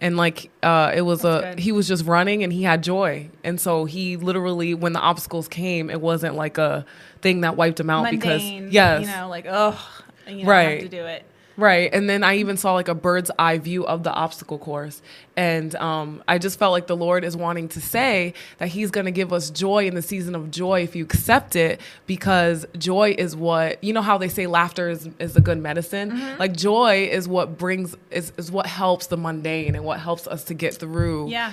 And 0.00 0.16
like 0.16 0.50
uh, 0.64 0.92
it 0.94 1.02
was 1.02 1.22
That's 1.22 1.44
a 1.44 1.48
good. 1.50 1.58
he 1.60 1.70
was 1.70 1.86
just 1.86 2.04
running 2.04 2.42
and 2.42 2.52
he 2.52 2.64
had 2.64 2.82
joy. 2.82 3.30
And 3.44 3.60
so 3.60 3.84
he 3.84 4.16
literally 4.16 4.74
when 4.74 4.92
the 4.92 5.00
obstacles 5.00 5.46
came 5.46 5.90
it 5.90 6.00
wasn't 6.00 6.34
like 6.34 6.58
a 6.58 6.84
thing 7.20 7.42
that 7.42 7.56
wiped 7.56 7.78
him 7.78 7.88
out 7.88 8.02
Mundane, 8.02 8.18
because 8.18 8.42
yes. 8.72 9.02
you 9.02 9.06
know 9.06 9.28
like 9.28 9.46
oh 9.48 9.78
you 10.26 10.42
know, 10.42 10.50
right. 10.50 10.80
to 10.80 10.88
do 10.88 11.04
it 11.04 11.24
Right. 11.56 11.92
And 11.92 12.08
then 12.08 12.22
I 12.24 12.36
even 12.36 12.56
saw 12.56 12.74
like 12.74 12.88
a 12.88 12.94
bird's 12.94 13.30
eye 13.38 13.58
view 13.58 13.84
of 13.86 14.02
the 14.02 14.12
obstacle 14.12 14.58
course. 14.58 15.02
And 15.36 15.74
um, 15.76 16.22
I 16.28 16.38
just 16.38 16.58
felt 16.58 16.72
like 16.72 16.86
the 16.86 16.96
Lord 16.96 17.24
is 17.24 17.36
wanting 17.36 17.68
to 17.70 17.80
say 17.80 18.34
that 18.58 18.68
He's 18.68 18.90
going 18.90 19.06
to 19.06 19.10
give 19.10 19.32
us 19.32 19.50
joy 19.50 19.86
in 19.86 19.94
the 19.94 20.02
season 20.02 20.34
of 20.34 20.50
joy 20.50 20.82
if 20.82 20.94
you 20.94 21.04
accept 21.04 21.56
it, 21.56 21.80
because 22.06 22.66
joy 22.76 23.14
is 23.16 23.34
what, 23.34 23.82
you 23.82 23.92
know, 23.92 24.02
how 24.02 24.18
they 24.18 24.28
say 24.28 24.46
laughter 24.46 24.88
is, 24.88 25.08
is 25.18 25.36
a 25.36 25.40
good 25.40 25.58
medicine? 25.58 26.12
Mm-hmm. 26.12 26.38
Like 26.38 26.56
joy 26.56 27.08
is 27.10 27.28
what 27.28 27.58
brings, 27.58 27.96
is, 28.10 28.32
is 28.36 28.50
what 28.50 28.66
helps 28.66 29.06
the 29.06 29.16
mundane 29.16 29.74
and 29.74 29.84
what 29.84 30.00
helps 30.00 30.26
us 30.26 30.44
to 30.44 30.54
get 30.54 30.74
through. 30.74 31.28
Yeah 31.28 31.52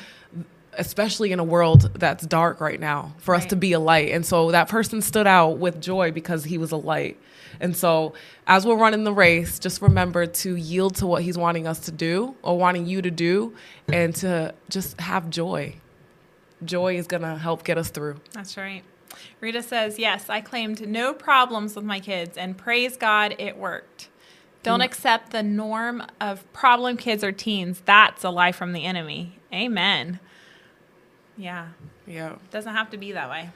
especially 0.77 1.31
in 1.31 1.39
a 1.39 1.43
world 1.43 1.91
that's 1.95 2.25
dark 2.25 2.61
right 2.61 2.79
now 2.79 3.13
for 3.17 3.33
right. 3.33 3.41
us 3.41 3.49
to 3.49 3.55
be 3.55 3.73
a 3.73 3.79
light 3.79 4.11
and 4.11 4.25
so 4.25 4.51
that 4.51 4.69
person 4.69 5.01
stood 5.01 5.25
out 5.25 5.57
with 5.57 5.81
joy 5.81 6.11
because 6.11 6.43
he 6.43 6.57
was 6.57 6.71
a 6.71 6.77
light 6.77 7.19
and 7.60 7.76
so, 7.76 8.14
as 8.47 8.66
we're 8.66 8.78
running 8.78 9.03
the 9.03 9.14
race, 9.14 9.60
just 9.60 9.82
remember 9.82 10.26
to 10.26 10.55
yield 10.55 10.95
to 10.95 11.07
what 11.07 11.24
He's 11.24 11.38
wanting 11.38 11.68
us 11.68 11.80
to 11.82 11.91
do 11.91 12.36
or 12.41 12.57
wanting 12.57 12.86
you 12.86 13.01
to 13.01 13.12
do 13.12 13.55
and 13.91 14.16
to 14.18 14.53
just 14.70 14.99
have 15.01 15.30
joy. 15.30 15.76
Joy 16.64 16.97
is 16.97 17.07
going 17.07 17.24
to 17.24 17.36
help 17.36 17.64
get 17.64 17.78
us 17.78 17.89
through. 17.89 18.18
That's 18.34 18.57
right. 18.57 18.84
Rita 19.39 19.64
says, 19.64 19.99
Yes, 19.99 20.30
I 20.30 20.41
claimed 20.41 20.88
no 20.88 21.14
problems 21.14 21.76
with 21.76 21.86
my 21.86 21.99
kids, 21.99 22.38
and 22.38 22.57
praise 22.57 22.97
God, 22.97 23.36
it 23.39 23.57
worked. 23.57 24.10
Don't 24.64 24.82
mm. 24.82 24.86
accept 24.86 25.32
the 25.32 25.43
norm 25.43 26.03
of 26.20 26.51
problem 26.53 26.97
kids 26.97 27.24
or 27.24 27.32
teens. 27.32 27.82
That's 27.86 28.24
a 28.24 28.30
lie 28.30 28.51
from 28.51 28.74
the 28.74 28.86
enemy. 28.86 29.39
Amen. 29.53 30.20
Yeah. 31.38 31.70
Yeah. 32.05 32.36
Doesn't 32.51 32.74
have 32.74 32.89
to 32.91 32.97
be 32.97 33.14
that 33.14 33.30
way. 33.30 33.49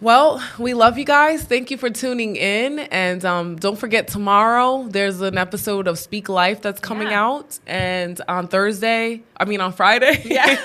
Well, 0.00 0.40
we 0.58 0.74
love 0.74 0.96
you 0.96 1.04
guys. 1.04 1.42
Thank 1.42 1.72
you 1.72 1.76
for 1.76 1.90
tuning 1.90 2.36
in. 2.36 2.78
And 2.78 3.24
um, 3.24 3.56
don't 3.56 3.76
forget, 3.76 4.06
tomorrow 4.06 4.86
there's 4.88 5.20
an 5.20 5.36
episode 5.36 5.88
of 5.88 5.98
Speak 5.98 6.28
Life 6.28 6.62
that's 6.62 6.80
coming 6.80 7.08
yeah. 7.08 7.24
out. 7.24 7.58
And 7.66 8.20
on 8.28 8.46
Thursday, 8.46 9.22
I 9.36 9.44
mean, 9.44 9.60
on 9.60 9.72
Friday, 9.72 10.22
yeah. 10.24 10.56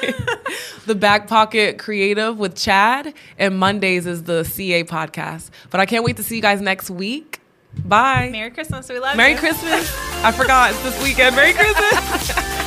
the 0.86 0.94
Back 0.94 1.28
Pocket 1.28 1.80
Creative 1.80 2.38
with 2.38 2.56
Chad. 2.56 3.16
And 3.40 3.58
Mondays 3.58 4.06
is 4.06 4.24
the 4.24 4.44
CA 4.44 4.84
podcast. 4.84 5.50
But 5.72 5.80
I 5.80 5.88
can't 5.88 6.04
wait 6.04 6.18
to 6.18 6.24
see 6.24 6.36
you 6.36 6.42
guys 6.42 6.62
next 6.62 6.92
week. 6.92 7.40
Bye. 7.74 8.30
Merry 8.32 8.52
Christmas. 8.52 8.88
We 8.88 9.00
love 9.00 9.18
Merry 9.18 9.32
you. 9.32 9.42
Merry 9.42 9.54
Christmas. 9.56 10.24
I 10.24 10.32
forgot. 10.32 10.72
It's 10.72 10.84
this 10.84 11.04
weekend. 11.04 11.36
Merry 11.36 11.54
Christmas. 11.58 12.63